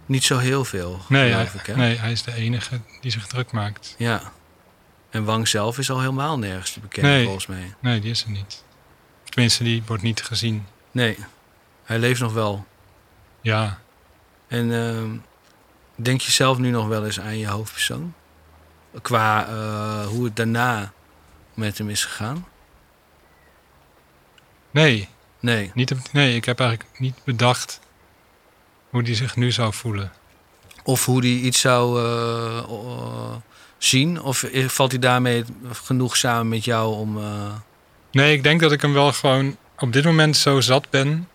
niet 0.07 0.25
zo 0.25 0.39
heel 0.39 0.65
veel, 0.65 1.01
Nee, 1.09 1.33
hij, 1.33 1.49
ik. 1.55 1.77
Nee, 1.77 1.97
hij 1.97 2.13
is 2.13 2.23
de 2.23 2.35
enige 2.35 2.81
die 3.01 3.11
zich 3.11 3.27
druk 3.27 3.53
maakt. 3.53 3.95
Ja. 3.99 4.23
En 5.11 5.25
Wang 5.25 5.49
zelf 5.49 5.79
is 5.79 5.91
al 5.91 6.01
helemaal 6.01 6.39
nergens 6.39 6.73
te 6.73 6.81
bekennen, 6.81 7.13
Nee. 7.13 7.25
volgens 7.25 7.47
mij. 7.47 7.75
Nee, 7.81 8.01
die 8.01 8.11
is 8.11 8.23
er 8.25 8.31
niet. 8.31 8.65
Tenminste, 9.25 9.65
die 9.65 9.83
wordt 9.87 10.03
niet 10.03 10.23
gezien. 10.23 10.67
Nee, 10.91 11.17
hij 11.85 11.99
leeft 11.99 12.21
nog 12.21 12.33
wel. 12.33 12.67
Ja, 13.41 13.79
En 14.49 14.73
ehm, 14.73 15.11
denk 15.95 16.21
je 16.21 16.33
zelf 16.33 16.59
nu 16.59 16.71
nog 16.71 16.87
wel 16.87 17.05
eens 17.05 17.21
aan 17.21 17.39
je 17.39 17.47
hoofdpersoon? 17.49 18.15
Qua 19.03 19.47
eh, 19.47 20.07
hoe 20.07 20.25
het 20.25 20.37
daarna 20.37 20.93
met 21.55 21.79
hem 21.79 21.91
is 21.91 22.05
gegaan? 22.05 22.47
nee, 24.71 25.09
Nee. 25.41 25.71
niet 25.75 25.93
op, 25.93 25.99
nee, 26.13 26.35
ik 26.37 26.45
heb 26.45 26.61
eigenlijk 26.61 26.99
niet 27.01 27.15
bedacht 27.25 27.81
hoe 28.91 29.03
die 29.03 29.15
zich 29.15 29.37
nu 29.37 29.53
zou 29.53 29.73
voelen. 29.75 30.13
Of 30.83 31.05
hoe 31.05 31.21
hij 31.21 31.29
iets 31.31 31.61
zou 31.61 32.01
eh, 32.01 32.59
eh, 32.59 33.35
zien? 33.79 34.23
Of 34.23 34.45
valt 34.67 34.91
hij 34.91 35.01
daarmee 35.01 35.45
genoeg 35.73 36.17
samen 36.17 36.49
met 36.49 36.65
jou 36.65 36.95
om... 36.95 37.19
eh, 37.19 37.55
Nee, 38.13 38.33
ik 38.37 38.43
denk 38.43 38.61
dat 38.61 38.73
ik 38.73 38.81
hem 38.83 38.93
wel 38.93 39.13
gewoon 39.13 39.57
op 39.79 39.93
dit 39.93 40.05
moment 40.05 40.37
zo 40.37 40.61
zat 40.61 40.91
ben. 40.91 41.29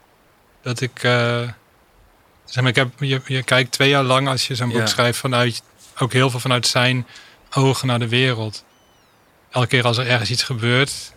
Dat 0.62 0.82
ik. 0.82 1.00
zeg 1.00 2.56
maar, 2.56 2.68
ik 2.68 2.76
heb, 2.76 2.90
je, 3.00 3.22
je 3.26 3.44
kijkt 3.44 3.72
twee 3.72 3.90
jaar 3.90 4.04
lang 4.04 4.28
als 4.28 4.48
je 4.48 4.56
zo'n 4.56 4.70
boek 4.70 4.78
Ja. 4.78 4.86
schrijft 4.86 5.20
vanuit. 5.20 5.64
Ook 6.00 6.14
heel 6.14 6.30
veel 6.30 6.40
vanuit 6.40 6.68
zijn 6.68 7.08
ogen 7.54 7.88
naar 7.88 8.00
de 8.00 8.08
wereld. 8.08 8.64
Elke 9.50 9.68
keer 9.68 9.86
als 9.86 9.98
er 9.98 10.08
ergens 10.08 10.30
iets 10.32 10.44
gebeurt. 10.44 11.14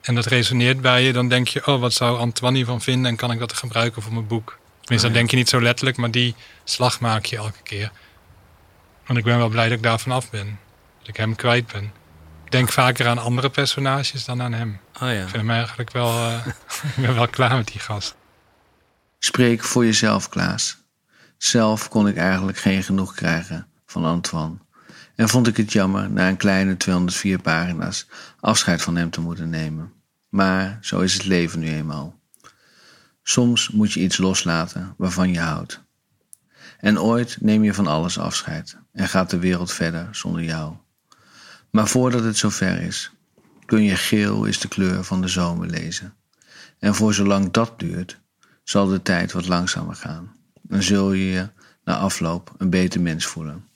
En 0.00 0.14
dat 0.14 0.26
resoneert 0.26 0.80
bij 0.80 1.02
je, 1.02 1.12
dan 1.12 1.28
denk 1.28 1.48
je: 1.48 1.66
oh, 1.66 1.80
wat 1.80 1.92
zou 1.92 2.18
Antoine 2.18 2.56
hiervan 2.56 2.80
vinden 2.80 3.10
en 3.10 3.16
kan 3.16 3.30
ik 3.32 3.38
dat 3.38 3.52
gebruiken 3.52 4.02
voor 4.02 4.12
mijn 4.12 4.26
boek? 4.26 4.58
Tenminste, 4.90 5.14
dat 5.14 5.20
denk 5.20 5.30
je 5.30 5.36
niet 5.36 5.60
zo 5.60 5.68
letterlijk, 5.68 5.96
maar 5.96 6.10
die 6.10 6.34
slag 6.64 7.00
maak 7.00 7.24
je 7.24 7.36
elke 7.36 7.62
keer. 7.62 7.92
Want 9.06 9.18
ik 9.18 9.24
ben 9.24 9.38
wel 9.38 9.48
blij 9.48 9.68
dat 9.68 9.76
ik 9.76 9.82
daarvan 9.82 10.12
af 10.12 10.30
ben. 10.30 10.58
Dat 10.98 11.08
ik 11.08 11.16
hem 11.16 11.36
kwijt 11.36 11.72
ben. 11.72 11.84
Ik 12.44 12.50
denk 12.50 12.72
vaker 12.72 13.06
aan 13.06 13.18
andere 13.18 13.50
personages 13.50 14.24
dan 14.24 14.42
aan 14.42 14.52
hem. 14.52 14.80
oh 14.94 15.00
ja. 15.00 15.10
Ik 15.10 15.18
vind 15.18 15.32
hem 15.32 15.50
eigenlijk 15.50 15.92
wel, 15.92 16.08
eh, 16.08 16.46
ik 16.96 17.02
ben 17.02 17.14
wel 17.14 17.28
klaar 17.28 17.56
met 17.56 17.66
die 17.66 17.80
gast. 17.80 18.14
Spreek 19.18 19.62
voor 19.62 19.84
jezelf, 19.84 20.28
Klaas. 20.28 20.78
Zelf 21.36 21.88
kon 21.88 22.08
ik 22.08 22.16
eigenlijk 22.16 22.58
geen 22.58 22.82
genoeg 22.82 23.14
krijgen 23.14 23.66
van 23.86 24.04
Antoine. 24.04 24.56
En 25.14 25.28
vond 25.28 25.46
ik 25.46 25.56
het 25.56 25.72
jammer 25.72 26.10
na 26.10 26.28
een 26.28 26.36
kleine 26.36 26.76
204 26.76 27.38
pagina's 27.38 28.06
afscheid 28.40 28.82
van 28.82 28.96
hem 28.96 29.10
te 29.10 29.20
moeten 29.20 29.50
nemen. 29.50 29.92
Maar 30.28 30.78
zo 30.80 31.00
is 31.00 31.12
het 31.12 31.24
leven 31.24 31.60
nu 31.60 31.68
eenmaal. 31.68 32.19
Soms 33.30 33.68
moet 33.68 33.92
je 33.92 34.00
iets 34.00 34.18
loslaten 34.18 34.94
waarvan 34.96 35.32
je 35.32 35.38
houdt. 35.38 35.80
En 36.78 37.00
ooit 37.00 37.36
neem 37.40 37.64
je 37.64 37.74
van 37.74 37.86
alles 37.86 38.18
afscheid 38.18 38.76
en 38.92 39.08
gaat 39.08 39.30
de 39.30 39.38
wereld 39.38 39.72
verder 39.72 40.08
zonder 40.12 40.42
jou. 40.42 40.74
Maar 41.70 41.88
voordat 41.88 42.24
het 42.24 42.36
zover 42.36 42.80
is, 42.80 43.10
kun 43.66 43.82
je 43.82 43.96
geel 43.96 44.44
is 44.44 44.60
de 44.60 44.68
kleur 44.68 45.04
van 45.04 45.20
de 45.20 45.28
zomer 45.28 45.68
lezen. 45.68 46.14
En 46.78 46.94
voor 46.94 47.14
zolang 47.14 47.50
dat 47.50 47.78
duurt, 47.78 48.20
zal 48.64 48.86
de 48.86 49.02
tijd 49.02 49.32
wat 49.32 49.48
langzamer 49.48 49.94
gaan. 49.94 50.32
En 50.68 50.82
zul 50.82 51.12
je 51.12 51.30
je 51.30 51.48
na 51.84 51.96
afloop 51.96 52.54
een 52.58 52.70
beter 52.70 53.00
mens 53.00 53.26
voelen. 53.26 53.66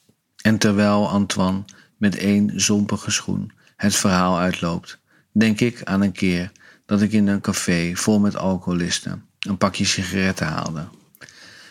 En 0.43 0.59
terwijl 0.59 1.09
Antoine 1.09 1.65
met 1.97 2.17
één 2.17 2.61
zompige 2.61 3.11
schoen 3.11 3.53
het 3.77 3.95
verhaal 3.95 4.39
uitloopt, 4.39 4.99
denk 5.33 5.61
ik 5.61 5.83
aan 5.83 6.01
een 6.01 6.13
keer 6.13 6.53
dat 6.87 7.03
ik 7.03 7.13
in 7.13 7.27
een 7.27 7.41
café 7.41 7.93
vol 7.95 8.21
met 8.21 8.37
alcoholisten 8.37 9.33
een 9.45 9.57
pakje 9.57 9.85
sigaretten 9.85 10.47
haalde. 10.47 10.89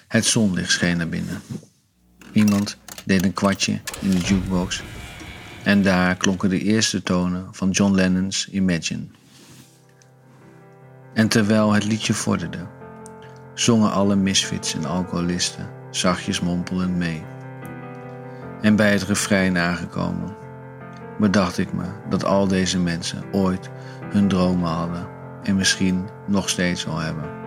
Het 0.08 0.26
zonlicht 0.26 0.72
scheen 0.72 0.98
naar 0.98 1.10
binnen. 1.10 1.42
Iemand 2.32 2.78
deed 3.06 3.24
een 3.24 3.34
kwartje 3.34 3.82
in 4.00 4.10
de 4.10 4.18
jukebox 4.18 4.82
en 5.64 5.84
daar 5.84 6.16
klonken 6.16 6.50
de 6.50 6.60
eerste 6.60 7.04
tonen 7.04 7.48
van 7.52 7.70
John 7.70 7.94
Lennon's 7.94 8.48
Imagine. 8.52 9.06
En 11.14 11.28
terwijl 11.28 11.72
het 11.72 11.84
liedje 11.84 12.14
vorderde, 12.14 12.68
zongen 13.54 13.92
alle 13.92 14.16
misfits 14.16 14.74
en 14.74 14.86
alcoholisten 14.86 15.70
zachtjes 15.92 16.40
mompelend 16.40 16.96
mee. 16.96 17.24
En 18.62 18.76
bij 18.76 18.92
het 18.92 19.04
refrein 19.04 19.58
aangekomen, 19.58 20.36
bedacht 21.20 21.58
ik 21.58 21.74
me 21.74 21.86
dat 22.10 22.24
al 22.24 22.48
deze 22.48 22.80
mensen 22.80 23.24
ooit 23.32 23.70
hun 24.10 24.28
dromen 24.28 24.70
hadden 24.70 25.08
en 25.44 25.56
misschien 25.56 26.10
nog 26.28 26.50
steeds 26.50 26.86
wel 26.86 27.00
hebben. 27.00 27.43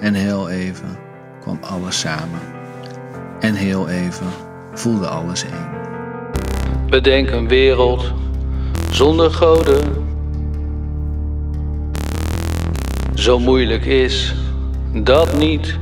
En 0.00 0.14
heel 0.14 0.48
even 0.48 0.96
kwam 1.40 1.58
alles 1.60 2.00
samen. 2.00 2.40
En 3.40 3.54
heel 3.54 3.88
even 3.88 4.26
voelde 4.72 5.06
alles 5.06 5.44
één. 5.44 5.68
Bedenk 6.88 7.30
een 7.30 7.48
wereld 7.48 8.12
zonder 8.90 9.30
goden. 9.30 9.82
Zo 13.14 13.38
moeilijk 13.38 13.84
is 13.84 14.34
dat 14.92 15.36
niet. 15.36 15.78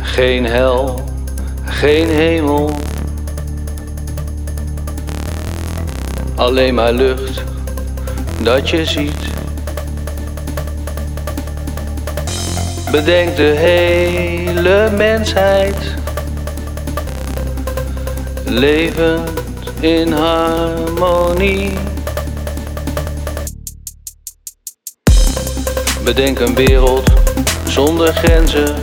Geen 0.00 0.44
hel, 0.44 1.00
geen 1.64 2.08
hemel. 2.08 2.70
Alleen 6.36 6.74
maar 6.74 6.92
lucht 6.92 7.44
dat 8.42 8.70
je 8.70 8.84
ziet. 8.84 9.37
Bedenk 12.90 13.36
de 13.36 13.42
hele 13.42 14.90
mensheid 14.96 15.76
levend 18.44 19.30
in 19.80 20.12
harmonie. 20.12 21.72
Bedenk 26.04 26.38
een 26.38 26.54
wereld 26.54 27.10
zonder 27.66 28.14
grenzen. 28.14 28.74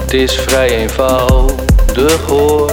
Het 0.00 0.14
is 0.14 0.34
vrij 0.34 0.68
eenvoudig 0.68 2.26
hoor. 2.26 2.72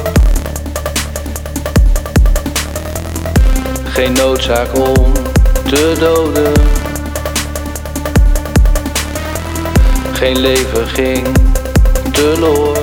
Geen 3.83 4.13
noodzaak 4.13 4.75
om 4.75 5.13
te 5.63 5.95
doden. 5.99 6.76
Geen 10.17 10.37
leven 10.39 10.87
ging 10.87 11.27
teloor. 12.11 12.77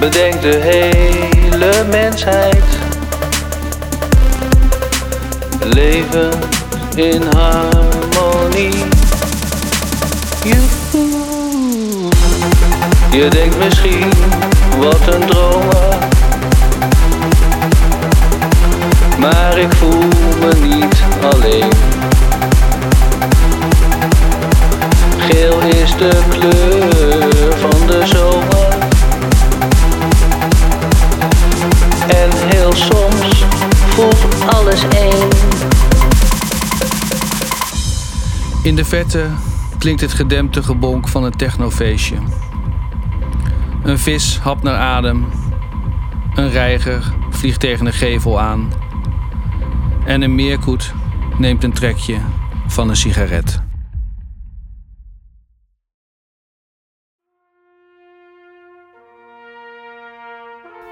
Bedenk 0.00 0.42
de 0.42 0.58
hele 0.62 1.84
mensheid. 1.90 2.64
Leven 5.62 6.30
in 6.94 7.22
harmonie. 7.36 8.84
Je 13.10 13.28
denkt 13.28 13.58
misschien, 13.58 14.12
wat 14.78 15.14
een 15.14 15.26
dromer. 15.26 15.96
Maar 19.18 19.58
ik 19.58 19.72
voel 19.72 20.08
me 20.40 20.66
niet 20.66 21.02
alleen. 21.32 21.72
Geel 25.28 25.60
is 25.60 25.96
de 25.96 26.22
kleur 26.28 27.58
van 27.58 27.86
de 27.86 28.06
zomer. 28.06 28.68
En 32.08 32.30
heel 32.48 32.72
soms 32.72 33.44
voelt 33.88 34.54
alles 34.54 34.82
één. 34.88 35.28
In 38.62 38.76
de 38.76 38.84
verte 38.84 39.26
klinkt 39.78 40.00
het 40.00 40.12
gedempte 40.12 40.62
gebonk 40.62 41.08
van 41.08 41.24
een 41.24 41.36
technofeestje. 41.36 42.16
Een 43.82 43.98
vis 43.98 44.38
hapt 44.38 44.62
naar 44.62 44.78
adem. 44.78 45.26
Een 46.34 46.50
reiger 46.50 47.14
vliegt 47.30 47.60
tegen 47.60 47.86
een 47.86 47.92
gevel 47.92 48.40
aan. 48.40 48.72
En 50.04 50.22
een 50.22 50.34
meerkoet 50.34 50.94
neemt 51.38 51.64
een 51.64 51.72
trekje 51.72 52.16
van 52.66 52.88
een 52.88 52.96
sigaret. 52.96 53.63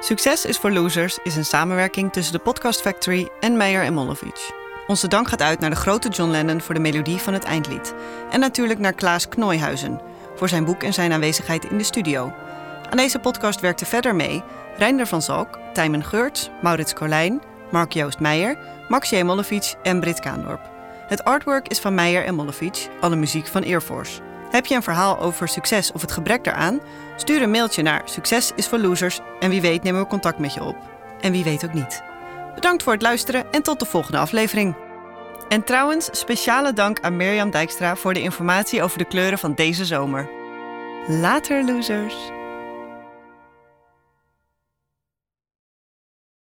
Succes 0.05 0.45
is 0.45 0.57
voor 0.57 0.71
Losers 0.71 1.19
is 1.23 1.37
een 1.37 1.45
samenwerking 1.45 2.13
tussen 2.13 2.33
de 2.33 2.39
Podcast 2.39 2.81
Factory 2.81 3.29
en 3.41 3.57
Meijer 3.57 3.83
en 3.83 3.95
Molovic. 3.95 4.53
Onze 4.87 5.09
dank 5.09 5.29
gaat 5.29 5.43
uit 5.43 5.61
naar 5.61 5.71
de 5.71 5.77
grote 5.77 6.09
John 6.09 6.31
Lennon 6.31 6.61
voor 6.61 6.75
de 6.75 6.81
melodie 6.81 7.19
van 7.19 7.33
het 7.33 7.45
eindlied. 7.45 7.95
En 8.31 8.41
natuurlijk 8.41 8.79
naar 8.79 8.93
Klaas 8.93 9.29
Knooihuizen 9.29 10.01
voor 10.37 10.49
zijn 10.49 10.65
boek 10.65 10.83
en 10.83 10.93
zijn 10.93 11.13
aanwezigheid 11.13 11.65
in 11.65 11.79
de 11.79 11.85
studio. 11.85 12.33
Aan 12.91 12.97
deze 12.97 13.19
podcast 13.19 13.61
werkten 13.61 13.87
verder 13.87 14.15
mee 14.15 14.43
Reinder 14.77 15.07
van 15.07 15.23
Zalk, 15.23 15.59
Tijmen 15.73 16.05
Geurts, 16.05 16.51
Maurits 16.63 16.93
Colijn, 16.93 17.43
Mark 17.71 17.93
Joost 17.93 18.21
Meijer, 18.21 18.59
Max 18.89 19.11
J. 19.11 19.17
En 19.83 20.01
Brit 20.01 20.21
Kaandorp. 20.21 20.71
Het 21.07 21.25
artwork 21.25 21.69
is 21.69 21.79
van 21.79 21.95
Meijer 21.95 22.25
en 22.25 22.35
Mollevic, 22.35 22.89
alle 23.01 23.17
muziek 23.17 23.47
van 23.47 23.65
Airforce. 23.65 24.32
Heb 24.53 24.67
je 24.67 24.75
een 24.75 24.83
verhaal 24.83 25.19
over 25.19 25.49
succes 25.49 25.93
of 25.93 26.01
het 26.01 26.13
gebrek 26.13 26.45
daaraan? 26.45 26.81
Stuur 27.17 27.43
een 27.43 27.51
mailtje 27.51 27.83
naar 27.83 28.03
Succes 28.05 28.53
is 28.57 28.67
voor 28.67 28.79
Losers 28.79 29.21
en 29.41 29.51
wie 29.51 29.61
weet 29.61 29.83
nemen 29.83 30.01
we 30.01 30.07
contact 30.07 30.39
met 30.39 30.55
je 30.55 30.63
op. 30.63 30.77
En 31.21 31.33
wie 31.33 31.45
weet 31.45 31.65
ook 31.65 31.73
niet. 31.73 32.03
Bedankt 32.55 32.83
voor 32.83 32.93
het 32.93 33.03
luisteren 33.03 33.45
en 33.51 33.63
tot 33.63 33.79
de 33.79 33.87
volgende 33.87 34.19
aflevering. 34.19 34.77
En 35.49 35.65
trouwens, 35.65 36.09
speciale 36.13 36.73
dank 36.73 37.01
aan 37.01 37.17
Mirjam 37.17 37.51
Dijkstra 37.51 37.97
voor 37.97 38.15
de 38.15 38.23
informatie 38.23 38.83
over 38.83 38.99
de 38.99 39.05
kleuren 39.05 39.39
van 39.39 39.55
deze 39.55 39.85
zomer. 39.85 40.31
Later, 41.07 41.65
losers! 41.65 42.15